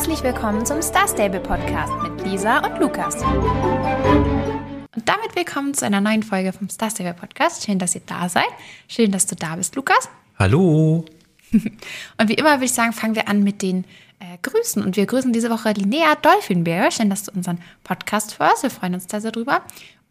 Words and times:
Herzlich 0.00 0.22
willkommen 0.22 0.64
zum 0.64 0.80
Star 0.80 1.06
Stable 1.06 1.40
Podcast 1.40 1.92
mit 2.02 2.26
Lisa 2.26 2.60
und 2.60 2.80
Lukas. 2.80 3.16
Und 3.16 5.04
damit 5.04 5.36
willkommen 5.36 5.74
zu 5.74 5.84
einer 5.84 6.00
neuen 6.00 6.22
Folge 6.22 6.54
vom 6.54 6.70
Star 6.70 6.88
Stable 6.88 7.12
Podcast. 7.12 7.66
Schön, 7.66 7.78
dass 7.78 7.94
ihr 7.94 8.00
da 8.06 8.30
seid. 8.30 8.48
Schön, 8.88 9.12
dass 9.12 9.26
du 9.26 9.36
da 9.36 9.56
bist, 9.56 9.76
Lukas. 9.76 10.08
Hallo. 10.38 11.04
Und 11.52 12.28
wie 12.28 12.32
immer 12.32 12.52
würde 12.52 12.64
ich 12.64 12.72
sagen, 12.72 12.94
fangen 12.94 13.14
wir 13.14 13.28
an 13.28 13.44
mit 13.44 13.60
den 13.60 13.84
äh, 14.20 14.38
Grüßen. 14.40 14.82
Und 14.82 14.96
wir 14.96 15.04
grüßen 15.04 15.34
diese 15.34 15.50
Woche 15.50 15.72
Linnea 15.72 16.14
Dolphinbear. 16.14 16.90
Schön, 16.90 17.10
dass 17.10 17.24
du 17.24 17.32
unseren 17.32 17.58
Podcast 17.84 18.38
hörst. 18.38 18.62
Wir 18.62 18.70
freuen 18.70 18.94
uns 18.94 19.06
da 19.06 19.20
sehr 19.20 19.32
drüber. 19.32 19.60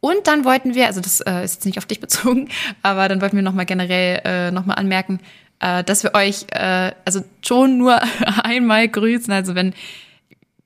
Und 0.02 0.28
dann 0.28 0.46
wollten 0.46 0.76
wir, 0.76 0.86
also 0.86 1.02
das 1.02 1.20
äh, 1.22 1.44
ist 1.44 1.56
jetzt 1.56 1.66
nicht 1.66 1.80
auf 1.80 1.88
dich 1.88 2.00
bezogen, 2.00 2.50
aber 2.84 3.10
dann 3.10 3.22
wollten 3.22 3.38
wir 3.38 3.44
nochmal 3.44 3.66
generell 3.66 4.22
äh, 4.24 4.52
nochmal 4.52 4.78
anmerken, 4.78 5.20
äh, 5.60 5.84
dass 5.84 6.04
wir 6.04 6.14
euch 6.14 6.46
äh, 6.52 6.92
also 7.06 7.24
schon 7.46 7.78
nur 7.78 8.00
einmal 8.44 8.88
grüßen. 8.88 9.32
Also 9.34 9.56
wenn 9.56 9.74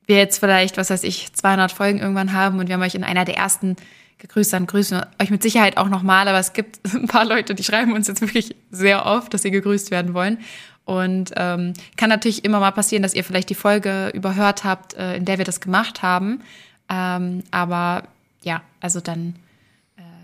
wir 0.06 0.16
jetzt 0.16 0.38
vielleicht, 0.38 0.76
was 0.76 0.90
weiß 0.90 1.04
ich, 1.04 1.32
200 1.32 1.72
Folgen 1.72 2.00
irgendwann 2.00 2.32
haben 2.32 2.58
und 2.58 2.68
wir 2.68 2.74
haben 2.74 2.82
euch 2.82 2.94
in 2.94 3.04
einer 3.04 3.24
der 3.24 3.36
ersten 3.36 3.76
gegrüßt, 4.18 4.52
dann 4.52 4.66
grüßen 4.66 4.98
wir 4.98 5.08
euch 5.20 5.30
mit 5.30 5.42
Sicherheit 5.42 5.76
auch 5.76 5.88
nochmal. 5.88 6.28
Aber 6.28 6.38
es 6.38 6.52
gibt 6.52 6.80
ein 6.94 7.08
paar 7.08 7.24
Leute, 7.24 7.54
die 7.54 7.64
schreiben 7.64 7.92
uns 7.92 8.08
jetzt 8.08 8.20
wirklich 8.20 8.54
sehr 8.70 9.06
oft, 9.06 9.32
dass 9.34 9.42
sie 9.42 9.50
gegrüßt 9.50 9.90
werden 9.90 10.14
wollen. 10.14 10.38
Und 10.84 11.32
ähm, 11.36 11.72
kann 11.96 12.10
natürlich 12.10 12.44
immer 12.44 12.60
mal 12.60 12.70
passieren, 12.70 13.02
dass 13.02 13.14
ihr 13.14 13.24
vielleicht 13.24 13.48
die 13.48 13.54
Folge 13.54 14.10
überhört 14.12 14.64
habt, 14.64 14.94
äh, 14.94 15.16
in 15.16 15.24
der 15.24 15.38
wir 15.38 15.44
das 15.46 15.60
gemacht 15.60 16.02
haben. 16.02 16.42
Ähm, 16.90 17.42
aber 17.50 18.02
ja, 18.42 18.60
also 18.80 19.00
dann 19.00 19.34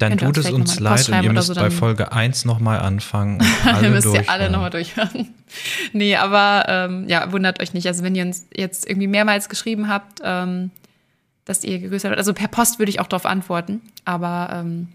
dann 0.00 0.18
tut 0.18 0.36
es 0.38 0.50
uns 0.50 0.80
leid 0.80 1.08
und 1.08 1.22
ihr 1.22 1.32
müsst 1.32 1.48
so, 1.48 1.54
bei 1.54 1.70
Folge 1.70 2.12
1 2.12 2.44
nochmal 2.44 2.80
anfangen. 2.80 3.42
Alle 3.64 3.90
müsst 3.90 4.12
ihr 4.12 4.28
alle 4.28 4.50
nochmal 4.50 4.70
durchhören. 4.70 5.28
nee, 5.92 6.16
aber 6.16 6.64
ähm, 6.68 7.08
ja, 7.08 7.30
wundert 7.32 7.60
euch 7.60 7.74
nicht. 7.74 7.86
Also 7.86 8.02
wenn 8.02 8.14
ihr 8.14 8.24
uns 8.24 8.46
jetzt 8.54 8.88
irgendwie 8.88 9.06
mehrmals 9.06 9.48
geschrieben 9.48 9.88
habt, 9.88 10.20
ähm, 10.24 10.70
dass 11.44 11.64
ihr 11.64 11.78
gegrüßt 11.78 12.04
habt, 12.04 12.16
also 12.16 12.32
per 12.32 12.48
Post 12.48 12.78
würde 12.78 12.90
ich 12.90 13.00
auch 13.00 13.06
darauf 13.06 13.26
antworten, 13.26 13.80
aber 14.04 14.50
ähm, 14.52 14.88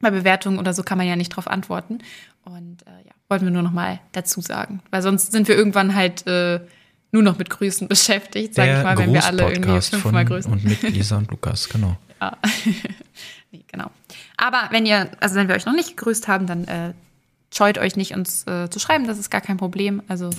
bei 0.00 0.10
Bewertungen 0.10 0.58
oder 0.58 0.72
so 0.72 0.82
kann 0.82 0.98
man 0.98 1.06
ja 1.06 1.16
nicht 1.16 1.32
darauf 1.32 1.48
antworten. 1.48 1.98
Und 2.44 2.82
äh, 2.86 3.06
ja, 3.06 3.12
wollten 3.28 3.44
wir 3.44 3.52
nur 3.52 3.62
nochmal 3.62 4.00
dazu 4.12 4.40
sagen. 4.40 4.80
Weil 4.90 5.02
sonst 5.02 5.32
sind 5.32 5.46
wir 5.48 5.56
irgendwann 5.56 5.94
halt 5.94 6.26
äh, 6.26 6.60
nur 7.12 7.22
noch 7.22 7.38
mit 7.38 7.50
Grüßen 7.50 7.88
beschäftigt, 7.88 8.54
sage 8.54 8.78
ich 8.78 8.82
mal, 8.82 8.98
wenn 8.98 9.12
wir 9.12 9.24
alle 9.24 9.50
irgendwie 9.50 9.80
fünfmal 9.80 10.24
grüßen. 10.24 10.50
Und 10.50 10.64
mit 10.64 10.82
Lisa 10.82 11.18
und 11.18 11.30
Lukas, 11.30 11.68
genau. 11.68 11.96
ja. 12.20 12.36
Nee, 13.52 13.64
genau. 13.70 13.90
Aber 14.36 14.68
wenn 14.70 14.86
ihr, 14.86 15.10
also 15.20 15.36
wenn 15.36 15.48
wir 15.48 15.54
euch 15.54 15.66
noch 15.66 15.74
nicht 15.74 15.96
gegrüßt 15.96 16.28
haben, 16.28 16.46
dann 16.46 16.64
äh, 16.64 16.92
scheut 17.52 17.78
euch 17.78 17.96
nicht, 17.96 18.14
uns 18.14 18.46
äh, 18.46 18.68
zu 18.70 18.78
schreiben. 18.78 19.06
Das 19.06 19.18
ist 19.18 19.30
gar 19.30 19.40
kein 19.40 19.56
Problem. 19.56 20.02
Also 20.08 20.30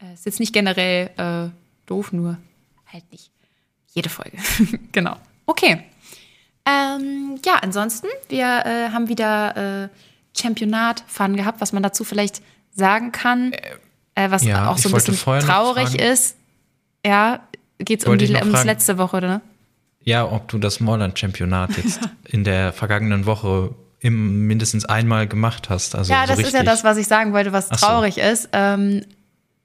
äh, 0.00 0.14
ist 0.14 0.26
jetzt 0.26 0.40
nicht 0.40 0.52
generell 0.52 1.10
äh, 1.16 1.50
doof, 1.86 2.12
nur 2.12 2.38
halt 2.92 3.04
nicht 3.12 3.30
jede 3.92 4.08
Folge. 4.08 4.38
genau. 4.92 5.16
Okay. 5.46 5.84
Ähm, 6.66 7.38
ja, 7.44 7.56
ansonsten, 7.56 8.08
wir 8.28 8.44
äh, 8.44 8.90
haben 8.90 9.08
wieder 9.08 9.84
äh, 9.84 9.88
Championat-Fun 10.36 11.36
gehabt, 11.36 11.60
was 11.60 11.72
man 11.72 11.82
dazu 11.82 12.04
vielleicht 12.04 12.42
sagen 12.74 13.12
kann, 13.12 13.52
äh, 14.14 14.30
was 14.30 14.44
ja, 14.44 14.70
auch 14.70 14.78
so 14.78 14.88
ein 14.88 14.94
bisschen 14.94 15.16
traurig 15.16 15.94
ist. 15.94 16.36
Ja, 17.04 17.46
geht 17.78 18.00
es 18.00 18.06
um, 18.06 18.16
die, 18.16 18.34
um 18.34 18.52
das 18.52 18.64
letzte 18.64 18.96
Woche, 18.98 19.18
oder? 19.18 19.40
Ja, 20.04 20.30
ob 20.30 20.48
du 20.48 20.58
das 20.58 20.80
Morland-Championat 20.80 21.76
jetzt 21.78 22.00
in 22.24 22.44
der 22.44 22.72
vergangenen 22.72 23.26
Woche 23.26 23.74
im, 24.00 24.46
mindestens 24.46 24.84
einmal 24.84 25.26
gemacht 25.26 25.70
hast. 25.70 25.94
Also 25.94 26.12
ja, 26.12 26.26
das 26.26 26.36
so 26.36 26.42
ist 26.42 26.52
ja 26.52 26.62
das, 26.62 26.84
was 26.84 26.98
ich 26.98 27.06
sagen 27.06 27.32
wollte, 27.32 27.52
was 27.52 27.68
traurig 27.70 28.16
so. 28.16 28.20
ist. 28.20 28.48
Ähm, 28.52 29.02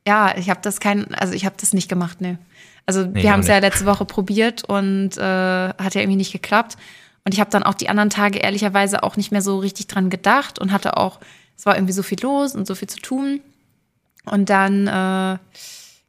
ja, 0.08 0.36
ich 0.38 0.50
habe 0.50 0.62
das 0.64 0.80
kein, 0.80 1.14
also 1.14 1.34
ich 1.34 1.46
habe 1.46 1.56
das 1.60 1.74
nicht 1.74 1.90
gemacht, 1.90 2.22
ne. 2.22 2.40
Also 2.86 3.06
nee, 3.06 3.22
wir 3.22 3.32
haben 3.32 3.42
es 3.42 3.48
ja 3.48 3.60
letzte 3.60 3.86
Woche 3.86 4.06
probiert 4.06 4.64
und 4.64 5.18
äh, 5.18 5.22
hat 5.22 5.94
ja 5.94 6.02
irgendwie 6.02 6.16
nicht 6.16 6.32
geklappt. 6.32 6.78
Und 7.26 7.34
ich 7.34 7.40
habe 7.40 7.52
dann 7.52 7.64
auch 7.64 7.76
die 7.76 7.90
anderen 7.90 8.10
Tage 8.10 8.40
ehrlicherweise 8.40 9.04
auch 9.04 9.18
nicht 9.18 9.32
mehr 9.32 9.42
so 9.42 9.60
richtig 9.60 9.88
dran 9.88 10.10
gedacht 10.10 10.58
und 10.58 10.72
hatte 10.72 10.98
auch, 10.98 11.20
es 11.58 11.66
war 11.66 11.76
irgendwie 11.76 11.94
so 11.94 12.02
viel 12.02 12.20
los 12.22 12.56
und 12.56 12.66
so 12.66 12.74
viel 12.74 12.88
zu 12.88 13.00
tun. 13.00 13.42
Und 14.26 14.50
dann, 14.50 14.88
äh, 14.88 15.38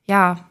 ja, 0.07 0.50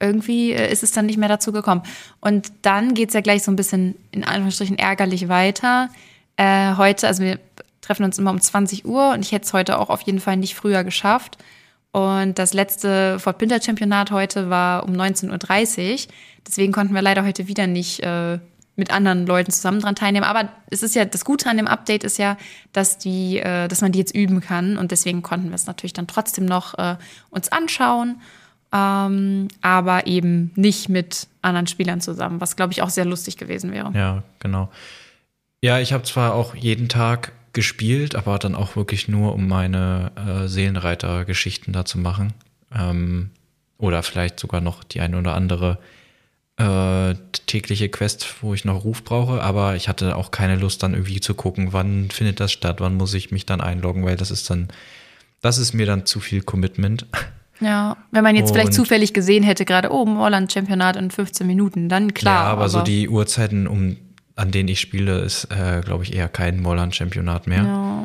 irgendwie 0.00 0.52
äh, 0.52 0.70
ist 0.70 0.82
es 0.82 0.92
dann 0.92 1.06
nicht 1.06 1.18
mehr 1.18 1.28
dazu 1.28 1.52
gekommen. 1.52 1.82
Und 2.20 2.52
dann 2.62 2.94
geht 2.94 3.08
es 3.08 3.14
ja 3.14 3.20
gleich 3.20 3.42
so 3.42 3.50
ein 3.50 3.56
bisschen 3.56 3.96
in 4.10 4.24
Anführungsstrichen 4.24 4.78
ärgerlich 4.78 5.28
weiter. 5.28 5.88
Äh, 6.36 6.76
heute, 6.76 7.06
also 7.06 7.22
wir 7.22 7.38
treffen 7.80 8.04
uns 8.04 8.18
immer 8.18 8.30
um 8.30 8.40
20 8.40 8.84
Uhr 8.84 9.12
und 9.12 9.24
ich 9.24 9.32
hätte 9.32 9.46
es 9.46 9.52
heute 9.52 9.78
auch 9.78 9.90
auf 9.90 10.02
jeden 10.02 10.20
Fall 10.20 10.36
nicht 10.36 10.54
früher 10.54 10.84
geschafft. 10.84 11.38
Und 11.90 12.38
das 12.38 12.52
letzte 12.52 13.18
Fort 13.18 13.38
Pinter 13.38 13.60
Championat 13.60 14.10
heute 14.10 14.50
war 14.50 14.84
um 14.84 14.92
19.30 14.92 15.92
Uhr. 15.92 16.12
Deswegen 16.46 16.72
konnten 16.72 16.94
wir 16.94 17.02
leider 17.02 17.24
heute 17.24 17.48
wieder 17.48 17.66
nicht 17.66 18.00
äh, 18.00 18.38
mit 18.76 18.92
anderen 18.92 19.26
Leuten 19.26 19.50
zusammen 19.50 19.80
dran 19.80 19.96
teilnehmen. 19.96 20.24
Aber 20.24 20.50
es 20.70 20.82
ist 20.82 20.94
ja, 20.94 21.04
das 21.04 21.24
Gute 21.24 21.48
an 21.48 21.56
dem 21.56 21.66
Update 21.66 22.04
ist 22.04 22.18
ja, 22.18 22.36
dass 22.72 22.98
die, 22.98 23.38
äh, 23.38 23.66
dass 23.68 23.80
man 23.80 23.90
die 23.90 23.98
jetzt 23.98 24.14
üben 24.14 24.40
kann. 24.40 24.76
Und 24.76 24.92
deswegen 24.92 25.22
konnten 25.22 25.48
wir 25.48 25.54
es 25.54 25.66
natürlich 25.66 25.94
dann 25.94 26.06
trotzdem 26.06 26.44
noch 26.44 26.78
äh, 26.78 26.96
uns 27.30 27.50
anschauen 27.50 28.20
ähm, 28.72 29.48
aber 29.60 30.06
eben 30.06 30.50
nicht 30.54 30.88
mit 30.88 31.28
anderen 31.42 31.66
Spielern 31.66 32.00
zusammen, 32.00 32.40
was 32.40 32.56
glaube 32.56 32.72
ich 32.72 32.82
auch 32.82 32.90
sehr 32.90 33.04
lustig 33.04 33.36
gewesen 33.36 33.72
wäre. 33.72 33.92
Ja, 33.94 34.22
genau. 34.40 34.70
Ja, 35.60 35.80
ich 35.80 35.92
habe 35.92 36.04
zwar 36.04 36.34
auch 36.34 36.54
jeden 36.54 36.88
Tag 36.88 37.32
gespielt, 37.52 38.14
aber 38.14 38.38
dann 38.38 38.54
auch 38.54 38.76
wirklich 38.76 39.08
nur, 39.08 39.34
um 39.34 39.48
meine 39.48 40.12
äh, 40.16 40.48
Seelenreiter-Geschichten 40.48 41.72
da 41.72 41.84
zu 41.84 41.98
machen. 41.98 42.32
Ähm, 42.74 43.30
oder 43.78 44.02
vielleicht 44.02 44.38
sogar 44.38 44.60
noch 44.60 44.84
die 44.84 45.00
eine 45.00 45.18
oder 45.18 45.34
andere 45.34 45.78
äh, 46.56 47.14
tägliche 47.46 47.88
Quest, 47.88 48.42
wo 48.42 48.52
ich 48.52 48.64
noch 48.64 48.84
Ruf 48.84 49.04
brauche, 49.04 49.42
aber 49.42 49.76
ich 49.76 49.88
hatte 49.88 50.16
auch 50.16 50.30
keine 50.30 50.56
Lust, 50.56 50.82
dann 50.82 50.94
irgendwie 50.94 51.20
zu 51.20 51.34
gucken, 51.34 51.72
wann 51.72 52.10
findet 52.10 52.40
das 52.40 52.52
statt, 52.52 52.80
wann 52.80 52.96
muss 52.96 53.14
ich 53.14 53.30
mich 53.30 53.46
dann 53.46 53.60
einloggen, 53.60 54.04
weil 54.04 54.16
das 54.16 54.30
ist 54.30 54.50
dann, 54.50 54.68
das 55.40 55.58
ist 55.58 55.72
mir 55.72 55.86
dann 55.86 56.04
zu 56.04 56.20
viel 56.20 56.42
Commitment. 56.42 57.06
Ja, 57.60 57.96
wenn 58.10 58.22
man 58.22 58.36
jetzt 58.36 58.50
und 58.50 58.54
vielleicht 58.54 58.74
zufällig 58.74 59.12
gesehen 59.12 59.42
hätte, 59.42 59.64
gerade 59.64 59.90
oben 59.92 60.16
oh, 60.16 60.20
Holland-Championat 60.20 60.96
in 60.96 61.10
15 61.10 61.46
Minuten, 61.46 61.88
dann 61.88 62.14
klar. 62.14 62.44
Ja, 62.44 62.50
aber, 62.52 62.60
aber, 62.62 62.68
so 62.68 62.82
die 62.82 63.08
Uhrzeiten, 63.08 63.66
um, 63.66 63.96
an 64.36 64.50
denen 64.50 64.68
ich 64.68 64.80
spiele, 64.80 65.20
ist, 65.20 65.44
äh, 65.50 65.80
glaube 65.84 66.04
ich, 66.04 66.14
eher 66.14 66.28
kein 66.28 66.60
Molland-Championat 66.60 67.46
mehr. 67.46 67.64
Ja. 67.64 68.04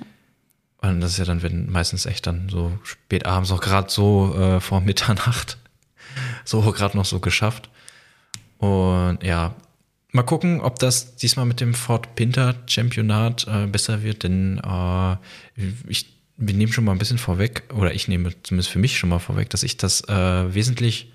Und 0.82 1.00
das 1.02 1.12
ist 1.12 1.18
ja 1.20 1.26
dann 1.26 1.44
wenn, 1.44 1.72
meistens 1.72 2.06
echt 2.06 2.28
dann 2.28 2.50
so 2.50 2.78
spät 2.84 3.26
abends, 3.26 3.52
auch 3.52 3.62
gerade 3.62 3.90
so 3.90 4.36
äh, 4.36 4.60
vor 4.60 4.82
Mitternacht, 4.82 5.58
so 6.46 6.62
gerade 6.72 6.98
noch 6.98 7.06
so 7.06 7.20
geschafft. 7.20 7.70
Und 8.58 9.20
ja, 9.24 9.54
mal 10.12 10.24
gucken, 10.24 10.62
ob 10.62 10.80
das 10.80 11.16
diesmal 11.16 11.46
mit 11.46 11.62
dem 11.62 11.74
Fort 11.74 12.16
Pinter 12.16 12.56
Championat 12.66 13.48
äh, 13.48 13.68
besser 13.68 14.04
wird, 14.04 14.24
denn 14.24 14.60
äh, 14.60 15.18
ich 15.88 16.14
wir 16.38 16.54
nehmen 16.54 16.72
schon 16.72 16.84
mal 16.84 16.92
ein 16.92 16.98
bisschen 16.98 17.18
vorweg, 17.18 17.64
oder 17.74 17.94
ich 17.94 18.08
nehme 18.08 18.32
zumindest 18.44 18.70
für 18.70 18.80
mich 18.80 18.98
schon 18.98 19.10
mal 19.10 19.20
vorweg, 19.20 19.50
dass 19.50 19.64
ich 19.64 19.78
das 19.78 20.08
äh, 20.08 20.54
wesentlich 20.54 21.12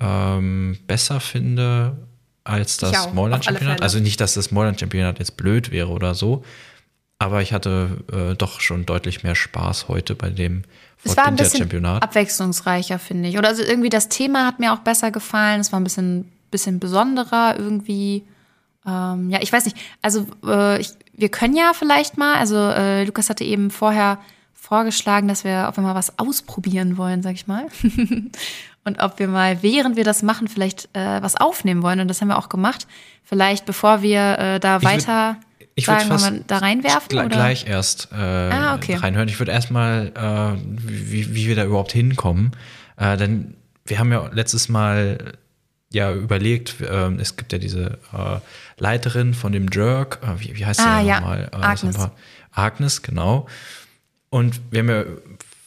ähm, 0.00 0.78
besser 0.86 1.20
finde 1.20 1.96
als 2.44 2.78
das 2.78 3.04
Smallland-Championat. 3.04 3.82
Also 3.82 3.98
nicht, 3.98 4.20
dass 4.20 4.34
das 4.34 4.46
Smallland-Championat 4.46 5.18
jetzt 5.18 5.36
blöd 5.36 5.70
wäre 5.70 5.88
oder 5.88 6.14
so, 6.14 6.44
aber 7.18 7.42
ich 7.42 7.52
hatte 7.52 8.04
äh, 8.12 8.34
doch 8.36 8.60
schon 8.60 8.86
deutlich 8.86 9.22
mehr 9.22 9.34
Spaß 9.34 9.88
heute 9.88 10.14
bei 10.14 10.30
dem 10.30 10.62
es 11.04 11.16
war 11.16 11.26
ein 11.26 11.36
bisschen 11.36 11.84
abwechslungsreicher, 11.84 12.98
finde 12.98 13.28
ich. 13.28 13.38
Oder 13.38 13.48
also 13.48 13.62
irgendwie 13.62 13.88
das 13.88 14.08
Thema 14.08 14.46
hat 14.46 14.58
mir 14.58 14.72
auch 14.72 14.80
besser 14.80 15.10
gefallen. 15.10 15.60
Es 15.60 15.72
war 15.72 15.80
ein 15.80 15.84
bisschen, 15.84 16.30
bisschen 16.50 16.80
besonderer 16.80 17.54
irgendwie. 17.56 18.24
Ähm, 18.86 19.30
ja, 19.30 19.40
ich 19.40 19.52
weiß 19.52 19.64
nicht. 19.64 19.76
Also 20.02 20.26
äh, 20.44 20.80
ich, 20.80 20.90
wir 21.12 21.28
können 21.28 21.56
ja 21.56 21.72
vielleicht 21.72 22.18
mal, 22.18 22.36
also 22.36 22.56
äh, 22.56 23.04
Lukas 23.04 23.30
hatte 23.30 23.44
eben 23.44 23.70
vorher 23.70 24.18
vorgeschlagen, 24.68 25.28
dass 25.28 25.44
wir, 25.44 25.66
ob 25.66 25.78
wir 25.78 25.82
mal 25.82 25.94
was 25.94 26.18
ausprobieren 26.18 26.98
wollen, 26.98 27.22
sag 27.22 27.32
ich 27.32 27.46
mal. 27.46 27.68
und 28.84 29.00
ob 29.00 29.18
wir 29.18 29.26
mal, 29.26 29.62
während 29.62 29.96
wir 29.96 30.04
das 30.04 30.22
machen, 30.22 30.46
vielleicht 30.46 30.94
äh, 30.94 31.22
was 31.22 31.36
aufnehmen 31.36 31.82
wollen. 31.82 32.00
Und 32.00 32.08
das 32.08 32.20
haben 32.20 32.28
wir 32.28 32.36
auch 32.36 32.50
gemacht. 32.50 32.86
Vielleicht, 33.24 33.64
bevor 33.64 34.02
wir 34.02 34.38
äh, 34.38 34.60
da 34.60 34.76
ich 34.76 34.84
weiter 34.84 35.36
würd, 35.58 35.68
ich 35.74 35.86
sagen, 35.86 36.10
wollen 36.10 36.34
wir 36.34 36.44
da 36.46 36.58
reinwerfen? 36.58 37.08
Gl 37.08 37.18
oder? 37.20 37.28
Gleich 37.28 37.66
erst 37.66 38.08
äh, 38.12 38.16
ah, 38.16 38.74
okay. 38.74 38.96
reinhören. 38.96 39.28
Ich 39.28 39.38
würde 39.38 39.52
erstmal, 39.52 40.12
äh, 40.14 40.60
wie, 40.66 41.34
wie 41.34 41.46
wir 41.46 41.56
da 41.56 41.64
überhaupt 41.64 41.92
hinkommen. 41.92 42.52
Äh, 42.98 43.16
denn 43.16 43.54
wir 43.86 43.98
haben 43.98 44.12
ja 44.12 44.28
letztes 44.32 44.68
Mal 44.68 45.38
ja 45.90 46.12
überlegt, 46.12 46.82
äh, 46.82 47.14
es 47.14 47.36
gibt 47.36 47.54
ja 47.54 47.58
diese 47.58 47.98
äh, 48.12 48.40
Leiterin 48.76 49.32
von 49.32 49.52
dem 49.52 49.68
Jerk, 49.72 50.18
äh, 50.22 50.40
wie, 50.40 50.58
wie 50.58 50.66
heißt 50.66 50.80
ah, 50.80 51.00
sie 51.00 51.08
ja. 51.08 51.20
nochmal? 51.20 51.48
Äh, 51.52 51.56
Agnes. 51.56 51.96
Agnes, 52.52 53.00
genau. 53.00 53.46
Und 54.30 54.60
wir 54.70 54.80
haben 54.80 54.88
ja 54.88 55.04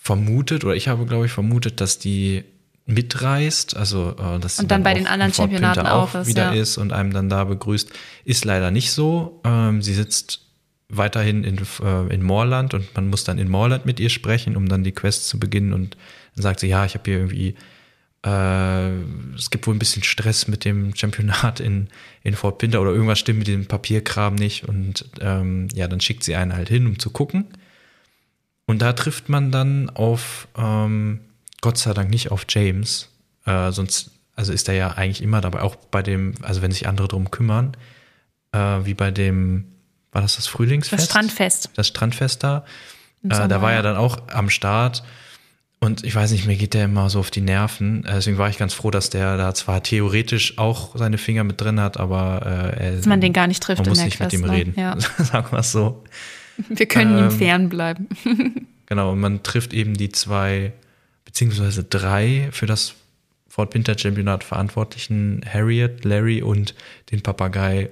vermutet, 0.01 0.63
oder 0.63 0.75
ich 0.75 0.87
habe, 0.87 1.05
glaube 1.05 1.25
ich, 1.25 1.31
vermutet, 1.31 1.81
dass 1.81 1.99
die 1.99 2.43
mitreist, 2.85 3.77
also 3.77 4.15
äh, 4.17 4.39
dass 4.39 4.59
und 4.59 4.71
dann, 4.71 4.83
dann 4.83 4.83
bei 4.83 4.93
den 4.93 5.07
anderen 5.07 5.33
Championaten 5.33 5.85
auch, 5.85 6.13
ist, 6.15 6.27
wieder 6.27 6.53
ja. 6.53 6.61
ist 6.61 6.77
und 6.77 6.91
einem 6.91 7.13
dann 7.13 7.29
da 7.29 7.43
begrüßt, 7.43 7.91
ist 8.25 8.45
leider 8.45 8.71
nicht 8.71 8.91
so. 8.91 9.39
Ähm, 9.45 9.81
sie 9.81 9.93
sitzt 9.93 10.41
weiterhin 10.89 11.43
in, 11.43 11.57
äh, 11.83 12.13
in 12.13 12.21
Moorland 12.23 12.73
und 12.73 12.93
man 12.95 13.09
muss 13.09 13.23
dann 13.23 13.37
in 13.37 13.49
Moorland 13.49 13.85
mit 13.85 13.99
ihr 13.99 14.09
sprechen, 14.09 14.57
um 14.57 14.67
dann 14.67 14.83
die 14.83 14.91
Quest 14.91 15.27
zu 15.27 15.39
beginnen 15.39 15.73
und 15.73 15.95
dann 16.35 16.43
sagt 16.43 16.59
sie, 16.59 16.67
ja, 16.67 16.85
ich 16.85 16.95
habe 16.95 17.03
hier 17.05 17.19
irgendwie 17.19 17.55
äh, 18.25 18.91
es 19.35 19.49
gibt 19.49 19.65
wohl 19.65 19.75
ein 19.75 19.79
bisschen 19.79 20.03
Stress 20.03 20.47
mit 20.47 20.65
dem 20.65 20.95
Championat 20.95 21.59
in, 21.59 21.87
in 22.23 22.35
Fort 22.35 22.59
Pinter 22.59 22.81
oder 22.81 22.91
irgendwas 22.91 23.19
stimmt 23.19 23.39
mit 23.39 23.47
dem 23.47 23.65
Papierkram 23.65 24.35
nicht. 24.35 24.67
Und 24.67 25.05
ähm, 25.19 25.67
ja, 25.73 25.87
dann 25.87 26.01
schickt 26.01 26.23
sie 26.23 26.35
einen 26.35 26.53
halt 26.53 26.69
hin, 26.69 26.85
um 26.85 26.99
zu 26.99 27.09
gucken. 27.09 27.45
Und 28.71 28.81
da 28.81 28.93
trifft 28.93 29.27
man 29.27 29.51
dann 29.51 29.89
auf, 29.89 30.47
ähm, 30.57 31.19
Gott 31.59 31.77
sei 31.77 31.93
Dank 31.93 32.09
nicht 32.09 32.31
auf 32.31 32.45
James, 32.47 33.09
äh, 33.45 33.69
sonst, 33.73 34.11
also 34.37 34.53
ist 34.53 34.69
er 34.69 34.75
ja 34.75 34.91
eigentlich 34.91 35.21
immer 35.21 35.41
dabei, 35.41 35.59
auch 35.61 35.75
bei 35.75 36.01
dem, 36.01 36.35
also 36.41 36.61
wenn 36.61 36.71
sich 36.71 36.87
andere 36.87 37.09
drum 37.09 37.31
kümmern, 37.31 37.75
äh, 38.53 38.57
wie 38.85 38.93
bei 38.93 39.11
dem, 39.11 39.65
war 40.13 40.21
das 40.21 40.37
das 40.37 40.47
Frühlingsfest? 40.47 41.01
Das 41.01 41.09
Strandfest. 41.09 41.69
Das 41.75 41.87
Strandfest 41.89 42.45
da. 42.45 42.63
Äh, 43.25 43.49
da 43.49 43.61
war 43.61 43.73
er 43.73 43.83
dann 43.83 43.97
auch 43.97 44.29
am 44.29 44.49
Start. 44.49 45.03
Und 45.81 46.05
ich 46.05 46.15
weiß 46.15 46.31
nicht, 46.31 46.47
mir 46.47 46.55
geht 46.55 46.73
der 46.73 46.85
immer 46.85 47.09
so 47.09 47.19
auf 47.19 47.29
die 47.29 47.41
Nerven. 47.41 48.05
Äh, 48.05 48.13
deswegen 48.13 48.37
war 48.37 48.47
ich 48.47 48.57
ganz 48.57 48.73
froh, 48.73 48.89
dass 48.89 49.09
der 49.09 49.35
da 49.35 49.53
zwar 49.53 49.83
theoretisch 49.83 50.57
auch 50.57 50.95
seine 50.95 51.17
Finger 51.17 51.43
mit 51.43 51.59
drin 51.59 51.81
hat, 51.81 51.99
aber 51.99 52.73
äh, 52.79 52.85
er, 52.85 52.95
dass 52.95 53.05
man 53.05 53.19
den 53.19 53.33
gar 53.33 53.47
nicht 53.47 53.61
trifft. 53.61 53.81
Man 53.81 53.89
muss 53.89 54.01
nicht 54.01 54.21
mit 54.21 54.31
ihm 54.31 54.43
ne? 54.43 54.51
reden. 54.51 54.73
Ja. 54.77 54.95
Sagen 55.17 55.51
wir 55.51 55.59
es 55.59 55.73
so. 55.73 56.05
Wir 56.69 56.85
können 56.85 57.17
ähm, 57.17 57.25
ihm 57.25 57.31
fernbleiben. 57.31 58.07
genau, 58.85 59.11
und 59.11 59.19
man 59.19 59.43
trifft 59.43 59.73
eben 59.73 59.95
die 59.95 60.09
zwei, 60.09 60.73
beziehungsweise 61.25 61.83
drei 61.83 62.49
für 62.51 62.65
das 62.65 62.95
Fort 63.47 63.71
Pinter 63.71 63.97
Championat 63.97 64.43
verantwortlichen 64.43 65.41
Harriet, 65.45 66.05
Larry 66.05 66.41
und 66.41 66.73
den 67.11 67.21
Papagei 67.21 67.89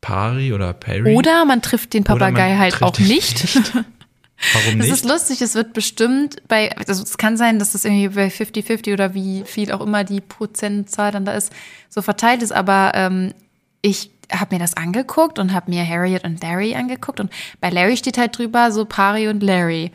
Pari 0.00 0.52
oder 0.52 0.72
Perry. 0.72 1.14
Oder 1.14 1.44
man 1.44 1.62
trifft 1.62 1.94
den 1.94 2.04
Papagei 2.04 2.56
halt 2.56 2.82
auch 2.82 2.98
nicht. 2.98 3.54
nicht. 3.54 3.72
Warum 3.74 4.78
nicht? 4.78 4.78
Das 4.90 4.98
ist 4.98 5.04
lustig, 5.04 5.40
es 5.40 5.54
wird 5.54 5.72
bestimmt 5.72 6.36
bei, 6.46 6.76
also 6.76 7.02
es 7.02 7.18
kann 7.18 7.36
sein, 7.36 7.58
dass 7.58 7.72
das 7.72 7.84
irgendwie 7.84 8.08
bei 8.08 8.28
50-50 8.28 8.92
oder 8.92 9.14
wie 9.14 9.44
viel 9.44 9.72
auch 9.72 9.80
immer 9.80 10.04
die 10.04 10.20
Prozentzahl 10.20 11.10
dann 11.10 11.24
da 11.24 11.32
ist, 11.32 11.52
so 11.88 12.02
verteilt 12.02 12.42
ist, 12.42 12.52
aber 12.52 12.92
ähm, 12.94 13.32
ich 13.82 14.10
habe 14.32 14.56
mir 14.56 14.58
das 14.58 14.76
angeguckt 14.76 15.38
und 15.38 15.52
habe 15.52 15.70
mir 15.70 15.86
Harriet 15.86 16.24
und 16.24 16.42
Larry 16.42 16.74
angeguckt 16.74 17.20
und 17.20 17.30
bei 17.60 17.70
Larry 17.70 17.96
steht 17.96 18.18
halt 18.18 18.36
drüber 18.36 18.72
so 18.72 18.84
Pari 18.84 19.28
und 19.28 19.42
Larry 19.42 19.92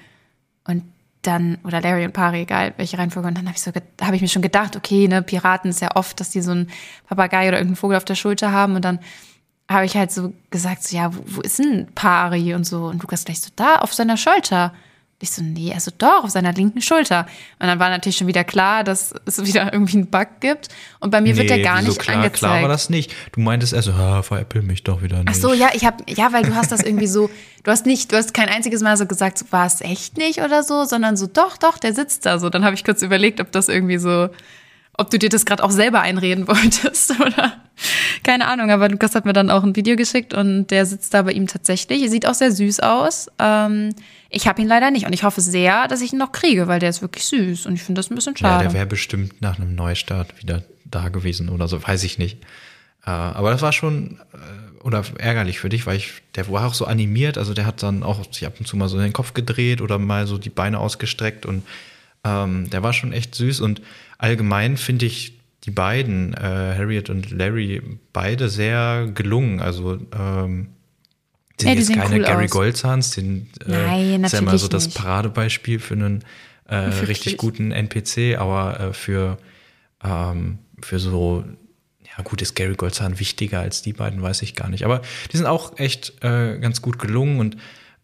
und 0.66 0.84
dann 1.22 1.60
oder 1.64 1.82
Larry 1.82 2.06
und 2.06 2.14
Pari, 2.14 2.42
egal 2.42 2.74
welche 2.78 2.98
Reihenfolge 2.98 3.28
und 3.28 3.38
dann 3.38 3.46
habe 3.48 3.56
ich 3.56 3.62
so 3.62 3.72
habe 4.02 4.16
ich 4.16 4.22
mir 4.22 4.28
schon 4.28 4.42
gedacht, 4.42 4.76
okay, 4.76 5.08
ne, 5.08 5.22
Piraten 5.22 5.70
ist 5.70 5.82
ja 5.82 5.96
oft, 5.96 6.20
dass 6.20 6.30
die 6.30 6.42
so 6.42 6.52
einen 6.52 6.70
Papagei 7.08 7.48
oder 7.48 7.58
irgendeinen 7.58 7.76
Vogel 7.76 7.98
auf 7.98 8.06
der 8.06 8.16
Schulter 8.16 8.52
haben 8.52 8.76
und 8.76 8.86
dann 8.86 9.00
habe 9.70 9.86
ich 9.86 9.96
halt 9.96 10.12
so 10.12 10.34
gesagt, 10.50 10.84
so, 10.84 10.96
ja, 10.96 11.14
wo, 11.16 11.22
wo 11.26 11.42
ist 11.42 11.60
denn 11.60 11.88
Pari 11.96 12.54
und 12.54 12.66
so? 12.66 12.86
Und 12.86 13.02
Lukas 13.02 13.26
gleich 13.26 13.42
so, 13.42 13.50
da, 13.56 13.78
auf 13.78 13.94
seiner 13.94 14.18
Schulter. 14.18 14.74
Ich 15.22 15.32
so, 15.32 15.44
nee, 15.44 15.72
also 15.74 15.92
doch, 15.98 16.24
auf 16.24 16.30
seiner 16.30 16.54
linken 16.54 16.82
Schulter. 16.82 17.28
Und 17.60 17.68
dann 17.68 17.80
war 17.80 17.90
natürlich 17.90 18.18
schon 18.18 18.28
wieder 18.28 18.44
klar, 18.44 18.84
dass 18.84 19.14
es 19.26 19.46
wieder 19.46 19.72
irgendwie 19.72 19.98
einen 19.98 20.08
Bug 20.08 20.28
gibt. 20.40 20.70
Und 21.00 21.12
bei 21.12 21.22
mir 21.22 21.34
nee, 21.34 21.40
wird 21.40 21.50
der 21.50 21.60
gar 21.60 21.82
nicht 21.82 22.00
klar, 22.00 22.18
angezeigt. 22.18 22.40
Klar 22.40 22.62
war 22.62 22.70
das 22.70 22.90
nicht. 22.90 23.14
Du 23.32 23.42
meintest 23.42 23.74
erst 23.74 23.88
so, 23.88 23.94
ah, 23.94 24.24
veräppel 24.24 24.62
mich 24.62 24.84
doch 24.84 25.02
wieder 25.02 25.20
nicht. 25.20 25.30
Ach 25.30 25.36
so, 25.36 25.54
ja, 25.54 25.70
ich 25.74 25.86
habe, 25.86 26.04
ja, 26.08 26.34
weil 26.34 26.44
du 26.44 26.56
hast 26.56 26.72
das 26.72 26.82
irgendwie 26.82 27.08
so, 27.08 27.30
du 27.64 27.72
hast 27.72 27.86
nicht, 27.86 28.12
du 28.12 28.18
hast 28.18 28.34
kein 28.34 28.50
einziges 28.50 28.82
Mal 28.82 28.98
so 28.98 29.06
gesagt, 29.06 29.38
so, 29.38 29.46
war 29.52 29.68
es 29.68 29.82
echt 29.82 30.18
nicht 30.18 30.42
oder 30.42 30.64
so, 30.64 30.86
sondern 30.86 31.18
so, 31.18 31.28
doch, 31.28 31.58
doch, 31.58 31.78
der 31.78 31.94
sitzt 31.94 32.26
da 32.26 32.40
so. 32.40 32.50
Dann 32.50 32.66
habe 32.66 32.76
ich 32.76 32.84
kurz 32.84 33.02
überlegt, 33.02 33.40
ob 33.40 33.52
das 33.52 33.70
irgendwie 33.70 33.98
so 33.98 34.30
ob 34.98 35.10
du 35.10 35.18
dir 35.18 35.30
das 35.30 35.46
gerade 35.46 35.64
auch 35.64 35.72
selber 35.72 36.02
einreden 36.02 36.48
wolltest 36.48 37.20
oder 37.20 37.54
keine 38.24 38.48
Ahnung. 38.48 38.70
Aber 38.72 38.90
Lukas 38.90 39.16
hat 39.16 39.26
mir 39.26 39.34
dann 39.34 39.50
auch 39.50 39.64
ein 39.64 39.76
Video 39.76 39.96
geschickt 39.96 40.34
und 40.34 40.68
der 40.68 40.86
sitzt 40.86 41.14
da 41.14 41.24
bei 41.24 41.32
ihm 41.32 41.48
tatsächlich. 41.48 42.04
Er 42.04 42.10
sieht 42.10 42.28
auch 42.28 42.34
sehr 42.34 42.52
süß 42.52 42.82
aus. 42.82 43.28
Ähm, 43.40 43.96
ich 44.32 44.48
habe 44.48 44.62
ihn 44.62 44.68
leider 44.68 44.92
nicht 44.92 45.06
und 45.06 45.14
ich 45.14 45.24
hoffe 45.24 45.42
sehr, 45.42 45.88
dass 45.88 46.02
ich 46.02 46.14
ihn 46.14 46.20
noch 46.20 46.32
kriege, 46.32 46.68
weil 46.68 46.80
der 46.80 46.90
ist 46.90 47.02
wirklich 47.02 47.26
süß 47.26 47.66
und 47.66 47.74
ich 47.76 47.84
finde 47.84 48.00
das 48.00 48.10
ein 48.10 48.16
bisschen 48.16 48.38
schade. 48.38 48.64
Ja, 48.64 48.70
der 48.70 48.74
wäre 48.74 48.86
bestimmt 48.86 49.42
nach 49.42 49.60
einem 49.60 49.76
Neustart 49.76 50.42
wieder 50.42 50.64
da 50.86 51.10
gewesen 51.10 51.50
oder 51.50 51.68
so, 51.68 51.86
weiß 51.86 52.04
ich 52.06 52.18
nicht. 52.18 52.42
Äh, 53.06 53.10
aber 53.10 53.52
das 53.52 53.62
war 53.62 53.74
schon 53.74 54.20
äh, 54.34 54.84
oder 54.84 55.04
ärgerlich 55.18 55.60
für 55.60 55.70
dich, 55.70 55.86
weil 55.86 55.98
ich, 55.98 56.22
der 56.36 56.50
war 56.50 56.66
auch 56.66 56.74
so 56.74 56.86
animiert, 56.86 57.38
also 57.38 57.54
der 57.54 57.66
hat 57.66 57.84
dann 57.84 58.04
auch 58.04 58.24
sich 58.32 58.46
ab 58.46 58.56
und 58.60 58.66
zu 58.66 58.78
mal 58.78 58.88
so 58.88 58.98
den 58.98 59.14
Kopf 59.14 59.34
gedreht 59.34 59.82
oder 59.82 60.00
mal 60.00 60.26
so 60.28 60.38
die 60.38 60.50
Beine 60.50 60.80
ausgestreckt 60.80 61.46
und 61.46 61.64
ähm, 62.24 62.70
der 62.70 62.84
war 62.84 62.94
schon 62.94 63.12
echt 63.12 63.36
süß 63.36 63.60
und 63.60 63.82
allgemein 64.18 64.78
finde 64.78 65.08
ich 65.08 65.40
die 65.66 65.72
beiden, 65.72 66.34
äh, 66.34 66.76
Harriet 66.78 67.10
und 67.10 67.32
Larry, 67.32 67.82
beide 68.14 68.50
sehr 68.50 69.10
gelungen. 69.14 69.60
Also 69.60 70.00
ähm, 70.18 70.70
sind 71.62 71.70
ja, 71.70 71.76
jetzt 71.76 71.94
keine 71.94 72.16
cool 72.16 72.26
Gary 72.26 72.46
aus. 72.46 72.52
Goldzahns, 72.52 73.12
den 73.12 73.50
äh, 73.66 73.72
Nein, 73.72 74.24
ist 74.24 74.34
ja 74.34 74.42
mal 74.42 74.58
so 74.58 74.68
das 74.68 74.90
Paradebeispiel 74.90 75.80
für 75.80 75.94
einen 75.94 76.24
äh, 76.68 76.76
richtig 77.08 77.38
guten 77.38 77.72
NPC, 77.72 78.38
aber 78.40 78.80
äh, 78.80 78.94
für, 78.94 79.38
ähm, 80.04 80.60
für 80.82 81.00
so, 81.00 81.44
ja 82.04 82.24
gut, 82.24 82.42
ist 82.42 82.56
Gary 82.56 82.76
Goldzahn 82.76 83.20
wichtiger 83.20 83.60
als 83.60 83.82
die 83.82 83.94
beiden, 83.94 84.22
weiß 84.22 84.42
ich 84.42 84.56
gar 84.56 84.70
nicht. 84.70 84.86
Aber 84.86 85.02
die 85.32 85.38
sind 85.38 85.46
auch 85.46 85.78
echt 85.78 86.24
äh, 86.24 86.58
ganz 86.60 86.82
gut 86.82 87.00
gelungen 87.00 87.40
und 87.40 87.58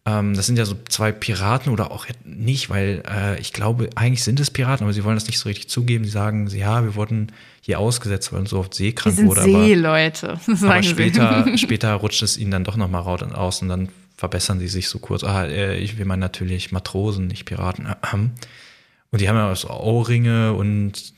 ähm, 0.08 0.34
das 0.34 0.46
sind 0.46 0.58
ja 0.58 0.64
so 0.64 0.74
zwei 0.88 1.12
Piraten 1.12 1.72
oder 1.72 1.90
auch 1.90 2.06
nicht, 2.24 2.70
weil 2.70 3.02
äh, 3.08 3.38
ich 3.40 3.52
glaube, 3.52 3.90
eigentlich 3.94 4.24
sind 4.24 4.40
es 4.40 4.50
Piraten, 4.50 4.84
aber 4.84 4.92
sie 4.92 5.04
wollen 5.04 5.16
das 5.16 5.26
nicht 5.26 5.38
so 5.38 5.48
richtig 5.48 5.68
zugeben. 5.68 6.04
Sie 6.04 6.10
sagen, 6.10 6.46
ja, 6.48 6.82
wir 6.82 6.94
wurden 6.94 7.32
hier 7.60 7.78
ausgesetzt, 7.78 8.32
weil 8.32 8.40
uns 8.40 8.50
so 8.50 8.58
oft 8.58 8.74
seekrank 8.74 9.16
wir 9.16 9.20
sind 9.20 9.28
wurde. 9.28 9.42
Seeleute. 9.42 10.40
Aber, 10.46 10.74
aber 10.74 10.82
später, 10.82 11.46
später 11.58 11.92
rutscht 11.94 12.22
es 12.22 12.38
ihnen 12.38 12.50
dann 12.50 12.64
doch 12.64 12.76
nochmal 12.76 13.02
raus 13.02 13.22
und 13.22 13.34
aus 13.34 13.60
und 13.60 13.68
dann 13.68 13.88
verbessern 14.16 14.58
sie 14.58 14.68
sich 14.68 14.88
so 14.88 14.98
kurz. 14.98 15.24
Ah, 15.24 15.44
äh, 15.44 15.76
ich 15.78 15.98
will 15.98 16.06
mal 16.06 16.16
natürlich 16.16 16.72
Matrosen, 16.72 17.26
nicht 17.26 17.44
Piraten. 17.44 17.86
Und 19.10 19.20
die 19.20 19.28
haben 19.28 19.36
ja 19.36 19.54
so 19.54 19.68
Ohrringe 19.68 20.52
und 20.54 21.14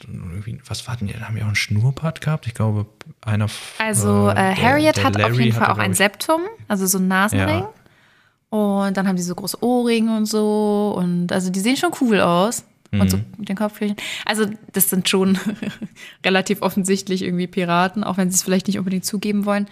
was 0.66 0.86
war 0.86 0.96
denn 0.96 1.08
die? 1.08 1.14
Haben 1.14 1.36
ja 1.36 1.44
auch 1.44 1.48
einen 1.48 1.56
Schnurrbart 1.56 2.20
gehabt? 2.20 2.46
Ich 2.46 2.54
glaube, 2.54 2.86
einer. 3.20 3.46
Also 3.78 4.31
äh, 4.31 4.54
Harriet 4.54 4.96
der, 4.96 5.02
der 5.02 5.04
hat 5.04 5.19
Larry 5.19 5.32
auf 5.32 5.40
jeden 5.40 5.56
Fall 5.56 5.69
auch 5.69 5.78
ein 5.78 5.94
Septum, 5.94 6.43
also 6.69 6.86
so 6.86 6.98
ein 6.98 7.08
Nasenring. 7.08 7.60
Ja. 7.60 7.72
Und 8.50 8.97
dann 8.97 9.06
haben 9.06 9.17
die 9.17 9.23
so 9.23 9.35
große 9.35 9.62
Ohrringe 9.62 10.17
und 10.17 10.26
so. 10.26 10.94
Und 10.97 11.32
also 11.32 11.50
die 11.50 11.61
sehen 11.61 11.76
schon 11.76 11.93
cool 12.00 12.20
aus. 12.20 12.64
Mhm. 12.91 13.00
Und 13.00 13.11
so 13.11 13.17
mhm. 13.17 13.25
mit 13.38 13.49
den 13.49 13.56
Kopfhörern. 13.56 13.97
Also, 14.25 14.47
das 14.73 14.91
sind 14.91 15.08
schon 15.08 15.38
relativ 16.25 16.62
offensichtlich 16.62 17.23
irgendwie 17.23 17.47
Piraten, 17.47 18.05
auch 18.05 18.17
wenn 18.17 18.31
sie 18.31 18.35
es 18.35 18.43
vielleicht 18.43 18.67
nicht 18.67 18.79
unbedingt 18.79 19.05
zugeben 19.05 19.47
wollen. 19.47 19.69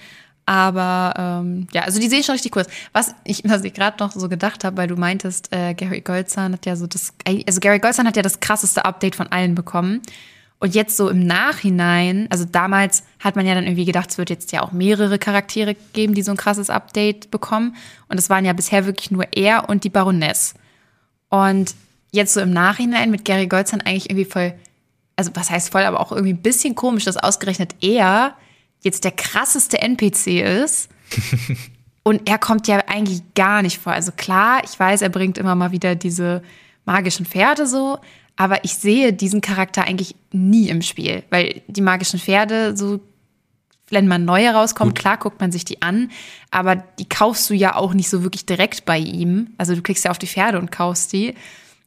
Aber 0.47 1.43
ähm, 1.45 1.67
ja, 1.73 1.83
also 1.83 2.01
die 2.01 2.09
sehen 2.09 2.23
schon 2.23 2.33
richtig 2.33 2.57
cool 2.57 2.63
aus. 2.63 2.69
Was 2.95 3.15
ich, 3.25 3.43
was 3.45 3.65
ich 3.65 3.75
gerade 3.75 4.03
noch 4.03 4.13
so 4.13 4.31
gedacht 4.31 4.65
habe, 4.65 4.79
weil 4.79 4.89
du 4.89 4.97
meintest, 4.97 5.53
äh, 5.53 5.75
Gary 5.75 6.01
Goldzahn 6.01 6.55
hat 6.55 6.65
ja 6.65 6.75
so 6.75 6.87
das, 6.87 7.13
also 7.47 7.61
Gary 7.61 7.81
Goldzahn 7.81 8.07
hat 8.07 8.17
ja 8.17 8.23
das 8.23 8.41
krasseste 8.41 8.87
Update 8.87 9.15
von 9.15 9.27
allen 9.27 9.55
bekommen. 9.55 10.01
Und 10.61 10.75
jetzt 10.75 10.97
so 10.97 11.09
im 11.09 11.25
Nachhinein, 11.25 12.27
also 12.31 12.45
damals 12.45 13.05
hat 13.21 13.37
man 13.37 13.47
ja 13.47 13.55
dann 13.55 13.65
irgendwie 13.65 13.85
gedacht, 13.85 14.11
es 14.11 14.19
wird 14.19 14.29
jetzt 14.29 14.50
ja 14.50 14.62
auch 14.62 14.73
mehrere 14.73 15.19
Charaktere 15.19 15.77
geben, 15.93 16.15
die 16.15 16.23
so 16.23 16.33
ein 16.33 16.37
krasses 16.37 16.69
Update 16.69 17.31
bekommen. 17.31 17.77
Und 18.09 18.19
es 18.19 18.29
waren 18.29 18.45
ja 18.45 18.53
bisher 18.53 18.85
wirklich 18.85 19.12
nur 19.12 19.25
er 19.33 19.69
und 19.69 19.85
die 19.85 19.88
Baroness. 19.88 20.55
Und 21.29 21.75
jetzt 22.11 22.35
so 22.35 22.41
im 22.41 22.53
Nachhinein 22.53 23.11
mit 23.11 23.25
Gary 23.25 23.47
Goldzahn 23.47 23.83
eigentlich 23.83 24.11
irgendwie 24.11 24.25
voll, 24.25 24.55
also 25.15 25.31
was 25.35 25.50
heißt 25.50 25.71
voll, 25.71 25.83
aber 25.83 26.00
auch 26.00 26.11
irgendwie 26.11 26.33
ein 26.33 26.43
bisschen 26.43 26.75
komisch, 26.75 27.05
dass 27.05 27.17
ausgerechnet 27.17 27.77
er 27.81 28.35
jetzt 28.83 29.05
der 29.05 29.12
krasseste 29.12 29.81
NPC 29.81 30.43
ist. 30.43 30.91
und 32.03 32.29
er 32.29 32.38
kommt 32.38 32.67
ja 32.67 32.79
eigentlich 32.88 33.23
gar 33.35 33.62
nicht 33.62 33.79
vor. 33.79 33.93
Also 33.93 34.11
klar, 34.11 34.62
ich 34.65 34.79
weiß, 34.79 35.03
er 35.03 35.09
bringt 35.09 35.38
immer 35.38 35.55
mal 35.55 35.71
wieder 35.71 35.95
diese 35.95 36.43
magischen 36.85 37.27
Pferde 37.27 37.67
so, 37.67 37.99
aber 38.38 38.64
ich 38.64 38.76
sehe 38.76 39.12
diesen 39.12 39.40
Charakter 39.40 39.85
eigentlich 39.85 40.14
nie 40.30 40.68
im 40.68 40.80
Spiel, 40.80 41.25
weil 41.28 41.61
die 41.66 41.80
magischen 41.80 42.21
Pferde, 42.21 42.76
so 42.76 43.00
wenn 43.90 44.07
man 44.07 44.25
neue 44.25 44.50
rauskommt, 44.50 44.95
Gut. 44.95 45.00
klar 45.00 45.16
guckt 45.16 45.40
man 45.40 45.50
sich 45.50 45.64
die 45.64 45.83
an, 45.83 46.11
aber 46.52 46.76
die 46.76 47.09
kaufst 47.09 47.50
du 47.50 47.54
ja 47.54 47.75
auch 47.75 47.95
nicht 47.95 48.09
so 48.09 48.23
wirklich 48.23 48.47
direkt 48.47 48.85
bei 48.85 48.99
ihm. 48.99 49.50
Also 49.59 49.75
du 49.75 49.83
klickst 49.83 50.04
ja 50.04 50.12
auf 50.12 50.18
die 50.18 50.28
Pferde 50.28 50.59
und 50.61 50.71
kaufst 50.71 51.12
die. 51.12 51.35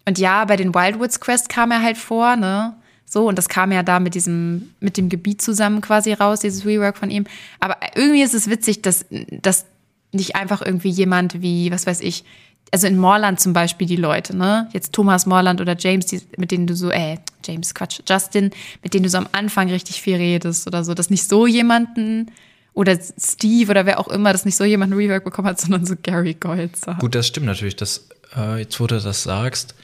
Und 0.05 0.17
ja, 0.17 0.43
bei 0.43 0.58
den 0.58 0.75
Wildwoods 0.75 1.22
Quest 1.22 1.48
kam 1.48 1.72
er 1.72 1.81
halt 1.81 1.98
vor, 1.98 2.36
ne? 2.36 2.75
So, 3.05 3.27
und 3.27 3.38
das 3.38 3.48
kam 3.48 3.72
ja 3.72 3.84
da 3.84 4.00
mit 4.00 4.15
diesem, 4.15 4.74
mit 4.79 4.98
dem 4.98 5.08
Gebiet 5.08 5.41
zusammen 5.41 5.79
quasi 5.79 6.12
raus, 6.12 6.41
dieses 6.41 6.65
Rework 6.65 6.98
von 6.98 7.10
ihm. 7.10 7.25
Aber 7.62 7.77
irgendwie 7.96 8.24
ist 8.24 8.34
es 8.34 8.50
witzig, 8.50 8.81
dass, 8.81 9.05
dass 9.29 9.65
nicht 10.12 10.36
einfach 10.36 10.62
irgendwie 10.62 10.89
jemand 10.89 11.41
wie, 11.41 11.72
was 11.72 11.88
weiß 11.88 12.01
ich, 12.01 12.25
also 12.72 12.88
in 12.88 12.98
Morland 12.98 13.40
zum 13.40 13.51
Beispiel 13.54 13.86
die 13.86 13.98
Leute, 13.98 14.36
ne? 14.36 14.70
Jetzt 14.72 14.94
Thomas 14.94 15.25
Morland 15.25 15.60
oder 15.60 15.75
James, 15.78 16.06
die, 16.06 16.22
mit 16.38 16.51
denen 16.51 16.68
du 16.68 16.75
so, 16.75 16.90
äh, 16.90 17.18
James, 17.46 17.75
Quatsch, 17.75 18.00
Justin, 18.08 18.51
mit 18.82 18.94
denen 18.94 19.04
du 19.04 19.10
so 19.10 19.18
am 19.18 19.28
Anfang 19.34 19.70
richtig 19.70 20.01
viel 20.01 20.16
redest 20.16 20.68
oder 20.68 20.84
so, 20.84 20.94
dass 20.94 21.10
nicht 21.10 21.28
so 21.28 21.46
jemanden 21.46 22.32
oder 22.74 22.98
Steve 23.20 23.70
oder 23.72 23.86
wer 23.86 24.00
auch 24.00 24.08
immer, 24.08 24.32
dass 24.32 24.46
nicht 24.46 24.56
so 24.56 24.63
jemanden 24.63 24.96
Rework 24.96 25.25
bekommen 25.25 25.50
hat, 25.50 25.60
sondern 25.60 25.86
so 25.86 25.96
Gary 26.01 26.36
Goldzahn. 26.36 27.00
Gut, 27.00 27.13
das 27.13 27.28
stimmt 27.28 27.46
natürlich, 27.46 27.75
dass, 27.75 28.08
äh, 28.36 28.60
jetzt 28.60 28.80
wo 28.80 28.88
du 28.88 29.00
das 29.00 29.24
sagst, 29.24 29.75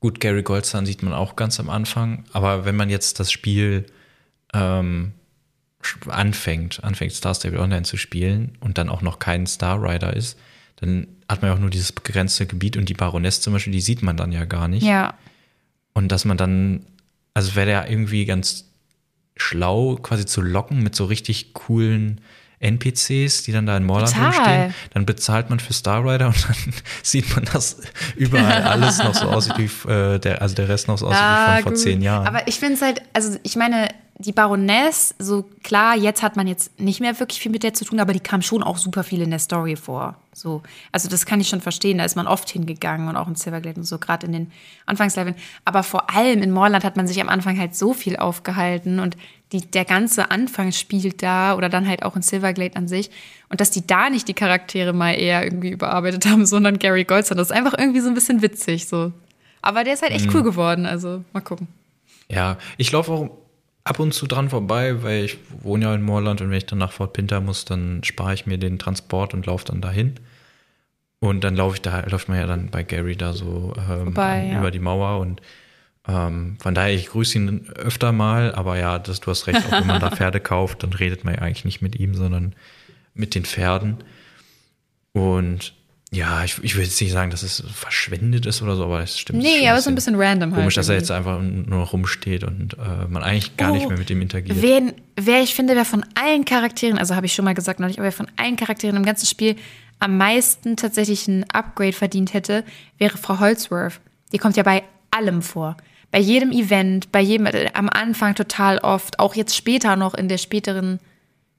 gut, 0.00 0.20
Gary 0.20 0.42
Goldzahn 0.42 0.84
sieht 0.84 1.02
man 1.02 1.14
auch 1.14 1.36
ganz 1.36 1.58
am 1.58 1.70
Anfang, 1.70 2.24
aber 2.32 2.66
wenn 2.66 2.76
man 2.76 2.90
jetzt 2.90 3.18
das 3.18 3.32
Spiel 3.32 3.86
ähm, 4.52 5.12
anfängt, 6.08 6.84
anfängt 6.84 7.12
Star 7.12 7.34
Stable 7.34 7.60
Online 7.60 7.82
zu 7.82 7.96
spielen 7.96 8.58
und 8.60 8.76
dann 8.76 8.90
auch 8.90 9.00
noch 9.00 9.18
kein 9.18 9.46
Star 9.46 9.82
Rider 9.82 10.14
ist, 10.14 10.38
dann 10.76 11.06
hat 11.28 11.42
man 11.42 11.50
ja 11.50 11.56
auch 11.56 11.60
nur 11.60 11.70
dieses 11.70 11.92
begrenzte 11.92 12.46
Gebiet 12.46 12.76
und 12.76 12.88
die 12.88 12.94
Baroness 12.94 13.40
zum 13.40 13.52
Beispiel, 13.52 13.72
die 13.72 13.80
sieht 13.80 14.02
man 14.02 14.16
dann 14.16 14.32
ja 14.32 14.44
gar 14.44 14.68
nicht. 14.68 14.84
Ja. 14.84 15.14
Und 15.92 16.12
dass 16.12 16.24
man 16.24 16.36
dann 16.36 16.86
also 17.36 17.54
wäre 17.54 17.66
der 17.66 17.90
irgendwie 17.90 18.24
ganz 18.24 18.64
schlau, 19.36 19.96
quasi 19.96 20.24
zu 20.24 20.40
locken 20.40 20.82
mit 20.82 20.96
so 20.96 21.04
richtig 21.04 21.52
coolen 21.52 22.22
NPCs, 22.60 23.42
die 23.42 23.52
dann 23.52 23.66
da 23.66 23.76
in 23.76 23.84
Morland 23.84 24.16
rumstehen. 24.16 24.74
Dann 24.94 25.04
bezahlt 25.04 25.50
man 25.50 25.60
für 25.60 25.74
Star 25.74 26.02
Rider 26.02 26.28
und 26.28 26.48
dann 26.48 26.56
sieht 27.02 27.36
man, 27.36 27.44
dass 27.44 27.82
überall 28.16 28.62
alles 28.62 29.04
noch 29.04 29.14
so 29.14 29.26
aussieht 29.26 29.58
wie 29.58 29.90
äh, 29.90 30.18
der, 30.18 30.40
also 30.40 30.54
der 30.54 30.70
Rest 30.70 30.88
noch 30.88 30.96
so 30.96 31.08
aussieht 31.08 31.20
ja, 31.20 31.58
wie 31.58 31.62
von 31.62 31.72
vor 31.72 31.74
zehn 31.74 32.00
Jahren. 32.00 32.26
Aber 32.26 32.48
ich 32.48 32.58
finde 32.58 32.76
es 32.76 32.80
halt, 32.80 33.02
also 33.12 33.36
ich 33.42 33.56
meine, 33.56 33.90
die 34.18 34.32
Baroness, 34.32 35.14
so 35.18 35.44
klar, 35.62 35.94
jetzt 35.94 36.22
hat 36.22 36.36
man 36.36 36.46
jetzt 36.46 36.80
nicht 36.80 37.00
mehr 37.00 37.20
wirklich 37.20 37.38
viel 37.38 37.52
mit 37.52 37.62
der 37.62 37.74
zu 37.74 37.84
tun, 37.84 38.00
aber 38.00 38.14
die 38.14 38.20
kam 38.20 38.40
schon 38.40 38.62
auch 38.62 38.78
super 38.78 39.04
viel 39.04 39.20
in 39.20 39.28
der 39.30 39.38
Story 39.38 39.76
vor. 39.76 40.16
So, 40.32 40.62
also 40.90 41.10
das 41.10 41.26
kann 41.26 41.40
ich 41.40 41.48
schon 41.48 41.60
verstehen. 41.60 41.98
Da 41.98 42.04
ist 42.04 42.16
man 42.16 42.26
oft 42.26 42.48
hingegangen 42.48 43.08
und 43.08 43.16
auch 43.16 43.28
in 43.28 43.34
Silverglade 43.34 43.78
und 43.78 43.84
so, 43.84 43.98
gerade 43.98 44.26
in 44.26 44.32
den 44.32 44.52
Anfangsleveln. 44.86 45.36
Aber 45.66 45.82
vor 45.82 46.10
allem 46.10 46.42
in 46.42 46.50
Morland 46.50 46.82
hat 46.82 46.96
man 46.96 47.06
sich 47.06 47.20
am 47.20 47.28
Anfang 47.28 47.58
halt 47.58 47.76
so 47.76 47.92
viel 47.92 48.16
aufgehalten 48.16 49.00
und 49.00 49.18
die, 49.52 49.60
der 49.60 49.84
ganze 49.84 50.30
Anfang 50.30 50.72
spielt 50.72 51.22
da 51.22 51.54
oder 51.54 51.68
dann 51.68 51.86
halt 51.86 52.02
auch 52.02 52.16
in 52.16 52.22
Silverglade 52.22 52.76
an 52.76 52.88
sich. 52.88 53.10
Und 53.50 53.60
dass 53.60 53.70
die 53.70 53.86
da 53.86 54.08
nicht 54.08 54.28
die 54.28 54.34
Charaktere 54.34 54.94
mal 54.94 55.12
eher 55.12 55.44
irgendwie 55.44 55.70
überarbeitet 55.70 56.24
haben, 56.24 56.46
sondern 56.46 56.78
Gary 56.78 57.04
Goldson, 57.04 57.36
das 57.36 57.50
ist 57.50 57.56
einfach 57.56 57.74
irgendwie 57.76 58.00
so 58.00 58.08
ein 58.08 58.14
bisschen 58.14 58.40
witzig. 58.40 58.88
So. 58.88 59.12
Aber 59.60 59.84
der 59.84 59.92
ist 59.92 60.02
halt 60.02 60.12
echt 60.12 60.26
mhm. 60.28 60.36
cool 60.36 60.42
geworden, 60.42 60.86
also 60.86 61.22
mal 61.34 61.40
gucken. 61.40 61.68
Ja, 62.28 62.56
ich 62.76 62.90
laufe 62.90 63.12
auch 63.12 63.30
ab 63.86 64.00
und 64.00 64.12
zu 64.12 64.26
dran 64.26 64.50
vorbei, 64.50 65.02
weil 65.02 65.24
ich 65.24 65.38
wohne 65.62 65.84
ja 65.84 65.94
in 65.94 66.02
Moorland 66.02 66.40
und 66.40 66.50
wenn 66.50 66.58
ich 66.58 66.66
dann 66.66 66.78
nach 66.78 66.92
Fort 66.92 67.12
Pinter 67.12 67.40
muss, 67.40 67.64
dann 67.64 68.02
spare 68.02 68.34
ich 68.34 68.44
mir 68.44 68.58
den 68.58 68.78
Transport 68.78 69.32
und 69.32 69.46
laufe 69.46 69.64
dann 69.64 69.80
dahin. 69.80 70.14
Und 71.20 71.44
dann 71.44 71.56
laufe 71.56 71.76
ich 71.76 71.82
da, 71.82 72.00
läuft 72.00 72.28
man 72.28 72.38
ja 72.38 72.46
dann 72.46 72.70
bei 72.70 72.82
Gary 72.82 73.16
da 73.16 73.32
so 73.32 73.74
ähm, 73.76 74.04
vorbei, 74.04 74.50
über 74.50 74.64
ja. 74.64 74.70
die 74.70 74.80
Mauer 74.80 75.20
und 75.20 75.40
ähm, 76.08 76.56
von 76.60 76.74
daher, 76.74 76.94
ich 76.94 77.06
grüße 77.06 77.38
ihn 77.38 77.68
öfter 77.70 78.12
mal, 78.12 78.54
aber 78.54 78.76
ja, 78.76 78.98
das, 78.98 79.20
du 79.20 79.30
hast 79.30 79.46
recht, 79.46 79.64
auch 79.66 79.72
wenn 79.72 79.86
man 79.86 80.00
da 80.00 80.10
Pferde 80.16 80.40
kauft, 80.40 80.82
dann 80.82 80.92
redet 80.92 81.24
man 81.24 81.34
ja 81.34 81.42
eigentlich 81.42 81.64
nicht 81.64 81.80
mit 81.80 81.96
ihm, 81.98 82.14
sondern 82.14 82.54
mit 83.14 83.34
den 83.34 83.44
Pferden. 83.44 83.98
Und 85.12 85.74
ja, 86.12 86.44
ich, 86.44 86.62
ich 86.62 86.76
will 86.76 86.84
jetzt 86.84 87.00
nicht 87.00 87.12
sagen, 87.12 87.30
dass 87.30 87.42
es 87.42 87.64
verschwendet 87.72 88.46
ist 88.46 88.62
oder 88.62 88.76
so, 88.76 88.84
aber 88.84 89.02
es 89.02 89.18
stimmt. 89.18 89.42
Nee, 89.42 89.68
aber 89.68 89.80
so 89.80 89.90
ein 89.90 89.96
bisschen 89.96 90.14
random 90.14 90.52
halt. 90.52 90.60
Komisch, 90.60 90.76
dass 90.76 90.88
er 90.88 90.94
jetzt 90.94 91.10
einfach 91.10 91.40
nur 91.40 91.80
noch 91.80 91.92
rumsteht 91.92 92.44
und 92.44 92.74
äh, 92.74 93.06
man 93.08 93.24
eigentlich 93.24 93.56
gar 93.56 93.72
oh, 93.72 93.74
nicht 93.74 93.88
mehr 93.88 93.98
mit 93.98 94.08
ihm 94.08 94.22
interagiert. 94.22 94.62
Wen, 94.62 94.92
wer 95.16 95.42
ich 95.42 95.54
finde, 95.54 95.74
wer 95.74 95.84
von 95.84 96.04
allen 96.14 96.44
Charakteren, 96.44 96.96
also 96.98 97.16
habe 97.16 97.26
ich 97.26 97.34
schon 97.34 97.44
mal 97.44 97.54
gesagt 97.54 97.80
neulich, 97.80 97.98
aber 97.98 98.04
wer 98.04 98.12
von 98.12 98.28
allen 98.36 98.56
Charakteren 98.56 98.96
im 98.96 99.04
ganzen 99.04 99.26
Spiel 99.26 99.56
am 99.98 100.16
meisten 100.16 100.76
tatsächlich 100.76 101.26
ein 101.26 101.44
Upgrade 101.50 101.92
verdient 101.92 102.34
hätte, 102.34 102.64
wäre 102.98 103.18
Frau 103.18 103.40
Holzworth. 103.40 104.00
Die 104.32 104.38
kommt 104.38 104.56
ja 104.56 104.62
bei 104.62 104.84
allem 105.10 105.42
vor. 105.42 105.76
Bei 106.12 106.20
jedem 106.20 106.52
Event, 106.52 107.10
bei 107.10 107.20
jedem, 107.20 107.46
äh, 107.46 107.70
am 107.74 107.88
Anfang 107.88 108.36
total 108.36 108.78
oft, 108.78 109.18
auch 109.18 109.34
jetzt 109.34 109.56
später 109.56 109.96
noch 109.96 110.14
in 110.14 110.28
der 110.28 110.38
späteren 110.38 111.00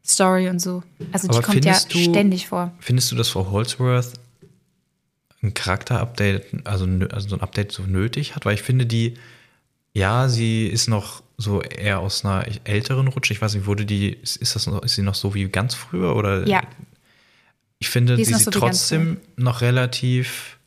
Story 0.06 0.48
und 0.48 0.60
so. 0.60 0.84
Also 1.12 1.28
die 1.28 1.36
aber 1.36 1.46
kommt 1.46 1.66
ja 1.66 1.78
du, 1.90 1.98
ständig 1.98 2.48
vor. 2.48 2.72
Findest 2.80 3.12
du, 3.12 3.16
dass 3.16 3.28
Frau 3.30 3.52
Holzworth 3.52 4.14
ein 5.48 5.54
Charakter-Update, 5.54 6.66
also, 6.66 6.86
also 7.12 7.30
so 7.30 7.36
ein 7.36 7.42
Update 7.42 7.72
so 7.72 7.84
nötig 7.84 8.36
hat, 8.36 8.46
weil 8.46 8.54
ich 8.54 8.62
finde, 8.62 8.86
die, 8.86 9.16
ja, 9.94 10.30
sie 10.30 10.68
ist 10.68 10.88
noch 10.88 11.24
so 11.38 11.62
eher 11.62 12.00
aus 12.00 12.26
einer 12.26 12.46
älteren 12.64 13.08
Rutsche. 13.08 13.34
Ich 13.34 13.42
weiß 13.42 13.54
nicht, 13.54 13.66
wurde 13.66 13.86
die, 13.86 14.10
ist, 14.14 14.56
das 14.56 14.68
noch, 14.68 14.84
ist 14.84 14.96
sie 14.96 15.04
noch 15.04 15.16
so 15.16 15.34
wie 15.34 15.48
ganz 15.48 15.76
früher 15.76 16.16
oder? 16.16 16.48
Ja. 16.48 16.62
Ich 17.80 17.90
finde, 17.90 18.18
sie 18.18 18.26
sieht 18.26 18.40
so 18.40 18.52
trotzdem 18.52 19.18
noch 19.36 19.62
relativ 19.62 20.58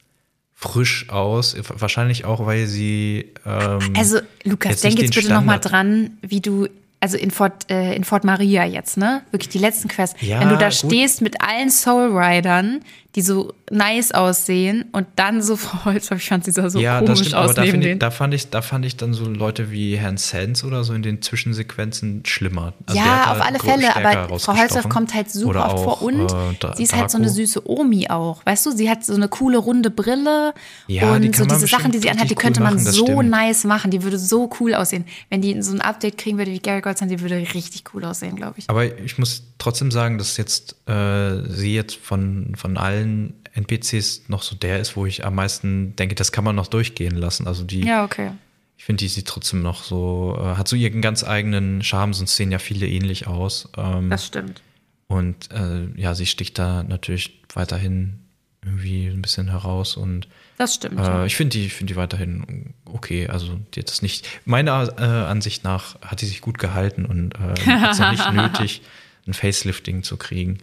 frisch 0.55 1.09
aus. 1.09 1.57
Wahrscheinlich 1.69 2.25
auch, 2.25 2.47
weil 2.47 2.67
sie. 2.67 3.33
Ähm, 3.45 3.95
also, 3.97 4.21
Lukas, 4.45 4.81
denk 4.81 5.01
jetzt 5.01 5.15
bitte 5.15 5.33
nochmal 5.33 5.59
dran, 5.59 6.19
wie 6.23 6.41
du 6.41 6.69
also 7.01 7.17
in 7.17 7.31
Fort, 7.31 7.71
äh, 7.71 7.95
in 7.95 8.05
Fort 8.05 8.25
Maria 8.25 8.65
jetzt, 8.65 8.99
ne? 8.99 9.23
Wirklich 9.31 9.49
die 9.49 9.59
letzten 9.59 9.89
Quests. 9.89 10.21
Ja, 10.21 10.41
Wenn 10.41 10.51
du 10.51 10.59
da 10.59 10.69
gut. 10.69 10.75
stehst 10.75 11.23
mit 11.23 11.41
allen 11.41 11.71
Soul 11.71 12.17
Riders, 12.17 12.81
die 13.17 13.23
so 13.23 13.53
nice 13.71 14.13
aussehen 14.13 14.85
und 14.93 15.07
dann 15.17 15.43
so 15.43 15.57
Frau 15.61 15.85
Holz, 15.87 16.11
ich 16.11 16.29
fand 16.29 16.45
sie 16.45 16.53
so 16.53 16.63
ja, 16.79 16.99
komisch 16.99 17.09
das 17.09 17.19
stimmt, 17.21 17.35
aus 17.35 17.51
aber 17.57 17.67
da, 17.67 17.79
ich, 17.79 17.99
da, 17.99 18.11
fand 18.11 18.35
ich, 18.35 18.51
da 18.51 18.63
fand 18.63 18.85
ich 18.85 18.97
dann 18.97 19.15
so 19.15 19.25
Leute 19.25 19.71
wie 19.71 19.97
Herrn 19.97 20.17
Sands 20.17 20.65
oder 20.65 20.85
so 20.85 20.93
in 20.93 21.03
den 21.03 21.23
Zwischensequenzen 21.23 22.23
schlimmer. 22.25 22.75
Also 22.87 23.01
ja, 23.01 23.33
auf 23.33 23.41
alle 23.41 23.59
Fälle, 23.59 23.95
aber 23.97 24.39
Frau 24.39 24.57
Holzhoff 24.57 24.89
kommt 24.89 25.15
halt 25.15 25.31
super 25.31 25.73
oft 25.73 25.85
vor 25.85 26.03
und 26.03 26.33
äh, 26.33 26.77
sie 26.77 26.85
ist 26.85 26.97
halt 26.97 27.11
so 27.11 27.19
eine 27.19 27.29
süße 27.29 27.69
Omi 27.69 28.09
auch, 28.09 28.45
weißt 28.47 28.67
du? 28.67 28.71
Sie 28.71 28.89
hat 28.89 29.05
so 29.05 29.15
eine 29.15 29.29
coole 29.29 29.59
runde 29.59 29.91
Brille 29.91 30.55
ja, 30.87 31.13
und 31.13 31.35
so 31.35 31.45
diese 31.45 31.67
Sachen, 31.67 31.91
die 31.93 31.99
sie 31.99 32.11
anhat, 32.11 32.31
die 32.31 32.35
könnte 32.35 32.61
cool 32.61 32.65
man 32.65 32.75
machen, 32.75 32.87
so 32.87 33.07
stimmt. 33.07 33.31
nice 33.31 33.65
machen, 33.65 33.91
die 33.91 34.03
würde 34.03 34.19
so 34.19 34.51
cool 34.61 34.75
aussehen. 34.75 35.05
Wenn 35.29 35.41
die 35.41 35.61
so 35.63 35.73
ein 35.73 35.81
Update 35.81 36.19
kriegen 36.19 36.39
würde 36.39 36.53
wie 36.53 36.59
Gary 36.59 36.81
Goldstein, 36.81 37.09
die 37.09 37.21
würde 37.21 37.37
richtig 37.37 37.85
cool 37.95 38.05
aussehen, 38.05 38.37
glaube 38.37 38.55
ich. 38.59 38.69
Aber 38.69 38.85
ich 38.85 39.19
muss 39.19 39.43
trotzdem 39.59 39.91
sagen, 39.91 40.19
dass 40.19 40.37
jetzt 40.37 40.77
äh, 40.87 41.43
sie 41.49 41.75
jetzt 41.75 41.97
von, 41.97 42.53
von 42.57 42.77
allen 42.77 43.00
NPCs 43.03 44.29
noch 44.29 44.43
so 44.43 44.55
der 44.57 44.81
ist, 44.81 44.97
wo 44.97 45.07
ich 45.07 45.25
am 45.25 45.35
meisten 45.35 45.97
denke, 45.97 46.15
das 46.15 46.33
kann 46.33 46.45
man 46.45 46.57
noch 46.57 46.69
durchgehen 46.69 47.17
lassen. 47.17 47.47
Also 47.47 47.65
die. 47.65 47.85
Ja, 47.85 48.05
okay. 48.05 48.33
Ich 48.77 48.85
finde, 48.85 49.01
die 49.01 49.09
sieht 49.09 49.27
trotzdem 49.27 49.61
noch 49.61 49.83
so, 49.83 50.39
äh, 50.41 50.57
hat 50.57 50.67
so 50.67 50.75
ihren 50.75 51.03
ganz 51.03 51.23
eigenen 51.23 51.83
Charme, 51.83 52.15
sonst 52.15 52.37
sehen 52.37 52.51
ja 52.51 52.59
viele 52.59 52.87
ähnlich 52.87 53.27
aus. 53.27 53.69
Ähm, 53.77 54.09
das 54.09 54.27
stimmt. 54.27 54.63
Und 55.07 55.51
äh, 55.53 55.87
ja, 56.01 56.15
sie 56.15 56.25
sticht 56.25 56.59
da 56.59 56.83
natürlich 56.83 57.43
weiterhin 57.53 58.21
irgendwie 58.65 59.07
ein 59.07 59.23
bisschen 59.23 59.49
heraus 59.49 59.97
und 59.97 60.29
das 60.59 60.75
stimmt. 60.75 61.01
Äh, 61.01 61.03
ja. 61.03 61.25
Ich 61.25 61.37
finde 61.37 61.59
die, 61.59 61.71
finde 61.71 61.95
die 61.95 61.97
weiterhin 61.97 62.75
okay. 62.85 63.27
Also 63.29 63.59
die 63.75 63.81
hat 63.81 63.89
das 63.89 64.03
nicht. 64.03 64.29
Meiner 64.45 64.93
äh, 64.99 65.03
Ansicht 65.03 65.65
nach 65.65 66.01
hat 66.03 66.21
die 66.21 66.27
sich 66.27 66.41
gut 66.41 66.59
gehalten 66.59 67.07
und 67.07 67.35
äh, 67.35 67.61
hat 67.67 67.93
es 67.93 67.99
nicht 67.99 68.33
nötig, 68.33 68.83
ein 69.27 69.35
Facelifting 69.35 70.03
zu 70.03 70.17
kriegen. 70.17 70.59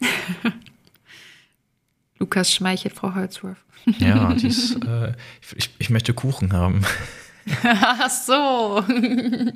Lukas 2.20 2.52
schmeichelt 2.52 2.94
Frau 2.94 3.14
Holzworth. 3.14 3.56
Ja, 3.98 4.32
ist, 4.42 4.76
äh, 4.84 5.14
ich, 5.56 5.70
ich 5.78 5.90
möchte 5.90 6.14
Kuchen 6.14 6.52
haben. 6.52 6.84
Ach 7.64 8.10
so. 8.10 8.84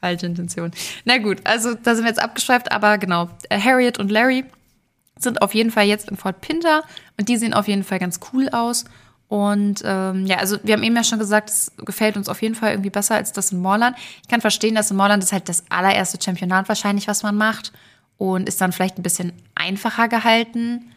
Falsche 0.00 0.26
Intention. 0.26 0.72
Na 1.04 1.18
gut, 1.18 1.38
also 1.44 1.74
da 1.74 1.94
sind 1.94 2.04
wir 2.04 2.10
jetzt 2.10 2.22
abgeschweift, 2.22 2.72
aber 2.72 2.98
genau. 2.98 3.30
Äh, 3.48 3.60
Harriet 3.60 3.98
und 3.98 4.10
Larry 4.10 4.44
sind 5.18 5.42
auf 5.42 5.54
jeden 5.54 5.70
Fall 5.70 5.84
jetzt 5.84 6.10
in 6.10 6.16
Fort 6.16 6.40
Pinter 6.40 6.82
und 7.18 7.28
die 7.28 7.36
sehen 7.36 7.54
auf 7.54 7.68
jeden 7.68 7.84
Fall 7.84 7.98
ganz 7.98 8.18
cool 8.32 8.48
aus. 8.48 8.84
Und 9.28 9.82
ähm, 9.84 10.26
ja, 10.26 10.38
also 10.38 10.58
wir 10.64 10.74
haben 10.74 10.82
eben 10.82 10.96
ja 10.96 11.04
schon 11.04 11.20
gesagt, 11.20 11.50
es 11.50 11.70
gefällt 11.76 12.16
uns 12.16 12.28
auf 12.28 12.42
jeden 12.42 12.56
Fall 12.56 12.72
irgendwie 12.72 12.90
besser 12.90 13.14
als 13.14 13.30
das 13.32 13.52
in 13.52 13.60
Morland. 13.60 13.96
Ich 14.22 14.28
kann 14.28 14.40
verstehen, 14.40 14.74
dass 14.74 14.90
in 14.90 14.96
Morland 14.96 15.22
ist 15.22 15.32
halt 15.32 15.48
das 15.48 15.62
allererste 15.68 16.18
Championat 16.20 16.68
wahrscheinlich, 16.68 17.06
was 17.06 17.22
man 17.22 17.36
macht 17.36 17.70
und 18.18 18.48
ist 18.48 18.60
dann 18.60 18.72
vielleicht 18.72 18.98
ein 18.98 19.04
bisschen 19.04 19.32
einfacher 19.54 20.08
gehalten. 20.08 20.90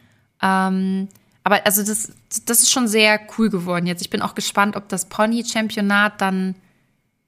Ähm, 0.44 1.08
aber 1.44 1.66
also 1.66 1.84
das, 1.84 2.12
das 2.46 2.62
ist 2.62 2.72
schon 2.72 2.88
sehr 2.88 3.20
cool 3.38 3.50
geworden 3.50 3.88
jetzt. 3.88 4.02
Ich 4.02 4.10
bin 4.10 4.22
auch 4.22 4.36
gespannt, 4.36 4.76
ob 4.76 4.90
das 4.90 5.10
Pony-Championat 5.10 6.22
dann 6.22 6.56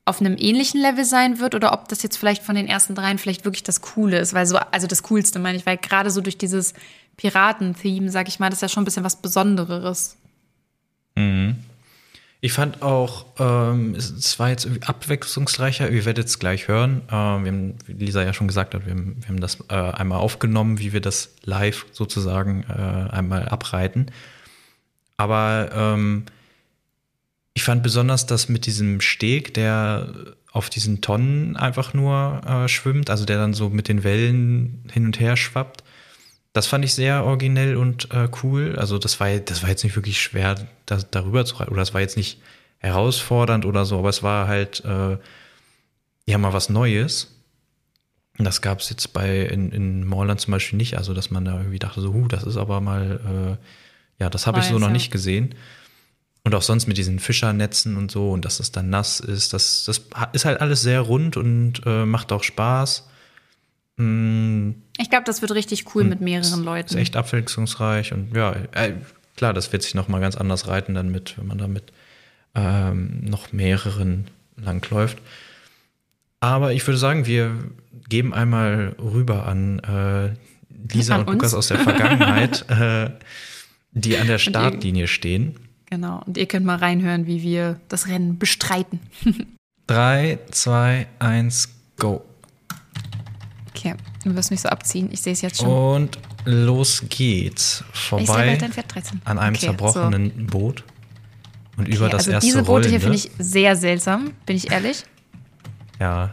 auf 0.05 0.21
einem 0.21 0.35
ähnlichen 0.37 0.79
Level 0.79 1.03
sein 1.03 1.39
wird 1.39 1.55
oder 1.55 1.73
ob 1.73 1.87
das 1.87 2.03
jetzt 2.03 2.17
vielleicht 2.17 2.43
von 2.43 2.55
den 2.55 2.67
ersten 2.67 2.93
dreien 2.93 3.17
vielleicht 3.17 3.43
wirklich 3.43 3.63
das 3.63 3.81
Coole 3.81 4.19
ist, 4.19 4.33
weil 4.35 4.45
so, 4.45 4.57
also 4.57 4.85
das 4.85 5.01
Coolste 5.01 5.39
meine 5.39 5.57
ich, 5.57 5.65
weil 5.65 5.77
gerade 5.77 6.11
so 6.11 6.21
durch 6.21 6.37
dieses 6.37 6.73
Piraten-Theme, 7.17 8.11
sag 8.11 8.27
ich 8.27 8.39
mal, 8.39 8.49
das 8.49 8.57
ist 8.57 8.61
ja 8.61 8.69
schon 8.69 8.83
ein 8.83 8.85
bisschen 8.85 9.03
was 9.03 9.15
Besonderes. 9.15 10.17
Mhm. 11.15 11.55
Ich 12.45 12.53
fand 12.53 12.83
auch, 12.83 13.25
ähm, 13.39 13.95
es 13.95 14.37
war 14.37 14.49
jetzt 14.49 14.65
irgendwie 14.65 14.85
abwechslungsreicher. 14.85 15.89
Ihr 15.89 16.05
werdet 16.05 16.27
es 16.27 16.37
gleich 16.37 16.67
hören. 16.67 17.01
Ähm, 17.11 17.43
wir 17.43 17.51
haben, 17.51 17.75
wie 17.87 17.93
Lisa 17.93 18.21
ja 18.21 18.33
schon 18.33 18.47
gesagt 18.47 18.75
hat, 18.75 18.85
wir 18.85 18.91
haben, 18.91 19.15
wir 19.19 19.29
haben 19.29 19.39
das 19.39 19.57
äh, 19.67 19.73
einmal 19.73 20.19
aufgenommen, 20.19 20.77
wie 20.77 20.93
wir 20.93 21.01
das 21.01 21.33
live 21.43 21.87
sozusagen 21.91 22.63
äh, 22.69 23.11
einmal 23.11 23.49
abreiten. 23.49 24.11
Aber 25.17 25.71
ähm, 25.73 26.25
ich 27.55 27.63
fand 27.63 27.81
besonders 27.81 28.27
das 28.27 28.47
mit 28.47 28.67
diesem 28.67 29.01
Steg, 29.01 29.55
der 29.55 30.13
auf 30.51 30.69
diesen 30.69 31.01
Tonnen 31.01 31.57
einfach 31.57 31.95
nur 31.95 32.41
äh, 32.45 32.67
schwimmt, 32.67 33.09
also 33.09 33.25
der 33.25 33.37
dann 33.37 33.55
so 33.55 33.71
mit 33.71 33.87
den 33.87 34.03
Wellen 34.03 34.83
hin 34.93 35.07
und 35.07 35.19
her 35.19 35.35
schwappt. 35.35 35.83
Das 36.55 36.67
fand 36.67 36.85
ich 36.85 36.93
sehr 36.93 37.25
originell 37.25 37.75
und 37.75 38.13
äh, 38.13 38.29
cool. 38.41 38.77
Also 38.77 38.97
das 38.97 39.19
war, 39.19 39.29
das 39.39 39.61
war 39.61 39.67
jetzt 39.67 39.83
nicht 39.83 39.97
wirklich 39.97 40.21
schwer, 40.21 40.55
da, 40.85 40.99
darüber 41.11 41.43
zu 41.43 41.57
reiten. 41.57 41.69
Oder 41.69 41.81
das 41.81 41.93
war 41.93 41.99
jetzt 41.99 42.15
nicht 42.15 42.39
herausfordernd 42.77 43.65
oder 43.65 43.83
so, 43.83 43.99
aber 43.99 44.07
es 44.07 44.23
war 44.23 44.47
halt 44.47 44.81
äh, 44.85 45.17
ja 46.25 46.37
mal 46.37 46.53
was 46.53 46.69
Neues. 46.69 47.35
Das 48.37 48.61
gab 48.61 48.79
es 48.79 48.89
jetzt 48.89 49.11
bei 49.11 49.41
in, 49.41 49.73
in 49.73 50.07
Morland 50.07 50.39
zum 50.39 50.53
Beispiel 50.53 50.77
nicht. 50.77 50.97
Also 50.97 51.13
dass 51.13 51.29
man 51.29 51.43
da 51.43 51.57
irgendwie 51.57 51.77
dachte, 51.77 51.99
so, 51.99 52.13
huh, 52.13 52.29
das 52.29 52.45
ist 52.45 52.55
aber 52.55 52.79
mal, 52.79 53.57
äh, 53.59 54.23
ja, 54.23 54.29
das 54.29 54.47
habe 54.47 54.59
ich 54.59 54.65
so 54.67 54.79
noch 54.79 54.89
nicht 54.89 55.11
gesehen. 55.11 55.55
Und 56.45 56.55
auch 56.55 56.61
sonst 56.61 56.87
mit 56.87 56.95
diesen 56.95 57.19
Fischernetzen 57.19 57.97
und 57.97 58.11
so 58.11 58.31
und 58.31 58.45
dass 58.45 58.61
es 58.61 58.71
dann 58.71 58.89
nass 58.89 59.19
ist, 59.19 59.51
das, 59.51 59.83
das 59.83 60.03
ist 60.31 60.45
halt 60.45 60.61
alles 60.61 60.81
sehr 60.81 61.01
rund 61.01 61.35
und 61.35 61.81
äh, 61.85 62.05
macht 62.05 62.31
auch 62.31 62.43
Spaß. 62.43 63.09
Mm. 63.97 64.71
Ich 64.97 65.09
glaube, 65.09 65.25
das 65.25 65.41
wird 65.41 65.51
richtig 65.51 65.95
cool 65.95 66.03
mit 66.03 66.21
mehreren 66.21 66.63
Leuten. 66.63 66.89
Ist 66.89 66.95
echt 66.95 67.15
abwechslungsreich 67.15 68.13
und 68.13 68.35
ja, 68.35 68.55
äh, 68.71 68.93
klar, 69.35 69.53
das 69.53 69.71
wird 69.73 69.83
sich 69.83 69.95
noch 69.95 70.07
mal 70.07 70.21
ganz 70.21 70.35
anders 70.35 70.67
reiten 70.67 70.93
dann 70.93 71.09
mit, 71.09 71.37
wenn 71.37 71.47
man 71.47 71.57
da 71.57 71.67
mit 71.67 71.91
ähm, 72.55 73.21
noch 73.23 73.51
mehreren 73.51 74.27
langläuft. 74.55 75.17
Aber 76.39 76.73
ich 76.73 76.85
würde 76.85 76.97
sagen, 76.97 77.25
wir 77.25 77.51
geben 78.07 78.33
einmal 78.33 78.95
rüber 78.99 79.47
an 79.47 79.79
äh, 79.79 80.33
Lisa 80.93 81.15
An 81.15 81.21
und 81.21 81.27
uns? 81.27 81.35
Lukas 81.35 81.53
aus 81.53 81.67
der 81.67 81.79
Vergangenheit, 81.79 82.69
äh, 82.69 83.09
die 83.91 84.17
an 84.17 84.27
der 84.27 84.37
Startlinie 84.37 85.07
stehen. 85.07 85.55
Genau. 85.89 86.21
Und 86.25 86.37
ihr 86.37 86.45
könnt 86.45 86.65
mal 86.65 86.77
reinhören, 86.77 87.27
wie 87.27 87.41
wir 87.41 87.79
das 87.87 88.07
Rennen 88.07 88.37
bestreiten. 88.37 88.99
Drei, 89.87 90.39
zwei, 90.51 91.07
eins, 91.19 91.69
go. 91.97 92.25
Okay, 93.75 93.95
du 94.23 94.35
wirst 94.35 94.51
mich 94.51 94.61
so 94.61 94.69
abziehen. 94.69 95.09
Ich 95.11 95.21
sehe 95.21 95.33
es 95.33 95.41
jetzt 95.41 95.57
schon. 95.61 95.69
Und 95.69 96.19
los 96.45 97.03
geht's. 97.09 97.83
Vorbei 97.93 98.53
hat 98.53 98.61
dein 98.61 98.71
Pferd 98.73 98.93
13? 98.93 99.21
an 99.25 99.37
einem 99.39 99.55
Okay, 99.55 99.65
zerbrochenen 99.65 100.47
Boot. 100.47 100.83
Und 101.77 101.87
So. 101.87 101.93
über 101.93 102.05
Okay, 102.05 102.11
das 102.11 102.19
also 102.21 102.31
erste 102.31 102.45
diese 102.45 102.63
Boote 102.63 102.89
hier 102.89 103.01
finde 103.01 103.17
ich 103.17 103.31
sehr 103.37 103.75
seltsam, 103.75 104.31
bin 104.45 104.55
ich 104.55 104.71
ehrlich. 104.71 105.03
Ja. 105.99 106.31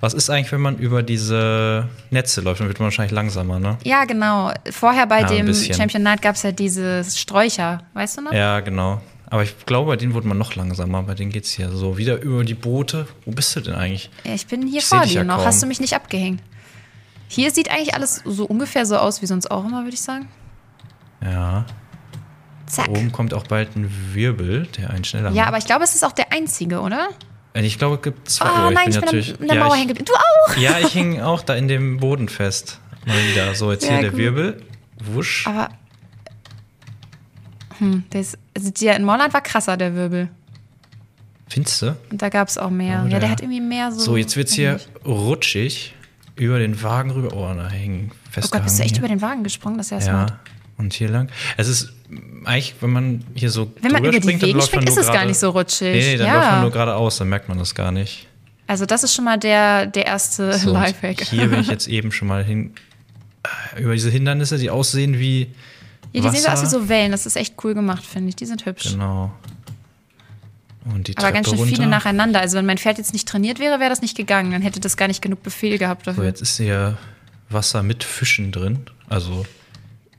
Was 0.00 0.14
ist 0.14 0.30
eigentlich, 0.30 0.52
wenn 0.52 0.60
man 0.60 0.78
über 0.78 1.02
diese 1.02 1.88
Netze 2.10 2.40
läuft? 2.40 2.60
Dann 2.60 2.68
wird 2.68 2.78
man 2.78 2.84
wahrscheinlich 2.86 3.12
langsamer, 3.12 3.58
ne? 3.58 3.76
Ja, 3.84 4.04
genau. 4.04 4.52
Vorher 4.70 5.06
bei 5.06 5.20
Ja, 5.22 5.26
dem 5.28 5.46
bisschen. 5.46 5.74
Championat 5.74 6.22
gab 6.22 6.36
es 6.36 6.42
ja 6.42 6.52
dieses 6.52 7.18
Sträucher, 7.18 7.82
weißt 7.94 8.18
du 8.18 8.22
noch? 8.22 8.32
Ja, 8.32 8.60
genau. 8.60 9.00
Aber 9.26 9.42
ich 9.42 9.54
glaube, 9.66 9.90
bei 9.92 9.96
denen 9.96 10.14
wurde 10.14 10.26
man 10.28 10.38
noch 10.38 10.54
langsamer. 10.54 11.02
Bei 11.02 11.14
denen 11.14 11.30
geht's 11.30 11.50
hier 11.52 11.70
so 11.70 11.98
wieder 11.98 12.20
über 12.20 12.44
die 12.44 12.54
Boote. 12.54 13.06
Wo 13.24 13.30
bist 13.32 13.54
du 13.56 13.60
denn 13.60 13.74
eigentlich? 13.74 14.10
Ja, 14.24 14.34
ich 14.34 14.46
bin 14.46 14.66
hier 14.66 14.78
Ich 14.80 14.86
vor 14.86 15.02
dir 15.02 15.12
ja 15.12 15.24
noch. 15.24 15.36
kaum. 15.36 15.44
Hast 15.46 15.62
du 15.62 15.66
mich 15.66 15.80
nicht 15.80 15.94
abgehängt? 15.94 16.42
Hier 17.32 17.50
sieht 17.52 17.70
eigentlich 17.70 17.94
alles 17.94 18.22
so 18.24 18.44
ungefähr 18.44 18.84
so 18.86 18.96
aus 18.96 19.22
wie 19.22 19.26
sonst 19.26 19.50
auch 19.50 19.64
immer, 19.64 19.82
würde 19.84 19.94
ich 19.94 20.00
sagen. 20.02 20.28
Ja. 21.22 21.64
Zack. 22.66 22.88
Oben 22.88 23.12
kommt 23.12 23.34
auch 23.34 23.44
bald 23.46 23.76
ein 23.76 23.88
Wirbel, 24.14 24.66
der 24.76 24.90
einen 24.90 25.04
schneller 25.04 25.30
Ja, 25.30 25.42
macht. 25.42 25.48
aber 25.48 25.58
ich 25.58 25.64
glaube, 25.64 25.84
es 25.84 25.94
ist 25.94 26.04
auch 26.04 26.12
der 26.12 26.32
einzige, 26.32 26.80
oder? 26.80 27.08
Äh, 27.54 27.62
Ich 27.64 27.78
glaube, 27.78 27.96
es 27.96 28.02
gibt 28.02 28.28
zwei. 28.28 28.48
Oh 28.48 28.70
nein, 28.70 28.88
ich 28.88 28.94
bin 28.94 29.00
bin 29.00 29.00
natürlich. 29.04 29.40
an 29.40 29.46
der 29.46 29.56
ja, 29.56 29.62
Mauer 29.64 29.74
ich- 29.74 29.78
hängen 29.80 29.88
geblieben. 29.88 30.06
Du 30.06 30.14
auch! 30.14 30.56
Ja, 30.56 30.78
ich 30.80 30.92
hing 30.92 31.20
auch 31.20 31.42
da 31.42 31.54
in 31.54 31.68
dem 31.68 31.98
Boden 31.98 32.28
fest. 32.28 32.80
Mal 33.06 33.16
wieder. 33.30 33.54
So, 33.54 33.70
jetzt 33.70 33.84
Ja, 33.84 33.92
hier 33.92 34.00
der 34.00 34.10
gut. 34.10 34.18
Wirbel. 34.18 34.62
Wusch. 35.04 35.46
Aber. 35.46 35.68
Hm, 37.78 38.04
der, 38.12 38.20
ist, 38.20 38.38
also 38.56 38.70
der 38.70 38.96
in 38.96 39.04
Molland 39.04 39.32
war 39.32 39.40
krasser, 39.40 39.76
der 39.76 39.94
Wirbel. 39.94 40.28
Findest 41.48 41.82
du? 41.82 41.96
Und 42.10 42.20
da 42.22 42.28
gab 42.28 42.48
es 42.48 42.58
auch 42.58 42.70
mehr. 42.70 43.00
Oh, 43.02 43.04
ja, 43.04 43.10
der- 43.12 43.20
der 43.20 43.30
hat 43.30 43.40
irgendwie 43.40 43.60
mehr 43.60 43.90
so. 43.92 44.00
So, 44.00 44.16
jetzt 44.16 44.36
wird's 44.36 44.52
weiß 44.52 44.56
hier 44.56 44.80
rutschig 45.04 45.94
über 46.40 46.58
den 46.58 46.82
Wagen 46.82 47.10
rüber. 47.10 47.34
Oh, 47.34 47.54
da 47.54 47.68
hängen 47.68 48.10
Oh 48.10 48.14
festgehangen. 48.30 48.50
Gott, 48.50 48.64
bist 48.64 48.78
du 48.78 48.82
echt 48.82 48.92
hier. 48.96 48.98
über 49.00 49.08
den 49.08 49.20
Wagen 49.22 49.42
gesprungen? 49.44 49.78
Das 49.78 49.86
ist 49.86 49.90
ja, 49.92 49.98
Ja. 49.98 50.02
smart. 50.26 50.34
Und 50.78 50.94
hier 50.94 51.10
lang. 51.10 51.28
Es 51.58 51.68
ist 51.68 51.92
eigentlich, 52.44 52.74
wenn 52.80 52.90
man 52.90 53.24
hier 53.34 53.50
so 53.50 53.70
Wenn 53.82 53.92
man 53.92 54.02
über 54.02 54.12
die 54.12 54.22
springt, 54.22 54.40
Wege 54.42 54.62
springt, 54.62 54.88
ist 54.88 54.96
es 54.96 55.06
gar 55.08 55.26
nicht 55.26 55.38
so 55.38 55.50
rutschig. 55.50 55.92
Nee, 55.94 56.12
nee, 56.12 56.16
dann 56.16 56.26
ja. 56.26 56.34
läuft 56.36 56.50
man 56.52 56.60
nur 56.62 56.70
geradeaus, 56.70 57.18
dann 57.18 57.28
merkt 57.28 57.48
man 57.48 57.58
das 57.58 57.74
gar 57.74 57.92
nicht. 57.92 58.26
Also, 58.66 58.86
das 58.86 59.02
ist 59.02 59.14
schon 59.14 59.24
mal 59.26 59.36
der, 59.38 59.86
der 59.86 60.06
erste 60.06 60.52
So, 60.56 60.72
Lifehack. 60.72 61.20
Hier 61.22 61.48
bin 61.48 61.60
ich 61.60 61.66
jetzt 61.66 61.86
eben 61.88 62.12
schon 62.12 62.28
mal 62.28 62.42
hin. 62.44 62.72
äh, 63.74 63.82
Über 63.82 63.92
diese 63.92 64.10
Hindernisse, 64.10 64.56
die 64.58 64.70
aussehen 64.70 65.18
wie. 65.18 65.48
Ja, 66.12 66.22
die 66.22 66.28
sehen 66.30 66.40
so 66.40 66.48
aus 66.48 66.62
Wasser. 66.62 66.62
wie 66.62 66.70
so 66.84 66.88
Wellen. 66.88 67.12
Das 67.12 67.26
ist 67.26 67.36
echt 67.36 67.54
cool 67.62 67.74
gemacht, 67.74 68.04
finde 68.06 68.30
ich. 68.30 68.36
Die 68.36 68.46
sind 68.46 68.64
hübsch. 68.64 68.92
Genau. 68.92 69.32
Und 70.84 71.08
die 71.08 71.16
Aber 71.18 71.32
ganz 71.32 71.48
schön 71.48 71.58
runter. 71.58 71.74
viele 71.74 71.86
nacheinander. 71.86 72.40
Also, 72.40 72.56
wenn 72.56 72.66
mein 72.66 72.78
Pferd 72.78 72.98
jetzt 72.98 73.12
nicht 73.12 73.28
trainiert 73.28 73.58
wäre, 73.58 73.80
wäre 73.80 73.90
das 73.90 74.00
nicht 74.02 74.16
gegangen. 74.16 74.52
Dann 74.52 74.62
hätte 74.62 74.80
das 74.80 74.96
gar 74.96 75.08
nicht 75.08 75.20
genug 75.22 75.42
Befehl 75.42 75.76
gehabt 75.78 76.04
So, 76.06 76.12
dafür. 76.12 76.24
jetzt 76.24 76.40
ist 76.40 76.56
hier 76.56 76.96
Wasser 77.50 77.82
mit 77.82 78.02
Fischen 78.04 78.50
drin. 78.52 78.80
Also. 79.08 79.44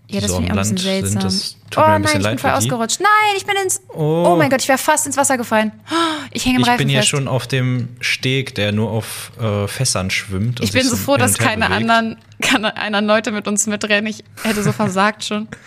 ja, 0.08 0.20
das 0.22 0.30
so 0.32 0.38
finde 0.38 0.52
ich 0.54 0.54
auch 0.54 0.64
ein 0.64 0.76
bisschen 0.76 0.78
Land 0.78 0.78
sind. 0.78 1.12
seltsam. 1.12 1.22
Das 1.24 1.56
tut 1.72 1.84
oh 1.84 1.88
mir 1.88 1.94
ein 1.96 2.02
nein, 2.04 2.22
ich 2.22 2.28
bin 2.28 2.38
voll 2.38 2.52
ausgerutscht. 2.52 3.00
Nein, 3.00 3.36
ich 3.38 3.46
bin 3.46 3.56
ins. 3.64 3.82
Oh. 3.90 4.26
Oh, 4.28 4.36
mein 4.36 4.50
Gott, 4.52 4.62
ich 4.62 4.68
wäre 4.68 4.78
fast 4.78 5.08
ins 5.08 5.18
Wasser 5.18 5.38
gefallen. 5.38 5.72
Ich 6.34 6.46
hänge 6.46 6.58
im 6.58 6.62
Ich 6.62 6.68
Reifen 6.70 6.78
bin 6.78 6.88
hier 6.90 7.00
fest. 7.00 7.10
schon 7.10 7.28
auf 7.28 7.46
dem 7.48 7.90
Steg, 8.00 8.56
der 8.56 8.72
nur 8.72 8.90
auf 8.92 9.34
äh, 9.38 9.68
Fässern 9.68 10.10
schwimmt. 10.12 10.62
Ich 10.62 10.72
bin 10.72 10.88
so 10.88 10.96
froh, 10.96 11.18
dass 11.18 11.38
keine 11.38 11.66
bewegt. 11.68 11.90
anderen, 11.90 12.18
keine 12.42 12.78
anderen 12.78 13.06
Leute 13.06 13.32
mit 13.34 13.50
uns 13.50 13.68
mitrennen. 13.68 14.08
Ich 14.10 14.24
hätte 14.44 14.64
so 14.64 14.72
versagt 14.72 15.26
schon. 15.26 15.48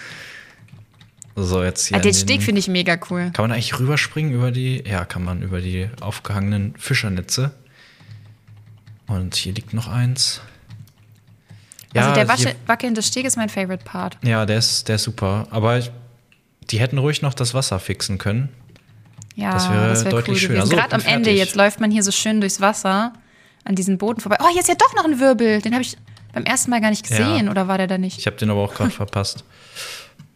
So, 1.37 1.63
jetzt 1.65 1.87
hier. 1.87 1.97
Ah, 1.97 2.01
den 2.01 2.15
Steg 2.15 2.43
finde 2.43 2.61
ich 2.61 2.69
mega 2.69 2.97
cool. 3.11 3.31
Kann 3.33 3.45
man 3.45 3.53
eigentlich 3.53 3.79
rüberspringen 3.79 4.33
über 4.33 4.51
die. 4.53 4.85
Ja, 4.87 5.05
kann 5.05 5.25
man 5.25 5.43
über 5.43 5.61
die 5.61 5.89
aufgehangenen 6.01 6.75
Fischernetze. 6.79 7.51
Und 9.07 9.35
hier 9.35 9.53
liegt 9.53 9.75
noch 9.75 9.89
eins. 9.89 10.41
also 11.95 12.15
der 12.15 12.29
wasche, 12.29 12.55
wackelnde 12.67 13.03
Steg 13.03 13.27
ist 13.27 13.37
mein 13.37 13.49
Favorite 13.49 13.85
Part. 13.85 14.17
Ja, 14.23 14.47
der 14.47 14.59
ist, 14.59 14.89
der 14.89 14.97
ist 14.97 15.03
super. 15.05 15.47
Aber 15.51 15.79
ich, 15.79 15.91
die 16.71 16.79
hätten 16.79 16.99
ruhig 16.99 17.21
noch 17.21 17.35
das 17.35 17.53
Wasser 17.53 17.79
fixen 17.81 18.19
können. 18.19 18.49
Ja, 19.35 19.53
Das 19.53 19.69
wäre 19.69 20.05
wär 20.05 20.11
deutlich 20.11 20.41
schöner. 20.41 20.55
gewesen. 20.61 20.71
So, 20.71 20.77
Gerade 20.77 20.93
am 20.95 21.03
Ende, 21.03 21.31
jetzt 21.33 21.57
läuft 21.57 21.81
man 21.81 21.91
hier 21.91 22.05
so 22.05 22.13
schön 22.13 22.41
durchs 22.41 22.61
Wasser 22.61 23.13
an 23.65 23.75
diesen 23.75 23.99
Boden 23.99 24.21
vorbei. 24.21 24.37
Oh, 24.41 24.49
hier 24.53 24.61
ist 24.61 24.69
ja 24.69 24.77
doch 24.77 24.95
noch 24.95 25.05
ein 25.05 25.19
Wirbel. 25.19 25.61
Den 25.61 25.73
habe 25.73 25.83
ich 25.83 25.97
beim 26.33 26.45
ersten 26.45 26.71
Mal 26.71 26.81
gar 26.81 26.91
nicht 26.91 27.07
gesehen. 27.07 27.47
Ja. 27.47 27.51
Oder 27.51 27.67
war 27.67 27.79
der 27.79 27.89
da 27.89 27.99
nicht? 27.99 28.19
Ich 28.19 28.27
habe 28.27 28.37
den 28.37 28.51
aber 28.51 28.61
auch 28.61 28.75
gerade 28.75 28.91
verpasst. 28.93 29.45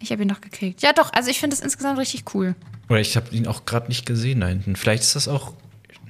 Ich 0.01 0.13
habe 0.13 0.23
ihn 0.23 0.29
noch 0.29 0.41
gekriegt. 0.41 0.83
Ja, 0.83 0.93
doch. 0.93 1.13
Also 1.13 1.31
ich 1.31 1.41
finde 1.41 1.55
es 1.55 1.61
insgesamt 1.61 1.99
richtig 1.99 2.35
cool. 2.35 2.55
Oder 2.89 3.01
ich 3.01 3.17
habe 3.17 3.29
ihn 3.35 3.47
auch 3.47 3.65
gerade 3.65 3.89
nicht 3.89 4.07
gesehen 4.07 4.41
da 4.41 4.47
hinten. 4.47 4.77
Vielleicht 4.77 5.03
ist 5.03 5.17
das 5.17 5.29
auch. 5.29 5.53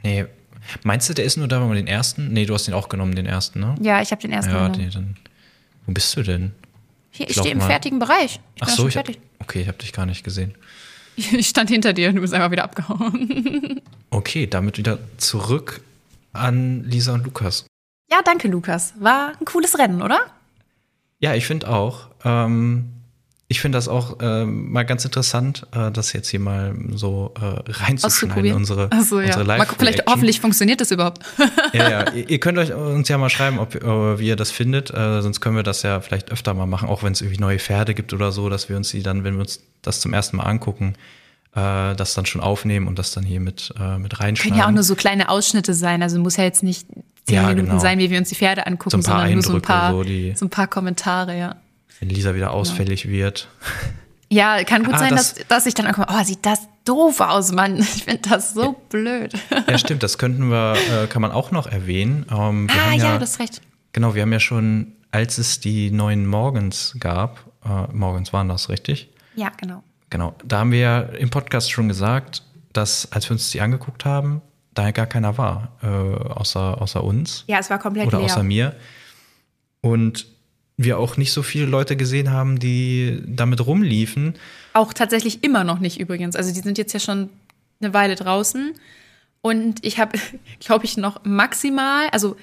Nee. 0.02 0.26
Meinst 0.84 1.08
du, 1.08 1.14
der 1.14 1.24
ist 1.24 1.36
nur 1.38 1.48
da, 1.48 1.60
wenn 1.60 1.68
man 1.68 1.76
den 1.76 1.86
ersten? 1.86 2.32
Nee, 2.32 2.44
du 2.44 2.52
hast 2.54 2.66
den 2.66 2.74
auch 2.74 2.88
genommen, 2.90 3.14
den 3.14 3.24
ersten, 3.26 3.60
ne? 3.60 3.74
Ja, 3.80 4.02
ich 4.02 4.10
habe 4.10 4.20
den 4.20 4.32
ersten 4.32 4.52
Ja, 4.52 4.66
genommen. 4.68 4.84
nee, 4.84 4.90
dann. 4.92 5.16
Wo 5.86 5.92
bist 5.92 6.14
du 6.16 6.22
denn? 6.22 6.52
Hier, 7.10 7.24
ich 7.28 7.30
ich 7.36 7.40
stehe 7.40 7.54
im 7.54 7.60
fertigen 7.62 7.98
Bereich. 7.98 8.38
Ich 8.56 8.62
Ach 8.62 8.68
so, 8.68 8.86
ich 8.86 8.96
hab, 8.98 9.06
fertig. 9.06 9.22
okay, 9.38 9.62
ich 9.62 9.68
habe 9.68 9.78
dich 9.78 9.92
gar 9.92 10.06
nicht 10.06 10.24
gesehen. 10.24 10.54
Ich 11.16 11.48
stand 11.48 11.68
hinter 11.68 11.94
dir 11.94 12.10
und 12.10 12.14
du 12.14 12.20
bist 12.20 12.32
einfach 12.32 12.52
wieder 12.52 12.62
abgehauen. 12.64 13.80
Okay, 14.10 14.46
damit 14.46 14.78
wieder 14.78 14.98
zurück 15.16 15.80
an 16.32 16.84
Lisa 16.84 17.12
und 17.12 17.24
Lukas. 17.24 17.66
Ja, 18.10 18.20
danke, 18.24 18.46
Lukas. 18.48 18.94
War 19.00 19.32
ein 19.38 19.44
cooles 19.44 19.76
Rennen, 19.78 20.00
oder? 20.00 20.20
Ja, 21.18 21.34
ich 21.34 21.44
finde 21.44 21.68
auch. 21.68 22.08
Ähm, 22.24 22.90
ich 23.50 23.60
finde 23.62 23.78
das 23.78 23.88
auch 23.88 24.18
ähm, 24.20 24.70
mal 24.70 24.84
ganz 24.84 25.06
interessant, 25.06 25.66
äh, 25.74 25.90
das 25.90 26.12
jetzt 26.12 26.28
hier 26.28 26.38
mal 26.38 26.74
so 26.92 27.32
äh, 27.40 27.44
reinzuschneiden, 27.44 28.04
Auszuprobieren. 28.04 28.56
unsere, 28.58 28.92
Achso, 28.92 29.20
ja. 29.20 29.28
unsere 29.28 29.44
Mal, 29.44 29.56
live 29.56 29.68
gucken, 29.68 29.86
vielleicht 29.86 30.06
hoffentlich 30.06 30.40
funktioniert 30.40 30.80
das 30.82 30.90
überhaupt. 30.90 31.24
Ja, 31.72 31.90
ja. 31.90 32.12
Ihr 32.12 32.28
ihr 32.28 32.40
könnt 32.40 32.58
euch 32.58 32.72
uns 32.74 33.08
ja 33.08 33.16
mal 33.18 33.30
schreiben, 33.30 33.58
ob, 33.58 33.74
äh, 33.74 34.18
wie 34.18 34.28
ihr 34.28 34.36
das 34.36 34.50
findet. 34.50 34.90
Äh, 34.90 35.22
sonst 35.22 35.40
können 35.40 35.56
wir 35.56 35.62
das 35.62 35.82
ja 35.82 36.00
vielleicht 36.00 36.30
öfter 36.30 36.52
mal 36.54 36.66
machen, 36.66 36.88
auch 36.88 37.02
wenn 37.02 37.12
es 37.12 37.20
irgendwie 37.22 37.40
neue 37.40 37.58
Pferde 37.58 37.94
gibt 37.94 38.12
oder 38.12 38.32
so, 38.32 38.48
dass 38.50 38.68
wir 38.68 38.76
uns 38.76 38.90
die 38.90 39.02
dann, 39.02 39.24
wenn 39.24 39.34
wir 39.34 39.40
uns 39.40 39.60
das 39.80 40.00
zum 40.00 40.12
ersten 40.12 40.36
Mal 40.36 40.44
angucken, 40.44 40.94
äh, 41.54 41.94
das 41.94 42.12
dann 42.14 42.26
schon 42.26 42.42
aufnehmen 42.42 42.86
und 42.86 42.98
das 42.98 43.12
dann 43.12 43.24
hier 43.24 43.40
mit, 43.40 43.72
äh, 43.80 43.98
mit 43.98 44.20
reinschneiden. 44.20 44.52
Können 44.52 44.60
ja 44.60 44.66
auch 44.66 44.74
nur 44.74 44.82
so 44.82 44.94
kleine 44.94 45.30
Ausschnitte 45.30 45.72
sein. 45.72 46.02
Also 46.02 46.18
muss 46.18 46.36
ja 46.36 46.44
jetzt 46.44 46.62
nicht 46.62 46.86
zehn 47.26 47.36
Ja, 47.36 47.48
Minuten 47.48 47.68
genau. 47.68 47.80
sein, 47.80 47.98
wie 47.98 48.10
wir 48.10 48.18
uns 48.18 48.28
die 48.28 48.34
Pferde 48.34 48.66
angucken, 48.66 49.02
So 49.02 49.08
sondern 49.10 49.32
nur 49.32 49.42
so 49.42 49.50
ein 49.50 49.56
Eindrücke, 49.56 49.66
paar, 49.66 49.92
so 49.92 50.04
so 50.34 50.46
ein 50.46 50.50
paar 50.50 50.66
Kommentare, 50.66 51.38
ja. 51.38 51.56
Wenn 52.00 52.08
Lisa 52.08 52.34
wieder 52.34 52.50
ausfällig 52.52 53.08
wird. 53.08 53.48
Ja, 54.30 54.62
kann 54.64 54.84
gut 54.84 54.94
Ah, 54.94 54.98
sein, 54.98 55.10
das- 55.16 55.34
dass, 55.34 55.46
dass 55.48 55.66
ich 55.66 55.74
dann 55.74 55.86
ankomme, 55.86 56.06
oh, 56.10 56.22
sieht 56.24 56.44
das 56.44 56.68
doof 56.84 57.20
aus, 57.20 57.52
Mann. 57.52 57.76
Ich 57.78 58.04
finde 58.04 58.28
das 58.28 58.52
so 58.54 58.72
blöd. 58.90 59.32
Ja, 59.66 59.78
stimmt, 59.78 60.02
das 60.02 60.18
könnten 60.18 60.50
wir, 60.50 60.74
äh, 60.74 61.06
kann 61.06 61.22
man 61.22 61.32
auch 61.32 61.50
noch 61.50 61.66
erwähnen. 61.66 62.26
Ähm, 62.30 62.68
ah, 62.70 62.92
ja, 62.94 63.04
ja, 63.04 63.14
du 63.16 63.22
hast 63.22 63.38
recht. 63.40 63.62
Genau, 63.92 64.14
wir 64.14 64.22
haben 64.22 64.32
ja 64.32 64.40
schon, 64.40 64.92
als 65.10 65.38
es 65.38 65.60
die 65.60 65.90
neuen 65.90 66.26
Morgens 66.26 66.94
gab, 67.00 67.40
äh, 67.64 67.90
Morgens 67.92 68.32
waren 68.32 68.48
das, 68.48 68.68
richtig? 68.68 69.08
Ja, 69.34 69.50
genau. 69.56 69.82
Genau, 70.10 70.34
da 70.44 70.58
haben 70.60 70.72
wir 70.72 70.78
ja 70.78 71.00
im 71.00 71.30
Podcast 71.30 71.70
schon 71.70 71.88
gesagt, 71.88 72.42
dass 72.72 73.10
als 73.12 73.28
wir 73.28 73.32
uns 73.32 73.50
die 73.50 73.60
angeguckt 73.60 74.04
haben, 74.04 74.42
da 74.74 74.90
gar 74.90 75.06
keiner 75.06 75.36
war, 75.38 75.72
äh, 75.82 75.86
außer, 75.86 76.80
außer 76.80 77.02
uns 77.02 77.44
Ja, 77.46 77.58
es 77.58 77.68
war 77.70 77.78
komplett 77.78 78.06
oder 78.06 78.18
leer. 78.18 78.26
außer 78.26 78.42
mir. 78.42 78.76
Und 79.80 80.26
wir 80.78 80.98
auch 80.98 81.16
nicht 81.16 81.32
so 81.32 81.42
viele 81.42 81.66
Leute 81.66 81.96
gesehen 81.96 82.30
haben, 82.30 82.58
die 82.58 83.20
damit 83.26 83.66
rumliefen. 83.66 84.34
Auch 84.72 84.94
tatsächlich 84.94 85.42
immer 85.42 85.64
noch 85.64 85.80
nicht 85.80 86.00
übrigens. 86.00 86.36
Also 86.36 86.54
die 86.54 86.60
sind 86.60 86.78
jetzt 86.78 86.94
ja 86.94 87.00
schon 87.00 87.28
eine 87.80 87.92
Weile 87.92 88.14
draußen. 88.14 88.72
Und 89.42 89.84
ich 89.84 89.98
habe, 89.98 90.18
glaube 90.60 90.86
ich, 90.86 90.96
noch 90.96 91.24
maximal, 91.24 92.08
also 92.12 92.36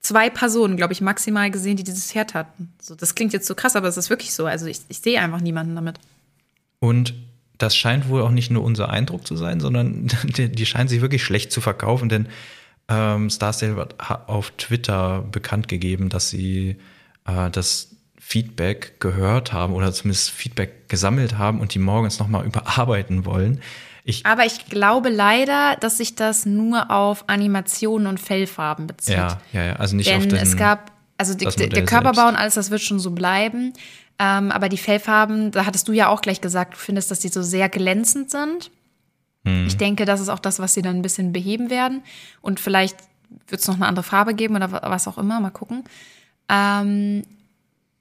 zwei 0.00 0.30
Personen, 0.30 0.78
glaube 0.78 0.94
ich, 0.94 1.02
maximal 1.02 1.50
gesehen, 1.50 1.76
die 1.76 1.84
dieses 1.84 2.10
Pferd 2.10 2.32
hatten. 2.32 2.72
So, 2.80 2.94
das 2.94 3.14
klingt 3.14 3.34
jetzt 3.34 3.46
so 3.46 3.54
krass, 3.54 3.76
aber 3.76 3.88
es 3.88 3.98
ist 3.98 4.08
wirklich 4.08 4.32
so. 4.32 4.46
Also 4.46 4.66
ich, 4.66 4.80
ich 4.88 5.00
sehe 5.00 5.20
einfach 5.20 5.40
niemanden 5.40 5.74
damit. 5.74 5.98
Und 6.78 7.14
das 7.58 7.76
scheint 7.76 8.08
wohl 8.08 8.22
auch 8.22 8.30
nicht 8.30 8.50
nur 8.50 8.64
unser 8.64 8.88
Eindruck 8.88 9.26
zu 9.26 9.36
sein, 9.36 9.60
sondern 9.60 10.08
die, 10.24 10.50
die 10.50 10.66
scheinen 10.66 10.88
sich 10.88 11.02
wirklich 11.02 11.22
schlecht 11.22 11.52
zu 11.52 11.60
verkaufen, 11.60 12.08
denn 12.08 12.28
ähm, 12.88 13.28
Starsdale 13.28 13.88
hat 13.98 14.28
auf 14.28 14.52
Twitter 14.52 15.22
bekannt 15.30 15.68
gegeben, 15.68 16.08
dass 16.08 16.30
sie 16.30 16.76
äh, 17.26 17.50
das 17.50 17.96
Feedback 18.18 18.98
gehört 19.00 19.52
haben 19.52 19.72
oder 19.72 19.92
zumindest 19.92 20.30
Feedback 20.30 20.88
gesammelt 20.88 21.38
haben 21.38 21.60
und 21.60 21.74
die 21.74 21.78
morgens 21.78 22.18
nochmal 22.18 22.44
überarbeiten 22.44 23.24
wollen. 23.24 23.60
Ich, 24.08 24.24
Aber 24.24 24.46
ich 24.46 24.66
glaube 24.66 25.08
leider, 25.08 25.76
dass 25.80 25.98
sich 25.98 26.14
das 26.14 26.46
nur 26.46 26.90
auf 26.90 27.28
Animationen 27.28 28.06
und 28.06 28.20
Fellfarben 28.20 28.86
bezieht. 28.86 29.16
ja, 29.16 29.40
ja, 29.52 29.64
ja, 29.64 29.72
also 29.76 29.96
nicht 29.96 30.12
auf 30.12 30.20
Denn 30.20 30.28
den, 30.30 30.38
es 30.38 30.56
gab, 30.56 30.92
also 31.18 31.34
die, 31.34 31.44
der 31.44 31.84
Körperbau 31.84 32.14
selbst. 32.14 32.28
und 32.28 32.36
alles, 32.36 32.54
das 32.54 32.70
wird 32.70 32.82
schon 32.82 33.00
so 33.00 33.10
bleiben. 33.10 33.72
Ähm, 34.18 34.50
aber 34.50 34.68
die 34.68 34.76
Fellfarben, 34.76 35.50
da 35.50 35.66
hattest 35.66 35.88
du 35.88 35.92
ja 35.92 36.08
auch 36.08 36.20
gleich 36.20 36.40
gesagt, 36.40 36.74
du 36.74 36.78
findest, 36.78 37.10
dass 37.10 37.18
die 37.18 37.28
so 37.28 37.42
sehr 37.42 37.68
glänzend 37.68 38.30
sind. 38.30 38.70
Hm. 39.44 39.66
Ich 39.66 39.76
denke, 39.76 40.04
das 40.04 40.20
ist 40.20 40.28
auch 40.28 40.38
das, 40.38 40.58
was 40.58 40.74
sie 40.74 40.82
dann 40.82 40.96
ein 40.96 41.02
bisschen 41.02 41.32
beheben 41.32 41.68
werden. 41.68 42.02
Und 42.40 42.60
vielleicht 42.60 42.96
wird 43.48 43.60
es 43.60 43.68
noch 43.68 43.74
eine 43.74 43.86
andere 43.86 44.04
Farbe 44.04 44.34
geben 44.34 44.56
oder 44.56 44.70
was 44.70 45.08
auch 45.08 45.18
immer, 45.18 45.40
mal 45.40 45.50
gucken. 45.50 45.84
Ähm, 46.48 47.24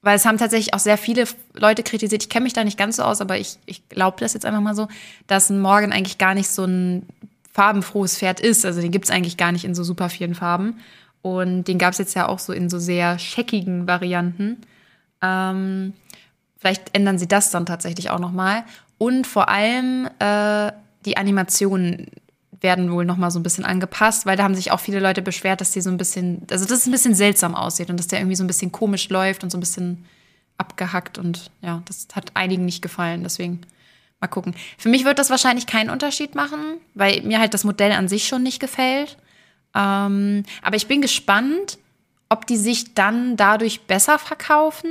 weil 0.02 0.18
es 0.18 0.26
haben 0.26 0.38
tatsächlich 0.38 0.74
auch 0.76 0.80
sehr 0.80 1.00
viele 1.00 1.26
Leute 1.54 1.82
kritisiert, 1.82 2.22
ich 2.22 2.30
kenne 2.30 2.44
mich 2.44 2.54
da 2.54 2.64
nicht 2.64 2.78
ganz 2.78 2.98
so 2.98 3.04
aus, 3.04 3.22
aber 3.22 3.40
ich, 3.40 3.58
ich 3.66 3.90
glaube 3.90 4.18
das 4.20 4.34
jetzt 4.34 4.46
einfach 4.46 4.62
mal 4.62 4.76
so, 4.76 4.88
dass 5.26 5.50
ein 5.50 5.60
Morgan 5.60 5.92
eigentlich 5.92 6.20
gar 6.20 6.36
nicht 6.36 6.48
so 6.48 6.64
ein 6.64 7.08
farbenfrohes 7.52 8.18
Pferd 8.18 8.40
ist. 8.40 8.66
Also 8.66 8.82
den 8.82 8.92
gibt 8.92 9.06
es 9.06 9.12
eigentlich 9.12 9.38
gar 9.38 9.52
nicht 9.52 9.66
in 9.66 9.74
so 9.74 9.84
super 9.84 10.10
vielen 10.10 10.36
Farben. 10.36 10.78
Und 11.22 11.64
den 11.64 11.80
gab 11.80 11.94
es 11.94 11.98
jetzt 11.98 12.14
ja 12.14 12.28
auch 12.28 12.38
so 12.38 12.54
in 12.54 12.70
so 12.70 12.78
sehr 12.78 13.18
scheckigen 13.18 13.88
Varianten. 13.88 14.58
Ähm, 15.24 15.94
vielleicht 16.58 16.94
ändern 16.94 17.18
sie 17.18 17.28
das 17.28 17.50
dann 17.50 17.66
tatsächlich 17.66 18.10
auch 18.12 18.20
nochmal. 18.20 18.64
Und 18.98 19.26
vor 19.26 19.50
allem 19.50 20.08
äh, 20.20 20.72
die 21.06 21.18
Animationen 21.18 22.12
werden 22.66 22.92
wohl 22.92 23.06
noch 23.06 23.18
mal 23.18 23.30
so 23.30 23.40
ein 23.40 23.44
bisschen 23.44 23.64
angepasst, 23.64 24.26
weil 24.26 24.36
da 24.36 24.44
haben 24.44 24.56
sich 24.56 24.72
auch 24.72 24.80
viele 24.80 25.00
Leute 25.00 25.22
beschwert, 25.22 25.62
dass 25.62 25.72
die 25.72 25.82
so 25.82 25.92
ein 25.92 25.98
bisschen, 25.98 26.42
also 26.50 26.66
dass 26.66 26.80
es 26.80 26.88
ein 26.88 26.92
bisschen 26.92 27.14
seltsam 27.14 27.54
aussieht 27.54 27.92
und 27.92 27.98
dass 27.98 28.08
der 28.08 28.20
irgendwie 28.20 28.36
so 28.36 28.44
ein 28.44 28.48
bisschen 28.48 28.72
komisch 28.72 29.08
läuft 29.10 29.44
und 29.44 29.52
so 29.52 29.58
ein 29.58 29.62
bisschen 29.62 30.04
abgehackt 30.58 31.20
und 31.20 31.52
ja, 31.62 31.84
das 31.86 32.08
hat 32.14 32.32
einigen 32.34 32.66
nicht 32.66 32.82
gefallen, 32.82 33.24
deswegen 33.24 33.62
mal 34.20 34.28
gucken. 34.28 34.56
Für 34.80 34.90
mich 34.90 35.06
wird 35.06 35.20
das 35.20 35.30
wahrscheinlich 35.30 35.68
keinen 35.68 35.92
Unterschied 35.92 36.34
machen, 36.34 36.80
weil 36.96 37.22
mir 37.22 37.40
halt 37.40 37.54
das 37.54 37.64
Modell 37.64 37.92
an 37.92 38.08
sich 38.08 38.28
schon 38.28 38.42
nicht 38.42 38.60
gefällt. 38.60 39.18
Ähm, 39.76 40.44
aber 40.64 40.78
ich 40.78 40.88
bin 40.88 41.02
gespannt, 41.02 41.78
ob 42.30 42.48
die 42.48 42.58
sich 42.58 42.96
dann 42.96 43.38
dadurch 43.38 43.82
besser 43.82 44.18
verkaufen 44.18 44.90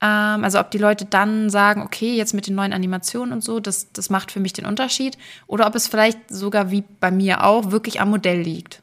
ähm, 0.00 0.44
also 0.44 0.60
ob 0.60 0.70
die 0.70 0.78
Leute 0.78 1.06
dann 1.06 1.48
sagen, 1.48 1.82
okay, 1.82 2.16
jetzt 2.16 2.34
mit 2.34 2.46
den 2.46 2.54
neuen 2.54 2.72
Animationen 2.72 3.32
und 3.32 3.42
so, 3.42 3.60
das, 3.60 3.92
das 3.92 4.10
macht 4.10 4.30
für 4.30 4.40
mich 4.40 4.52
den 4.52 4.66
Unterschied. 4.66 5.16
Oder 5.46 5.66
ob 5.66 5.74
es 5.74 5.88
vielleicht 5.88 6.18
sogar 6.28 6.70
wie 6.70 6.84
bei 7.00 7.10
mir 7.10 7.44
auch 7.44 7.70
wirklich 7.70 8.00
am 8.00 8.10
Modell 8.10 8.40
liegt. 8.40 8.82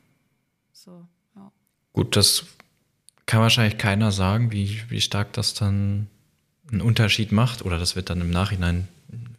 So, 0.72 1.06
ja. 1.36 1.52
Gut, 1.94 2.16
das 2.16 2.46
kann 3.26 3.42
wahrscheinlich 3.42 3.78
keiner 3.78 4.12
sagen, 4.12 4.52
wie, 4.52 4.82
wie 4.90 5.02
stark 5.02 5.34
das 5.34 5.54
dann 5.54 6.08
einen 6.72 6.82
Unterschied 6.82 7.32
macht. 7.32 7.64
Oder 7.64 7.78
das 7.78 7.96
wird 7.96 8.10
dann 8.10 8.22
im 8.22 8.32
Nachhinein 8.32 8.88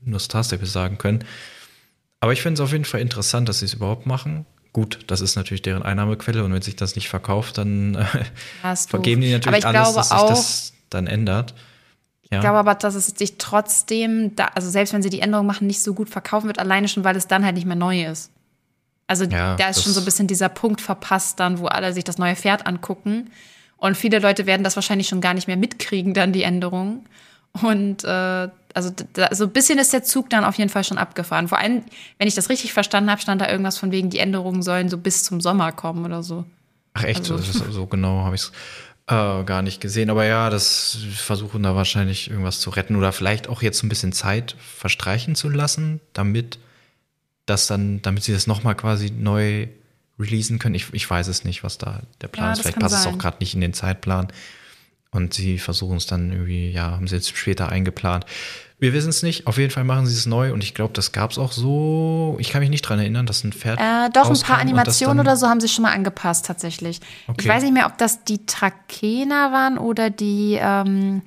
nur 0.04 0.20
Starstable 0.20 0.66
sagen 0.66 0.98
können. 0.98 1.24
Aber 2.20 2.32
ich 2.32 2.40
finde 2.40 2.54
es 2.54 2.60
auf 2.60 2.72
jeden 2.72 2.84
Fall 2.84 3.00
interessant, 3.00 3.48
dass 3.48 3.58
sie 3.58 3.64
es 3.64 3.74
überhaupt 3.74 4.06
machen. 4.06 4.46
Gut, 4.72 5.00
das 5.08 5.20
ist 5.20 5.36
natürlich 5.36 5.62
deren 5.62 5.82
Einnahmequelle 5.82 6.44
und 6.44 6.52
wenn 6.52 6.62
sich 6.62 6.74
das 6.74 6.96
nicht 6.96 7.08
verkauft, 7.08 7.58
dann 7.58 7.94
äh, 8.62 8.76
vergeben 8.76 9.20
die 9.20 9.30
natürlich 9.30 9.64
alles, 9.64 9.94
dass 9.94 10.08
sich 10.08 10.18
das 10.18 10.73
dann 10.94 11.06
ändert. 11.06 11.54
Ja. 12.30 12.38
Ich 12.38 12.40
glaube 12.40 12.58
aber, 12.58 12.74
dass 12.74 12.94
es 12.94 13.06
sich 13.08 13.36
trotzdem, 13.38 14.34
da, 14.36 14.46
also 14.54 14.70
selbst 14.70 14.92
wenn 14.94 15.02
sie 15.02 15.10
die 15.10 15.20
Änderung 15.20 15.46
machen, 15.46 15.66
nicht 15.66 15.82
so 15.82 15.94
gut 15.94 16.08
verkaufen 16.08 16.46
wird, 16.46 16.58
alleine 16.58 16.88
schon, 16.88 17.04
weil 17.04 17.16
es 17.16 17.26
dann 17.26 17.44
halt 17.44 17.54
nicht 17.54 17.66
mehr 17.66 17.76
neu 17.76 18.06
ist. 18.06 18.30
Also 19.06 19.24
ja, 19.24 19.56
da 19.56 19.68
ist 19.68 19.82
schon 19.82 19.92
so 19.92 20.00
ein 20.00 20.06
bisschen 20.06 20.26
dieser 20.26 20.48
Punkt 20.48 20.80
verpasst 20.80 21.38
dann, 21.38 21.58
wo 21.58 21.66
alle 21.66 21.92
sich 21.92 22.04
das 22.04 22.16
neue 22.16 22.36
Pferd 22.36 22.66
angucken. 22.66 23.30
Und 23.76 23.96
viele 23.96 24.18
Leute 24.18 24.46
werden 24.46 24.64
das 24.64 24.76
wahrscheinlich 24.76 25.08
schon 25.08 25.20
gar 25.20 25.34
nicht 25.34 25.46
mehr 25.46 25.58
mitkriegen, 25.58 26.14
dann 26.14 26.32
die 26.32 26.42
Änderungen. 26.42 27.04
Und 27.60 28.02
äh, 28.04 28.48
also 28.74 28.90
da, 29.12 29.34
so 29.34 29.44
ein 29.44 29.50
bisschen 29.50 29.78
ist 29.78 29.92
der 29.92 30.02
Zug 30.02 30.30
dann 30.30 30.44
auf 30.44 30.56
jeden 30.56 30.70
Fall 30.70 30.84
schon 30.84 30.98
abgefahren. 30.98 31.48
Vor 31.48 31.58
allem, 31.58 31.84
wenn 32.18 32.26
ich 32.26 32.34
das 32.34 32.48
richtig 32.48 32.72
verstanden 32.72 33.10
habe, 33.10 33.20
stand 33.20 33.40
da 33.40 33.48
irgendwas 33.48 33.78
von 33.78 33.92
wegen, 33.92 34.10
die 34.10 34.18
Änderungen 34.18 34.62
sollen 34.62 34.88
so 34.88 34.98
bis 34.98 35.22
zum 35.22 35.40
Sommer 35.40 35.70
kommen 35.70 36.04
oder 36.04 36.22
so. 36.22 36.44
Ach 36.94 37.04
echt, 37.04 37.30
also, 37.30 37.38
so 37.38 37.86
genau 37.86 38.24
habe 38.24 38.36
ich 38.36 38.42
es 38.42 38.52
äh, 39.06 39.44
gar 39.44 39.62
nicht 39.62 39.80
gesehen. 39.80 40.10
Aber 40.10 40.24
ja, 40.24 40.50
das 40.50 40.98
versuchen 41.14 41.62
da 41.62 41.74
wahrscheinlich 41.74 42.30
irgendwas 42.30 42.60
zu 42.60 42.70
retten 42.70 42.96
oder 42.96 43.12
vielleicht 43.12 43.48
auch 43.48 43.62
jetzt 43.62 43.82
ein 43.82 43.88
bisschen 43.88 44.12
Zeit 44.12 44.56
verstreichen 44.58 45.34
zu 45.34 45.48
lassen, 45.48 46.00
damit 46.12 46.58
das 47.46 47.66
dann, 47.66 48.00
damit 48.02 48.24
sie 48.24 48.32
das 48.32 48.46
nochmal 48.46 48.74
quasi 48.74 49.10
neu 49.10 49.68
releasen 50.18 50.58
können. 50.58 50.74
Ich, 50.74 50.92
ich 50.92 51.08
weiß 51.08 51.28
es 51.28 51.44
nicht, 51.44 51.64
was 51.64 51.78
da 51.78 52.02
der 52.20 52.28
Plan 52.28 52.46
ja, 52.46 52.52
ist. 52.52 52.60
Vielleicht 52.60 52.78
passt 52.78 52.94
sein. 52.94 53.00
es 53.00 53.06
auch 53.06 53.18
gerade 53.18 53.38
nicht 53.40 53.54
in 53.54 53.60
den 53.60 53.74
Zeitplan. 53.74 54.28
Und 55.10 55.34
sie 55.34 55.58
versuchen 55.58 55.96
es 55.96 56.06
dann 56.06 56.32
irgendwie, 56.32 56.70
ja, 56.70 56.92
haben 56.92 57.06
sie 57.06 57.16
jetzt 57.16 57.36
später 57.36 57.68
eingeplant. 57.68 58.26
Wir 58.78 58.92
wissen 58.92 59.08
es 59.08 59.22
nicht. 59.22 59.46
Auf 59.46 59.56
jeden 59.58 59.70
Fall 59.70 59.84
machen 59.84 60.06
sie 60.06 60.14
es 60.14 60.26
neu 60.26 60.52
und 60.52 60.62
ich 60.62 60.74
glaube, 60.74 60.92
das 60.92 61.12
gab 61.12 61.30
es 61.30 61.38
auch 61.38 61.52
so. 61.52 62.36
Ich 62.38 62.50
kann 62.50 62.60
mich 62.60 62.70
nicht 62.70 62.82
dran 62.82 62.98
erinnern, 62.98 63.24
dass 63.24 63.44
ein 63.44 63.52
Pferd. 63.52 63.80
Äh, 63.80 64.10
doch, 64.10 64.28
ein 64.28 64.40
paar 64.40 64.58
Animationen 64.58 65.20
oder 65.20 65.36
so 65.36 65.48
haben 65.48 65.60
sie 65.60 65.68
schon 65.68 65.82
mal 65.82 65.92
angepasst, 65.92 66.46
tatsächlich. 66.46 67.00
Okay. 67.28 67.42
Ich 67.42 67.48
weiß 67.48 67.62
nicht 67.62 67.72
mehr, 67.72 67.86
ob 67.86 67.98
das 67.98 68.24
die 68.24 68.44
Trakehner 68.46 69.52
waren 69.52 69.78
oder 69.78 70.10
die, 70.10 70.58
ähm, 70.60 71.22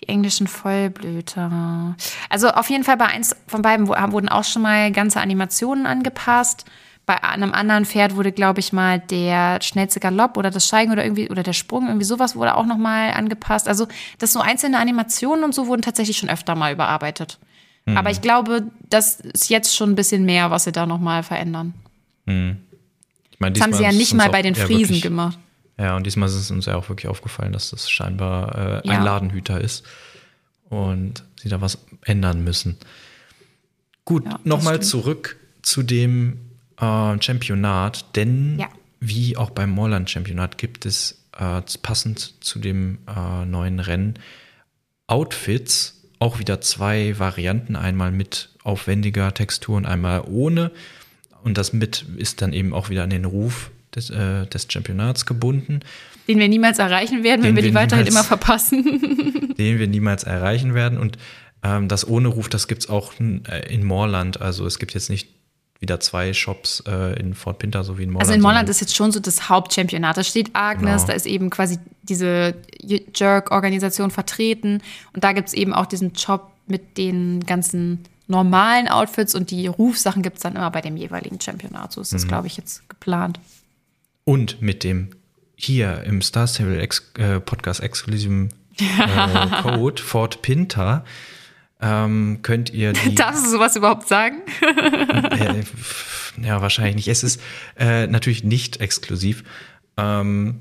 die 0.00 0.08
englischen 0.08 0.46
Vollblüter. 0.46 1.96
Also 2.30 2.50
auf 2.50 2.70
jeden 2.70 2.84
Fall 2.84 2.96
bei 2.96 3.06
eins 3.06 3.34
von 3.46 3.62
beiden 3.62 3.88
wurden 3.88 4.28
auch 4.28 4.44
schon 4.44 4.62
mal 4.62 4.92
ganze 4.92 5.20
Animationen 5.20 5.86
angepasst 5.86 6.64
bei 7.06 7.22
einem 7.22 7.52
anderen 7.52 7.84
Pferd 7.84 8.16
wurde, 8.16 8.32
glaube 8.32 8.58
ich, 8.58 8.72
mal 8.72 8.98
der 8.98 9.62
schnellste 9.62 10.00
Galopp 10.00 10.36
oder 10.36 10.50
das 10.50 10.66
Steigen 10.66 10.90
oder 10.90 11.04
irgendwie 11.04 11.30
oder 11.30 11.44
der 11.44 11.52
Sprung, 11.52 11.86
irgendwie 11.86 12.04
sowas 12.04 12.34
wurde 12.34 12.56
auch 12.56 12.66
noch 12.66 12.78
mal 12.78 13.12
angepasst. 13.12 13.68
Also, 13.68 13.86
das 14.18 14.32
so 14.32 14.40
einzelne 14.40 14.78
Animationen 14.80 15.44
und 15.44 15.54
so 15.54 15.68
wurden 15.68 15.82
tatsächlich 15.82 16.18
schon 16.18 16.28
öfter 16.28 16.56
mal 16.56 16.72
überarbeitet. 16.72 17.38
Mhm. 17.86 17.96
Aber 17.96 18.10
ich 18.10 18.20
glaube, 18.20 18.64
das 18.90 19.20
ist 19.20 19.48
jetzt 19.48 19.76
schon 19.76 19.92
ein 19.92 19.94
bisschen 19.94 20.24
mehr, 20.24 20.50
was 20.50 20.64
sie 20.64 20.72
da 20.72 20.84
noch 20.84 20.98
mal 20.98 21.22
verändern. 21.22 21.74
Mhm. 22.26 22.58
Ich 23.30 23.38
meine, 23.38 23.52
das 23.52 23.62
haben 23.62 23.72
sie 23.72 23.84
ja 23.84 23.92
nicht 23.92 24.12
mal 24.12 24.28
bei 24.28 24.42
den 24.42 24.56
Friesen 24.56 25.00
gemacht. 25.00 25.38
Ja, 25.78 25.94
und 25.96 26.06
diesmal 26.06 26.28
ist 26.28 26.34
es 26.34 26.50
uns 26.50 26.66
ja 26.66 26.74
auch 26.74 26.88
wirklich 26.88 27.08
aufgefallen, 27.08 27.52
dass 27.52 27.70
das 27.70 27.88
scheinbar 27.88 28.82
äh, 28.84 28.88
ein 28.88 28.94
ja. 28.98 29.02
Ladenhüter 29.02 29.60
ist 29.60 29.84
und 30.70 31.22
sie 31.40 31.50
da 31.50 31.60
was 31.60 31.78
ändern 32.02 32.42
müssen. 32.42 32.78
Gut, 34.04 34.24
ja, 34.24 34.40
nochmal 34.44 34.80
zurück 34.82 35.36
zu 35.62 35.82
dem 35.82 36.45
äh, 36.80 37.20
Championat, 37.20 38.16
denn 38.16 38.58
ja. 38.58 38.68
wie 39.00 39.36
auch 39.36 39.50
beim 39.50 39.70
Morland-Championat 39.70 40.58
gibt 40.58 40.86
es 40.86 41.24
äh, 41.38 41.60
passend 41.82 42.34
zu 42.44 42.58
dem 42.58 42.98
äh, 43.06 43.44
neuen 43.44 43.80
Rennen 43.80 44.18
Outfits, 45.06 46.02
auch 46.18 46.38
wieder 46.38 46.60
zwei 46.60 47.18
Varianten, 47.18 47.76
einmal 47.76 48.10
mit 48.10 48.50
aufwendiger 48.64 49.32
Textur 49.32 49.76
und 49.76 49.86
einmal 49.86 50.22
ohne. 50.26 50.72
Und 51.44 51.58
das 51.58 51.72
mit 51.72 52.04
ist 52.16 52.42
dann 52.42 52.52
eben 52.52 52.74
auch 52.74 52.90
wieder 52.90 53.04
an 53.04 53.10
den 53.10 53.24
Ruf 53.24 53.70
des, 53.94 54.10
äh, 54.10 54.46
des 54.46 54.66
Championats 54.68 55.26
gebunden. 55.26 55.80
Den 56.26 56.40
wir 56.40 56.48
niemals 56.48 56.80
erreichen 56.80 57.22
werden, 57.22 57.44
wenn 57.44 57.54
wir, 57.54 57.62
wir 57.62 57.70
die 57.70 57.74
weiterhin 57.74 58.06
immer 58.06 58.24
verpassen. 58.24 59.54
den 59.58 59.78
wir 59.78 59.86
niemals 59.86 60.24
erreichen 60.24 60.74
werden. 60.74 60.98
Und 60.98 61.18
ähm, 61.62 61.86
das 61.86 62.06
ohne 62.06 62.28
Ruf, 62.28 62.48
das 62.48 62.66
gibt 62.66 62.82
es 62.82 62.88
auch 62.88 63.12
äh, 63.20 63.72
in 63.72 63.84
Moorland. 63.84 64.40
Also 64.40 64.66
es 64.66 64.78
gibt 64.78 64.94
jetzt 64.94 65.10
nicht 65.10 65.28
wieder 65.80 66.00
zwei 66.00 66.32
Shops 66.32 66.82
äh, 66.86 67.18
in 67.18 67.34
Fort 67.34 67.58
Pinter 67.58 67.84
sowie 67.84 68.04
in 68.04 68.10
Molland. 68.10 68.28
Also 68.28 68.34
in 68.34 68.40
Molland 68.40 68.68
ist 68.68 68.80
jetzt 68.80 68.96
schon 68.96 69.12
so 69.12 69.20
das 69.20 69.48
Hauptchampionat. 69.48 70.16
Da 70.16 70.24
steht 70.24 70.50
Agnes, 70.54 71.02
genau. 71.02 71.06
da 71.06 71.12
ist 71.12 71.26
eben 71.26 71.50
quasi 71.50 71.78
diese 72.02 72.54
Jerk-Organisation 72.82 74.10
vertreten. 74.10 74.82
Und 75.12 75.24
da 75.24 75.32
gibt 75.32 75.48
es 75.48 75.54
eben 75.54 75.74
auch 75.74 75.86
diesen 75.86 76.16
Shop 76.16 76.50
mit 76.66 76.98
den 76.98 77.40
ganzen 77.44 78.04
normalen 78.28 78.88
Outfits 78.88 79.34
und 79.34 79.50
die 79.50 79.66
Rufsachen 79.66 80.22
gibt 80.22 80.36
es 80.36 80.42
dann 80.42 80.56
immer 80.56 80.70
bei 80.70 80.80
dem 80.80 80.96
jeweiligen 80.96 81.40
Championat. 81.40 81.92
So 81.92 82.00
ist 82.00 82.12
das, 82.12 82.24
mhm. 82.24 82.28
glaube 82.28 82.46
ich, 82.48 82.56
jetzt 82.56 82.88
geplant. 82.88 83.38
Und 84.24 84.60
mit 84.60 84.82
dem 84.82 85.10
hier 85.54 86.02
im 86.04 86.20
Star 86.22 86.46
Stable 86.46 86.80
Ex 86.80 87.12
äh, 87.18 87.40
Podcast 87.40 87.80
exklusiven 87.80 88.52
äh, 88.78 89.62
Code 89.62 90.02
Fort 90.02 90.42
Pinter 90.42 91.04
ähm, 91.80 92.40
könnt 92.42 92.70
ihr 92.70 92.92
die. 92.92 93.14
Darfst 93.14 93.46
du 93.46 93.50
sowas 93.50 93.76
überhaupt 93.76 94.08
sagen? 94.08 94.42
äh, 94.62 95.62
ja, 96.42 96.60
wahrscheinlich 96.60 96.96
nicht. 96.96 97.08
Es 97.08 97.22
ist 97.22 97.40
äh, 97.78 98.06
natürlich 98.06 98.44
nicht 98.44 98.80
exklusiv. 98.80 99.44
Ähm, 99.96 100.60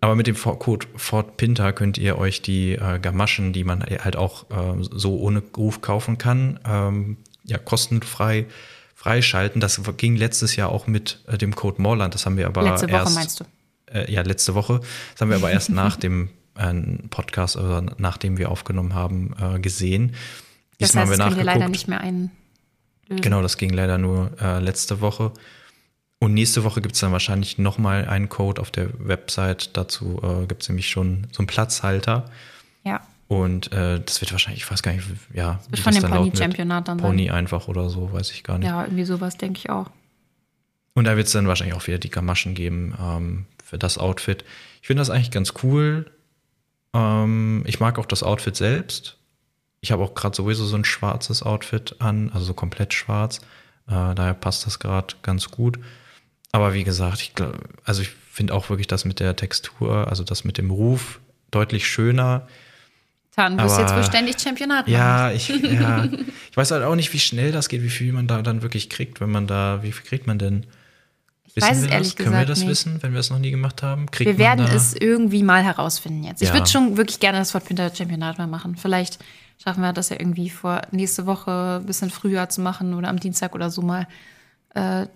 aber 0.00 0.16
mit 0.16 0.26
dem 0.26 0.36
Code 0.36 0.86
Fort 0.96 1.36
Pinter 1.36 1.72
könnt 1.72 1.96
ihr 1.96 2.18
euch 2.18 2.42
die 2.42 2.72
äh, 2.72 2.98
Gamaschen, 2.98 3.52
die 3.52 3.62
man 3.62 3.82
halt 3.82 4.16
auch 4.16 4.50
äh, 4.50 4.82
so 4.90 5.18
ohne 5.20 5.42
Ruf 5.56 5.80
kaufen 5.80 6.18
kann, 6.18 6.58
ähm, 6.66 7.18
ja, 7.44 7.58
kostenfrei 7.58 8.46
freischalten. 8.94 9.60
Das 9.60 9.80
ging 9.96 10.16
letztes 10.16 10.56
Jahr 10.56 10.70
auch 10.70 10.86
mit 10.86 11.20
äh, 11.28 11.38
dem 11.38 11.54
Code 11.54 11.80
Morland. 11.80 12.14
Das 12.14 12.26
haben 12.26 12.36
wir 12.36 12.46
aber 12.46 12.62
letzte 12.62 12.88
erst. 12.88 13.06
Woche 13.06 13.14
meinst 13.14 13.40
du? 13.40 13.44
Äh, 13.92 14.12
ja, 14.12 14.22
letzte 14.22 14.54
Woche. 14.54 14.80
Das 15.12 15.20
haben 15.20 15.30
wir 15.30 15.36
aber 15.36 15.50
erst 15.50 15.70
nach 15.70 15.96
dem 15.96 16.30
ein 16.54 17.06
Podcast, 17.10 17.56
also 17.56 17.86
nachdem 17.98 18.38
wir 18.38 18.50
aufgenommen 18.50 18.94
haben, 18.94 19.34
äh, 19.40 19.58
gesehen. 19.58 20.14
Diesmal 20.80 21.04
das 21.04 21.12
heißt, 21.12 21.22
haben 21.22 21.36
wir 21.36 21.44
leider 21.44 21.68
nicht 21.68 21.88
mehr 21.88 22.00
ein. 22.00 22.30
Genau, 23.08 23.42
das 23.42 23.58
ging 23.58 23.70
leider 23.70 23.98
nur 23.98 24.32
äh, 24.40 24.58
letzte 24.60 25.00
Woche. 25.00 25.32
Und 26.18 26.34
nächste 26.34 26.64
Woche 26.64 26.80
gibt 26.80 26.94
es 26.94 27.00
dann 27.00 27.12
wahrscheinlich 27.12 27.58
nochmal 27.58 28.06
einen 28.06 28.28
Code 28.28 28.60
auf 28.60 28.70
der 28.70 28.88
Website. 28.98 29.76
Dazu 29.76 30.20
äh, 30.22 30.46
gibt 30.46 30.62
es 30.62 30.68
nämlich 30.68 30.88
schon 30.88 31.26
so 31.32 31.40
einen 31.40 31.48
Platzhalter. 31.48 32.30
Ja. 32.84 33.00
Und 33.28 33.72
äh, 33.72 34.00
das 34.00 34.20
wird 34.20 34.30
wahrscheinlich, 34.30 34.62
ich 34.62 34.70
weiß 34.70 34.82
gar 34.82 34.92
nicht, 34.92 35.04
ja. 35.34 35.58
Das 35.70 35.84
wird 35.84 35.96
von 35.96 36.10
dem 36.10 36.16
Pony-Championat 36.16 36.86
dann 36.86 36.98
Pony 36.98 37.26
sein. 37.26 37.34
einfach 37.34 37.66
oder 37.66 37.88
so, 37.88 38.12
weiß 38.12 38.30
ich 38.30 38.44
gar 38.44 38.58
nicht. 38.58 38.68
Ja, 38.68 38.84
irgendwie 38.84 39.04
sowas 39.04 39.36
denke 39.36 39.58
ich 39.58 39.70
auch. 39.70 39.90
Und 40.94 41.06
da 41.06 41.16
wird 41.16 41.26
es 41.26 41.32
dann 41.32 41.48
wahrscheinlich 41.48 41.74
auch 41.74 41.86
wieder 41.86 41.98
die 41.98 42.10
Gamaschen 42.10 42.54
geben 42.54 42.94
ähm, 43.00 43.46
für 43.64 43.78
das 43.78 43.98
Outfit. 43.98 44.44
Ich 44.80 44.86
finde 44.86 45.00
das 45.00 45.10
eigentlich 45.10 45.30
ganz 45.30 45.54
cool. 45.62 46.10
Ähm, 46.94 47.64
ich 47.66 47.80
mag 47.80 47.98
auch 47.98 48.06
das 48.06 48.22
Outfit 48.22 48.56
selbst. 48.56 49.16
Ich 49.80 49.92
habe 49.92 50.02
auch 50.02 50.14
gerade 50.14 50.36
sowieso 50.36 50.64
so 50.64 50.76
ein 50.76 50.84
schwarzes 50.84 51.42
Outfit 51.42 51.96
an, 51.98 52.30
also 52.32 52.46
so 52.46 52.54
komplett 52.54 52.94
schwarz. 52.94 53.38
Äh, 53.88 54.14
daher 54.14 54.34
passt 54.34 54.66
das 54.66 54.78
gerade 54.78 55.14
ganz 55.22 55.50
gut. 55.50 55.78
Aber 56.52 56.74
wie 56.74 56.84
gesagt, 56.84 57.20
ich 57.22 57.34
glaube, 57.34 57.58
also 57.84 58.02
ich 58.02 58.10
finde 58.30 58.54
auch 58.54 58.70
wirklich 58.70 58.86
das 58.86 59.04
mit 59.04 59.20
der 59.20 59.34
Textur, 59.36 60.08
also 60.08 60.22
das 60.22 60.44
mit 60.44 60.58
dem 60.58 60.70
Ruf 60.70 61.20
deutlich 61.50 61.86
schöner. 61.86 62.46
Tan, 63.34 63.56
du 63.56 63.64
bist 63.64 63.78
jetzt 63.78 63.94
wohl 63.94 64.04
ständig 64.04 64.38
Championat. 64.38 64.86
Ja, 64.88 65.30
ich, 65.30 65.48
ja. 65.62 66.04
ich 66.50 66.56
weiß 66.56 66.70
halt 66.70 66.84
auch 66.84 66.94
nicht, 66.94 67.12
wie 67.14 67.18
schnell 67.18 67.50
das 67.50 67.68
geht, 67.68 67.82
wie 67.82 67.90
viel 67.90 68.12
man 68.12 68.26
da 68.26 68.42
dann 68.42 68.62
wirklich 68.62 68.90
kriegt, 68.90 69.20
wenn 69.20 69.30
man 69.30 69.46
da, 69.46 69.82
wie 69.82 69.92
viel 69.92 70.04
kriegt 70.04 70.26
man 70.26 70.38
denn? 70.38 70.66
Ich 71.54 71.56
wissen 71.56 71.68
weiß 71.68 71.78
es 71.78 71.86
ehrlich 71.86 72.08
das? 72.08 72.16
gesagt 72.16 72.30
Können 72.30 72.42
wir 72.42 72.46
das 72.46 72.58
nicht. 72.60 72.68
wissen, 72.68 73.02
wenn 73.02 73.12
wir 73.12 73.20
es 73.20 73.30
noch 73.30 73.38
nie 73.38 73.50
gemacht 73.50 73.82
haben? 73.82 74.10
Kriegt 74.10 74.26
wir 74.26 74.38
werden 74.38 74.66
es 74.66 74.94
irgendwie 74.94 75.42
mal 75.42 75.62
herausfinden 75.62 76.24
jetzt. 76.24 76.40
Ich 76.40 76.48
ja. 76.48 76.54
würde 76.54 76.66
schon 76.66 76.96
wirklich 76.96 77.20
gerne 77.20 77.38
das 77.38 77.50
Fort 77.50 77.66
Pinter 77.66 77.94
Championat 77.94 78.38
mal 78.38 78.46
machen. 78.46 78.76
Vielleicht 78.76 79.18
schaffen 79.62 79.82
wir 79.82 79.92
das 79.92 80.08
ja 80.08 80.16
irgendwie 80.18 80.48
vor 80.48 80.82
nächste 80.90 81.26
Woche 81.26 81.80
ein 81.80 81.86
bisschen 81.86 82.10
früher 82.10 82.48
zu 82.48 82.62
machen 82.62 82.94
oder 82.94 83.08
am 83.08 83.20
Dienstag 83.20 83.54
oder 83.54 83.70
so 83.70 83.82
mal 83.82 84.08
äh, 84.74 85.06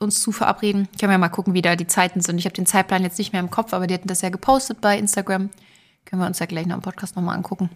uns 0.00 0.20
zu 0.20 0.32
verabreden. 0.32 0.88
Können 0.98 1.12
wir 1.12 1.18
mal 1.18 1.28
gucken, 1.28 1.54
wie 1.54 1.62
da 1.62 1.76
die 1.76 1.86
Zeiten 1.86 2.20
sind. 2.20 2.38
Ich 2.38 2.44
habe 2.44 2.54
den 2.54 2.66
Zeitplan 2.66 3.04
jetzt 3.04 3.18
nicht 3.18 3.32
mehr 3.32 3.40
im 3.40 3.50
Kopf, 3.50 3.72
aber 3.72 3.86
die 3.86 3.94
hatten 3.94 4.08
das 4.08 4.20
ja 4.20 4.30
gepostet 4.30 4.80
bei 4.80 4.98
Instagram. 4.98 5.50
Können 6.04 6.20
wir 6.20 6.26
uns 6.26 6.40
ja 6.40 6.46
gleich 6.46 6.66
noch 6.66 6.76
im 6.76 6.82
Podcast 6.82 7.14
nochmal 7.14 7.36
angucken. 7.36 7.70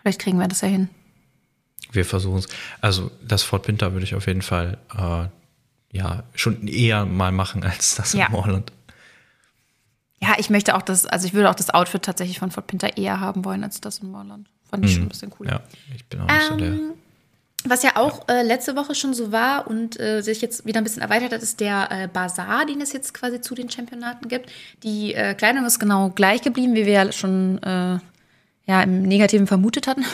Vielleicht 0.00 0.20
kriegen 0.20 0.38
wir 0.38 0.48
das 0.48 0.62
ja 0.62 0.68
hin. 0.68 0.88
Wir 1.92 2.04
versuchen 2.04 2.38
es. 2.38 2.48
Also 2.80 3.10
das 3.22 3.42
Fort 3.42 3.64
Pinter 3.64 3.92
würde 3.92 4.04
ich 4.04 4.14
auf 4.14 4.26
jeden 4.26 4.42
Fall 4.42 4.78
äh, 4.96 5.26
ja 5.94 6.24
schon 6.34 6.66
eher 6.66 7.06
mal 7.06 7.32
machen 7.32 7.64
als 7.64 7.94
das 7.94 8.12
ja. 8.12 8.26
in 8.26 8.32
Moorland. 8.32 8.72
Ja, 10.20 10.34
ich 10.38 10.50
möchte 10.50 10.74
auch 10.74 10.82
das, 10.82 11.06
also 11.06 11.26
ich 11.26 11.34
würde 11.34 11.50
auch 11.50 11.54
das 11.54 11.70
Outfit 11.70 12.02
tatsächlich 12.02 12.38
von 12.38 12.50
Fort 12.50 12.66
Pinter 12.66 12.96
eher 12.96 13.20
haben 13.20 13.44
wollen 13.44 13.62
als 13.62 13.80
das 13.80 13.98
in 13.98 14.10
Moorland. 14.10 14.48
Fand 14.68 14.84
ich 14.84 14.90
hm. 14.92 14.96
schon 14.96 15.06
ein 15.06 15.08
bisschen 15.08 15.32
cool. 15.38 15.48
Ja, 15.48 15.60
ich 15.94 16.04
bin 16.06 16.20
auch 16.20 16.26
nicht 16.26 16.42
ähm, 16.42 16.48
so 16.50 16.56
der. 16.56 16.68
Ähm, 16.68 16.90
was 17.66 17.82
ja 17.82 17.92
auch 17.94 18.28
äh, 18.28 18.42
letzte 18.42 18.76
Woche 18.76 18.94
schon 18.94 19.14
so 19.14 19.32
war 19.32 19.66
und 19.66 19.98
äh, 19.98 20.20
sich 20.20 20.42
jetzt 20.42 20.66
wieder 20.66 20.78
ein 20.78 20.84
bisschen 20.84 21.00
erweitert 21.00 21.32
hat, 21.32 21.42
ist 21.42 21.60
der 21.60 21.88
äh, 21.90 22.08
Bazar, 22.08 22.66
den 22.66 22.82
es 22.82 22.92
jetzt 22.92 23.14
quasi 23.14 23.40
zu 23.40 23.54
den 23.54 23.70
Championaten 23.70 24.28
gibt. 24.28 24.50
Die 24.82 25.14
äh, 25.14 25.32
Kleidung 25.32 25.64
ist 25.64 25.78
genau 25.78 26.10
gleich 26.10 26.42
geblieben, 26.42 26.74
wie 26.74 26.84
wir 26.84 26.92
ja 26.92 27.12
schon 27.12 27.62
äh, 27.62 27.98
ja, 28.66 28.82
im 28.82 29.02
Negativen 29.02 29.46
vermutet 29.46 29.86
hatten. 29.86 30.04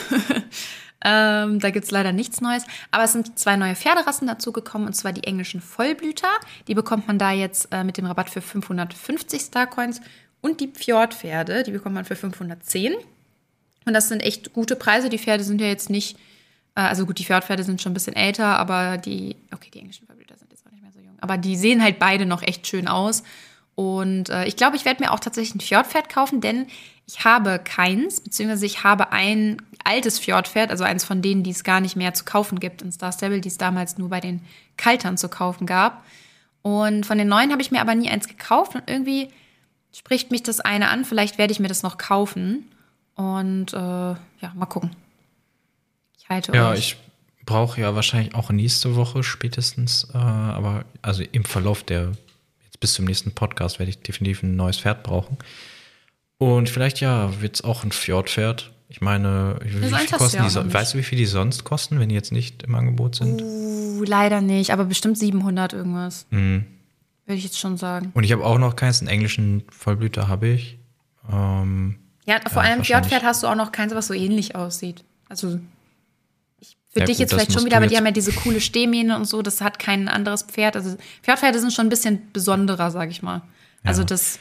ähm, 1.03 1.59
da 1.59 1.69
gibt's 1.69 1.91
leider 1.91 2.11
nichts 2.11 2.41
Neues. 2.41 2.63
Aber 2.91 3.03
es 3.03 3.13
sind 3.13 3.37
zwei 3.37 3.55
neue 3.55 3.75
Pferderassen 3.75 4.27
dazugekommen, 4.27 4.87
und 4.87 4.93
zwar 4.93 5.13
die 5.13 5.23
englischen 5.23 5.61
Vollblüter. 5.61 6.29
Die 6.67 6.75
bekommt 6.75 7.07
man 7.07 7.17
da 7.17 7.31
jetzt 7.31 7.69
äh, 7.71 7.83
mit 7.83 7.97
dem 7.97 8.05
Rabatt 8.05 8.29
für 8.29 8.41
550 8.41 9.41
Starcoins. 9.41 10.01
Und 10.41 10.59
die 10.59 10.71
Fjordpferde, 10.73 11.63
die 11.63 11.71
bekommt 11.71 11.95
man 11.95 12.05
für 12.05 12.15
510. 12.15 12.93
Und 13.85 13.93
das 13.93 14.07
sind 14.07 14.21
echt 14.21 14.53
gute 14.53 14.75
Preise. 14.75 15.09
Die 15.09 15.19
Pferde 15.19 15.43
sind 15.43 15.61
ja 15.61 15.67
jetzt 15.67 15.89
nicht 15.89 16.17
äh, 16.75 16.81
also 16.81 17.05
gut, 17.05 17.19
die 17.19 17.25
Fjordpferde 17.25 17.63
sind 17.63 17.81
schon 17.81 17.91
ein 17.91 17.93
bisschen 17.93 18.15
älter, 18.15 18.57
aber 18.57 18.97
die, 18.97 19.35
okay, 19.53 19.69
die 19.73 19.79
englischen 19.79 20.05
Verblüter 20.05 20.37
sind 20.37 20.51
jetzt 20.51 20.65
auch 20.65 20.71
nicht 20.71 20.81
mehr 20.81 20.91
so 20.91 20.99
jung. 20.99 21.17
Aber 21.21 21.37
die 21.37 21.55
sehen 21.55 21.83
halt 21.83 21.99
beide 21.99 22.25
noch 22.25 22.41
echt 22.41 22.67
schön 22.67 22.87
aus. 22.87 23.23
Und 23.75 24.29
äh, 24.29 24.45
ich 24.45 24.55
glaube, 24.55 24.75
ich 24.75 24.85
werde 24.85 25.03
mir 25.03 25.11
auch 25.11 25.19
tatsächlich 25.19 25.55
ein 25.55 25.61
Fjordpferd 25.61 26.09
kaufen, 26.09 26.41
denn 26.41 26.67
ich 27.07 27.23
habe 27.25 27.59
keins, 27.59 28.21
beziehungsweise 28.21 28.65
ich 28.65 28.83
habe 28.83 29.11
ein 29.11 29.61
altes 29.83 30.19
Fjordpferd, 30.19 30.71
also 30.71 30.83
eins 30.83 31.03
von 31.03 31.21
denen, 31.21 31.43
die 31.43 31.51
es 31.51 31.63
gar 31.63 31.81
nicht 31.81 31.95
mehr 31.95 32.13
zu 32.13 32.25
kaufen 32.25 32.59
gibt 32.59 32.81
in 32.81 32.91
Star 32.91 33.11
Stable, 33.11 33.41
die 33.41 33.49
es 33.49 33.57
damals 33.57 33.97
nur 33.97 34.09
bei 34.09 34.19
den 34.19 34.41
Kaltern 34.77 35.17
zu 35.17 35.29
kaufen 35.29 35.65
gab. 35.65 36.03
Und 36.61 37.05
von 37.05 37.17
den 37.17 37.27
neuen 37.27 37.51
habe 37.51 37.61
ich 37.61 37.71
mir 37.71 37.81
aber 37.81 37.95
nie 37.95 38.09
eins 38.09 38.27
gekauft 38.27 38.75
und 38.75 38.83
irgendwie 38.87 39.29
spricht 39.93 40.31
mich 40.31 40.43
das 40.43 40.59
eine 40.59 40.89
an. 40.89 41.05
Vielleicht 41.05 41.37
werde 41.37 41.51
ich 41.51 41.59
mir 41.59 41.67
das 41.67 41.83
noch 41.83 41.97
kaufen. 41.97 42.69
Und 43.15 43.73
äh, 43.73 43.77
ja, 43.77 44.53
mal 44.55 44.65
gucken 44.67 44.95
halte 46.31 46.53
ja, 46.53 46.71
euch. 46.71 46.79
ich 46.79 46.97
brauche 47.45 47.79
ja 47.79 47.93
wahrscheinlich 47.93 48.33
auch 48.33 48.49
nächste 48.49 48.95
Woche 48.95 49.23
spätestens, 49.23 50.07
äh, 50.13 50.17
aber 50.17 50.85
also 51.01 51.23
im 51.31 51.43
Verlauf 51.43 51.83
der, 51.83 52.13
jetzt 52.63 52.79
bis 52.79 52.93
zum 52.93 53.05
nächsten 53.05 53.33
Podcast 53.33 53.77
werde 53.77 53.91
ich 53.91 53.99
definitiv 53.99 54.41
ein 54.41 54.55
neues 54.55 54.79
Pferd 54.79 55.03
brauchen. 55.03 55.37
Und 56.37 56.69
vielleicht 56.69 57.01
ja, 57.01 57.39
wird 57.41 57.55
es 57.55 57.63
auch 57.63 57.83
ein 57.83 57.91
Fjordpferd. 57.91 58.70
Ich 58.91 58.99
meine, 58.99 59.57
wie 59.63 59.69
viel 59.69 60.17
kosten 60.17 60.43
die, 60.45 60.73
weißt 60.73 60.93
du, 60.93 60.97
wie 60.97 61.03
viel 61.03 61.17
die 61.17 61.25
sonst 61.25 61.63
kosten, 61.63 61.97
wenn 62.01 62.09
die 62.09 62.15
jetzt 62.15 62.33
nicht 62.33 62.63
im 62.63 62.75
Angebot 62.75 63.15
sind? 63.15 63.41
Uh, 63.41 64.03
leider 64.03 64.41
nicht, 64.41 64.71
aber 64.71 64.83
bestimmt 64.83 65.17
700 65.17 65.71
irgendwas. 65.71 66.25
Mhm. 66.29 66.65
Würde 67.25 67.37
ich 67.37 67.45
jetzt 67.45 67.57
schon 67.57 67.77
sagen. 67.77 68.11
Und 68.13 68.25
ich 68.25 68.33
habe 68.33 68.43
auch 68.43 68.57
noch 68.57 68.75
keins, 68.75 68.99
einen 68.99 69.07
englischen 69.07 69.63
Vollblüter 69.69 70.27
habe 70.27 70.49
ich. 70.49 70.77
Ähm, 71.31 71.99
ja, 72.25 72.41
vor 72.49 72.63
ja, 72.63 72.69
allem 72.69 72.83
Fjordpferd 72.83 73.23
hast 73.23 73.43
du 73.43 73.47
auch 73.47 73.55
noch 73.55 73.71
keins, 73.71 73.95
was 73.95 74.07
so 74.07 74.13
ähnlich 74.13 74.55
aussieht. 74.57 75.05
Also 75.29 75.61
für 76.89 76.99
ja, 76.99 77.05
dich 77.05 77.15
gut, 77.15 77.19
jetzt 77.21 77.33
vielleicht 77.33 77.53
schon 77.53 77.63
wieder, 77.63 77.77
aber 77.77 77.87
die 77.87 77.95
haben 77.95 78.05
ja 78.05 78.11
diese 78.11 78.33
coole 78.33 78.59
Stehmähne 78.59 79.15
und 79.15 79.23
so, 79.23 79.41
das 79.41 79.61
hat 79.61 79.79
kein 79.79 80.09
anderes 80.09 80.43
Pferd. 80.43 80.75
Also 80.75 80.97
Pferdpferde 81.23 81.61
sind 81.61 81.71
schon 81.71 81.85
ein 81.85 81.89
bisschen 81.89 82.29
besonderer, 82.33 82.91
sag 82.91 83.09
ich 83.09 83.23
mal. 83.23 83.41
Also 83.83 84.03
das 84.03 84.37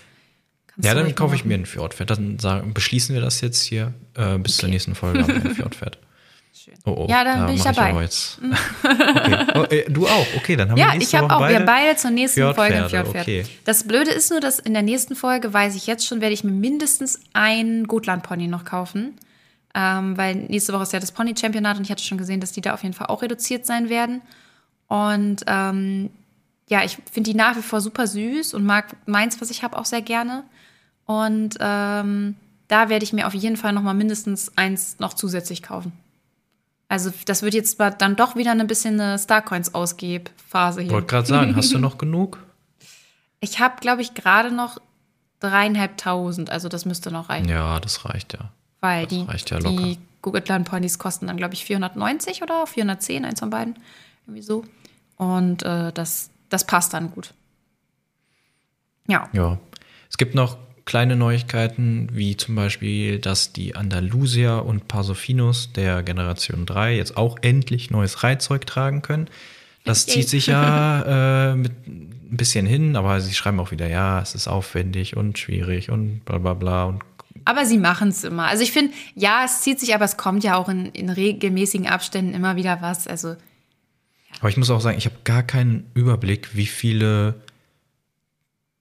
Ja, 0.83 0.95
dann 0.95 1.15
kaufe 1.15 1.35
ich 1.35 1.45
mir 1.45 1.55
ein 1.55 1.67
Fjordpferd. 1.67 2.11
Dann 2.11 2.39
sagen, 2.39 2.75
beschließen 2.75 3.15
wir 3.15 3.23
das 3.23 3.41
jetzt 3.41 3.63
hier 3.63 3.95
äh, 4.15 4.39
bis 4.39 4.55
okay. 4.55 4.61
zur 4.61 4.69
nächsten 4.69 4.95
Folge 4.95 5.25
ein 5.25 5.55
Fjordpferd. 5.55 5.99
Schön. 6.53 6.75
Oh, 6.85 6.91
oh, 6.91 7.07
ja, 7.09 7.25
dann 7.25 7.41
da 7.41 7.47
bin 7.47 7.55
ich 7.55 7.63
dabei. 7.63 7.91
Ich 7.93 8.01
jetzt. 8.01 8.43
Mhm. 8.43 8.53
okay. 8.83 9.47
oh, 9.55 9.63
äh, 9.71 9.91
du 9.91 10.07
auch, 10.07 10.27
okay, 10.37 10.57
dann 10.57 10.71
haben 10.71 10.77
ja, 10.77 10.89
wir 10.89 10.99
nächste 10.99 11.17
ich 11.17 11.23
habe 11.23 11.35
auch. 11.35 11.49
Wir 11.49 11.61
beide 11.61 11.97
zur 11.97 12.11
nächsten 12.11 12.55
Folge 12.55 12.75
ein 12.75 12.89
Fjordpferd. 12.91 13.23
Okay. 13.23 13.47
Das 13.65 13.85
Blöde 13.85 14.11
ist 14.11 14.31
nur, 14.31 14.41
dass 14.41 14.59
in 14.59 14.75
der 14.75 14.83
nächsten 14.83 15.17
Folge, 15.17 15.53
weiß 15.53 15.75
ich 15.77 15.87
jetzt 15.87 16.07
schon, 16.07 16.21
werde 16.21 16.35
ich 16.35 16.45
mir 16.45 16.53
mindestens 16.53 17.21
ein 17.33 17.87
Gotland-Pony 17.87 18.49
noch 18.49 18.65
kaufen. 18.65 19.15
Ähm, 19.75 20.19
weil 20.19 20.35
nächste 20.35 20.73
Woche 20.73 20.83
ist 20.83 20.93
ja 20.93 20.99
das 20.99 21.13
Pony-Championat 21.13 21.79
und 21.79 21.85
ich 21.85 21.91
hatte 21.91 22.03
schon 22.03 22.19
gesehen, 22.19 22.41
dass 22.41 22.53
die 22.53 22.61
da 22.61 22.75
auf 22.75 22.83
jeden 22.83 22.95
Fall 22.95 23.07
auch 23.07 23.23
reduziert 23.23 23.65
sein 23.65 23.89
werden. 23.89 24.21
Und 24.89 25.45
ähm, 25.47 26.11
ja, 26.69 26.85
ich 26.85 26.99
finde 27.11 27.31
die 27.31 27.37
nach 27.37 27.57
wie 27.57 27.63
vor 27.63 27.81
super 27.81 28.07
süß 28.07 28.55
und 28.55 28.65
mag 28.65 28.97
meins, 29.07 29.41
was 29.41 29.51
ich 29.51 29.63
habe, 29.63 29.79
auch 29.79 29.85
sehr 29.85 30.03
gerne. 30.03 30.45
Und 31.11 31.57
ähm, 31.59 32.37
da 32.69 32.89
werde 32.89 33.03
ich 33.03 33.13
mir 33.13 33.27
auf 33.27 33.35
jeden 33.35 33.57
Fall 33.57 33.73
noch 33.73 33.83
mal 33.83 33.95
mindestens 33.95 34.57
eins 34.57 35.01
noch 35.01 35.13
zusätzlich 35.13 35.61
kaufen. 35.61 35.91
Also 36.87 37.11
das 37.25 37.43
wird 37.43 37.55
jetzt 37.55 37.81
dann 37.81 38.15
doch 38.15 38.37
wieder 38.37 38.53
ein 38.53 38.67
bisschen 38.69 39.01
eine 39.01 39.19
Starcoins-Ausgeb-Phase 39.19 40.83
hier. 40.83 40.93
Wollte 40.93 41.09
gerade 41.09 41.27
sagen, 41.27 41.57
hast 41.57 41.73
du 41.73 41.79
noch 41.79 41.99
genug? 41.99 42.39
Ich 43.43 43.59
habe, 43.59 43.77
glaube 43.81 44.03
ich, 44.03 44.13
gerade 44.13 44.55
noch 44.55 44.77
dreieinhalbtausend. 45.41 46.51
Also 46.51 46.69
das 46.69 46.85
müsste 46.85 47.11
noch 47.11 47.31
reichen. 47.31 47.49
Ja, 47.49 47.81
das 47.81 48.05
reicht 48.05 48.35
ja. 48.35 48.51
Weil 48.81 49.07
das 49.07 49.45
die, 49.45 49.55
ja 49.55 49.61
die 49.61 49.99
Google 50.21 50.43
Ponys 50.43 50.99
kosten 50.99 51.27
dann, 51.27 51.39
glaube 51.39 51.55
ich, 51.55 51.65
490 51.65 52.43
oder 52.43 52.67
410, 52.67 53.25
eins 53.25 53.41
von 53.41 53.49
beiden. 53.49 53.77
Irgendwie 54.27 54.43
so. 54.43 54.67
Und 55.17 55.63
äh, 55.63 55.91
das, 55.91 56.29
das 56.51 56.67
passt 56.67 56.93
dann 56.93 57.13
gut. 57.13 57.33
Ja. 59.09 59.31
Ja. 59.33 59.57
Es 60.11 60.19
gibt 60.19 60.35
noch 60.35 60.59
kleine 60.85 61.17
Neuigkeiten, 61.17 62.09
wie 62.13 62.37
zum 62.37 62.55
Beispiel, 62.55 63.19
dass 63.19 63.53
die 63.53 63.77
Andalusia 63.77 64.59
und 64.59 64.89
Pasofinos 64.89 65.73
der 65.73 66.03
Generation 66.03 66.67
3 66.67 66.97
jetzt 66.97 67.17
auch 67.17 67.39
endlich 67.43 67.91
neues 67.91 68.23
Reitzeug 68.23 68.67
tragen 68.67 69.03
können. 69.03 69.29
Das 69.85 70.07
zieht 70.07 70.29
sich 70.29 70.47
ja 70.47 71.53
äh, 71.53 71.55
mit 71.55 71.73
ein 71.87 72.37
bisschen 72.37 72.67
hin, 72.67 72.97
aber 72.97 73.21
sie 73.21 73.35
schreiben 73.35 73.61
auch 73.61 73.71
wieder, 73.71 73.89
ja, 73.89 74.21
es 74.21 74.35
ist 74.35 74.47
aufwendig 74.47 75.17
und 75.17 75.39
schwierig 75.39 75.91
und 75.91 76.25
bla 76.25 76.39
bla 76.39 76.55
bla 76.55 76.85
und 76.85 77.03
aber 77.45 77.65
sie 77.65 77.79
machen 77.79 78.09
es 78.09 78.23
immer. 78.25 78.47
Also 78.47 78.63
ich 78.63 78.73
finde, 78.73 78.93
ja, 79.15 79.45
es 79.45 79.63
zieht 79.63 79.81
sich, 79.81 79.95
aber 79.95 80.05
es 80.05 80.17
kommt 80.17 80.45
ja 80.45 80.57
auch 80.57 80.69
in, 80.69 80.87
in 80.87 81.09
regelmäßigen 81.09 81.87
Abständen 81.87 82.35
immer 82.35 82.57
wieder 82.57 82.83
was. 82.83 83.07
Also. 83.07 83.37
Aber 84.41 84.49
ich 84.49 84.57
muss 84.57 84.71
auch 84.71 84.81
sagen, 84.81 84.99
ich 84.99 85.07
habe 85.07 85.17
gar 85.25 85.43
keinen 85.43 85.91
Überblick, 85.95 86.55
wie 86.55 86.67
viele 86.67 87.41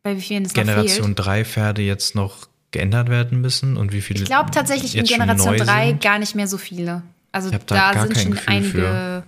Bei 0.03 0.15
wie 0.15 0.21
vielen 0.21 0.47
Generation 0.47 1.15
3 1.15 1.45
Pferde 1.45 1.81
jetzt 1.81 2.15
noch 2.15 2.47
geändert 2.71 3.09
werden 3.09 3.41
müssen 3.41 3.77
und 3.77 3.91
wie 3.91 4.01
viele. 4.01 4.21
Ich 4.21 4.25
glaube 4.25 4.51
tatsächlich 4.51 4.95
in 4.95 5.05
Generation 5.05 5.57
3 5.57 5.93
gar 5.93 6.19
nicht 6.19 6.35
mehr 6.35 6.47
so 6.47 6.57
viele. 6.57 7.03
Also 7.31 7.51
da, 7.51 7.59
da 7.93 8.01
sind 8.01 8.17
schon 8.17 8.31
Gefühl 8.31 8.53
einige. 8.53 8.71
Für. 8.71 9.23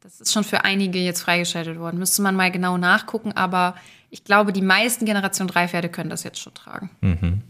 Das 0.00 0.20
ist 0.20 0.32
schon 0.32 0.44
für 0.44 0.64
einige 0.64 0.98
jetzt 0.98 1.22
freigeschaltet 1.22 1.78
worden. 1.78 1.98
Müsste 1.98 2.20
man 2.22 2.36
mal 2.36 2.50
genau 2.50 2.76
nachgucken, 2.76 3.32
aber 3.32 3.74
ich 4.10 4.22
glaube, 4.24 4.52
die 4.52 4.62
meisten 4.62 5.06
Generation 5.06 5.48
3 5.48 5.68
Pferde 5.68 5.88
können 5.88 6.10
das 6.10 6.24
jetzt 6.24 6.40
schon 6.40 6.54
tragen. 6.54 6.90
Mhm. 7.00 7.42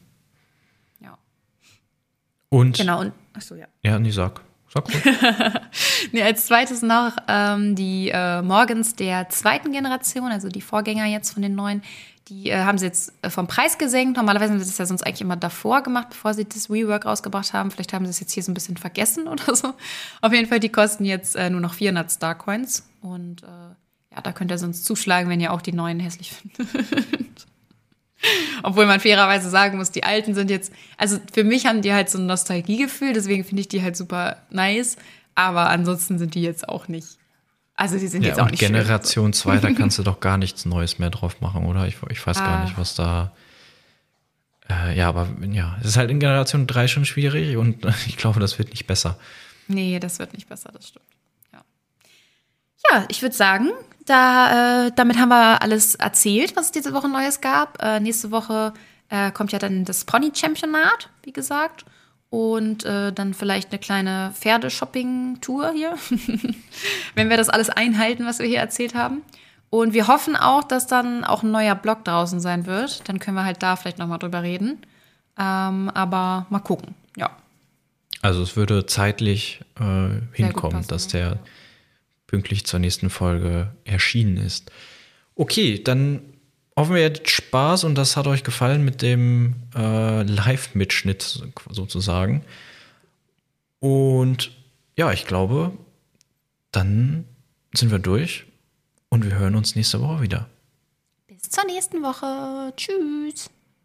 Und? 2.55 2.77
Genau, 2.77 3.01
und, 3.01 3.13
achso, 3.33 3.57
ja. 3.57 3.67
Ja, 3.83 3.99
nee, 3.99 4.13
sag. 4.13 4.41
Sag 4.73 4.85
gut. 4.85 4.95
nee, 6.13 6.23
als 6.23 6.47
zweites 6.47 6.83
noch 6.83 7.17
ähm, 7.27 7.75
die 7.75 8.11
äh, 8.15 8.43
Morgens 8.43 8.95
der 8.95 9.29
zweiten 9.29 9.73
Generation, 9.73 10.31
also 10.31 10.49
die 10.49 10.61
Vorgänger 10.61 11.07
jetzt 11.07 11.33
von 11.33 11.43
den 11.43 11.57
neuen, 11.57 11.83
die 12.29 12.51
äh, 12.51 12.65
haben 12.65 12.79
sie 12.79 12.87
jetzt 12.87 13.13
äh, 13.23 13.31
vom 13.31 13.47
Preis 13.47 13.79
gesenkt. 13.79 14.17
Normalerweise 14.17 14.53
haben 14.53 14.59
sie 14.59 14.67
das 14.67 14.79
ja 14.79 14.87
sonst 14.87 15.03
eigentlich 15.03 15.21
immer 15.21 15.37
davor 15.37 15.83
gemacht, 15.83 16.09
bevor 16.11 16.33
sie 16.35 16.45
das 16.45 16.71
Rework 16.71 17.05
rausgebracht 17.05 17.53
haben. 17.53 17.71
Vielleicht 17.71 17.93
haben 17.93 18.07
sie 18.07 18.11
es 18.11 18.21
jetzt 18.21 18.33
hier 18.33 18.43
so 18.43 18.51
ein 18.51 18.55
bisschen 18.55 18.77
vergessen 18.77 19.29
oder 19.29 19.55
so. 19.55 19.75
Auf 20.21 20.33
jeden 20.33 20.49
Fall, 20.49 20.61
die 20.61 20.71
kosten 20.71 21.05
jetzt 21.05 21.37
äh, 21.37 21.51
nur 21.51 21.61
noch 21.61 21.75
400 21.75 22.11
Starcoins. 22.11 22.89
Und 23.03 23.43
äh, 23.43 23.47
ja, 23.47 24.21
da 24.23 24.33
könnt 24.33 24.51
ihr 24.51 24.59
sonst 24.59 24.85
zuschlagen, 24.85 25.29
wenn 25.29 25.41
ihr 25.41 25.53
auch 25.53 25.63
die 25.63 25.73
neuen 25.73 26.01
hässlich 26.01 26.33
findet. 26.57 27.47
Obwohl 28.63 28.87
man 28.87 29.01
fairerweise 29.01 29.51
sagen 29.51 29.77
muss, 29.77 29.91
die 29.91 30.05
alten 30.05 30.35
sind 30.35 30.51
jetzt, 30.51 30.73
also 30.97 31.19
für 31.33 31.45
mich 31.45 31.67
haben 31.67 31.83
die 31.83 31.93
halt 31.93 32.09
so 32.09 32.17
ein 32.17 32.25
Nostalgiegefühl, 32.25 33.13
deswegen 33.13 33.45
finde 33.45 33.61
ich 33.61 33.69
die 33.69 33.83
halt 33.83 33.97
super 33.97 34.39
nice. 34.49 34.97
Aber 35.35 35.69
ansonsten 35.69 36.19
sind 36.19 36.35
die 36.35 36.43
jetzt 36.43 36.69
auch 36.69 36.89
nicht 36.89 37.19
Also 37.77 37.99
die 37.99 38.07
sind 38.07 38.23
ja, 38.23 38.29
jetzt 38.29 38.41
auch 38.41 38.51
nicht 38.51 38.61
Generation 38.61 39.33
2, 39.33 39.59
da 39.59 39.73
kannst 39.77 39.99
du 39.99 40.03
doch 40.03 40.21
gar 40.21 40.39
nichts 40.39 40.65
Neues 40.65 40.99
mehr 40.99 41.11
drauf 41.11 41.41
machen, 41.41 41.67
oder? 41.67 41.87
Ich, 41.87 41.97
ich 42.09 42.25
weiß 42.25 42.39
ah. 42.39 42.47
gar 42.47 42.65
nicht, 42.65 42.79
was 42.79 42.95
da. 42.95 43.33
Äh, 44.71 44.97
ja, 44.97 45.09
aber 45.09 45.29
ja, 45.51 45.77
es 45.81 45.89
ist 45.89 45.97
halt 45.97 46.11
in 46.11 46.21
Generation 46.21 46.67
3 46.67 46.89
schon 46.89 47.05
schwierig 47.05 47.57
und 47.57 47.85
ich 48.07 48.17
glaube, 48.17 48.41
das 48.41 48.59
wird 48.59 48.71
nicht 48.71 48.87
besser. 48.87 49.19
Nee, 49.67 49.99
das 49.99 50.19
wird 50.19 50.35
nicht 50.35 50.49
besser, 50.49 50.71
das 50.73 50.89
stimmt. 50.89 51.07
Ja, 51.53 51.63
ja 52.91 53.05
ich 53.09 53.23
würde 53.23 53.35
sagen, 53.35 53.71
da, 54.07 54.87
äh, 54.87 54.93
damit 54.95 55.19
haben 55.19 55.31
wir 55.31 55.61
alles 55.63 55.95
erzählt, 55.97 56.55
was 56.57 56.67
es 56.67 56.73
diese 56.73 56.93
Woche 56.93 57.09
Neues 57.09 57.41
gab. 57.41 57.83
Äh, 57.83 58.01
nächste 58.01 58.31
Woche 58.31 58.73
äh, 59.09 59.33
kommt 59.33 59.53
ja 59.53 59.59
dann 59.59 59.85
das 59.85 60.05
Pony-Championat, 60.05 61.11
wie 61.23 61.33
gesagt. 61.33 61.85
Und 62.35 62.85
äh, 62.85 63.13
dann 63.13 63.33
vielleicht 63.33 63.71
eine 63.71 63.79
kleine 63.79 64.33
Pferdeshopping-Tour 64.35 65.71
hier, 65.71 65.97
wenn 67.15 67.31
wir 67.31 67.37
das 67.37 67.49
alles 67.49 67.71
einhalten, 67.71 68.27
was 68.27 68.41
wir 68.41 68.47
hier 68.49 68.59
erzählt 68.59 68.97
haben. 68.97 69.23
Und 69.71 69.95
wir 69.95 70.09
hoffen 70.09 70.35
auch, 70.35 70.65
dass 70.65 70.89
dann 70.89 71.23
auch 71.23 71.45
ein 71.45 71.53
neuer 71.53 71.77
Blog 71.77 72.05
draußen 72.05 72.41
sein 72.41 72.67
wird. 72.67 73.09
Dann 73.09 73.21
können 73.21 73.37
wir 73.37 73.45
halt 73.45 73.63
da 73.63 73.77
vielleicht 73.77 73.99
nochmal 73.99 74.19
drüber 74.19 74.43
reden. 74.43 74.79
Ähm, 75.39 75.89
aber 75.95 76.47
mal 76.51 76.59
gucken, 76.59 76.97
ja. 77.17 77.31
Also 78.21 78.43
es 78.43 78.57
würde 78.57 78.85
zeitlich 78.87 79.61
äh, 79.79 80.09
hinkommen, 80.33 80.79
passen, 80.79 80.89
dass 80.89 81.07
der 81.07 81.39
pünktlich 82.27 82.67
zur 82.67 82.81
nächsten 82.81 83.11
Folge 83.11 83.71
erschienen 83.85 84.39
ist. 84.39 84.73
Okay, 85.37 85.81
dann 85.85 86.34
hoffen 86.77 86.95
wir, 86.95 87.03
ihr 87.03 87.07
hattet 87.07 87.31
Spaß 87.31 87.85
und 87.85 87.95
das 87.95 88.17
hat 88.17 88.27
euch 88.27 88.45
gefallen 88.45 88.85
mit 88.85 89.03
dem 89.03 89.55
äh, 89.75 90.23
Live-Mitschnitt 90.23 91.43
sozusagen. 91.71 92.45
Und 93.81 94.53
ja, 94.97 95.13
ich 95.13 95.27
glaube, 95.27 95.73
dann 96.73 97.25
sind 97.75 97.91
wir 97.91 97.99
durch 97.99 98.47
und 99.09 99.25
wir 99.25 99.39
hören 99.39 99.57
uns 99.57 99.77
nächste 99.77 100.01
Woche 100.01 100.23
wieder. 100.23 100.49
Bis 101.27 101.51
zur 101.51 101.65
nächsten 101.67 102.03
Woche. 102.03 102.73
Tschüss. 102.77 103.51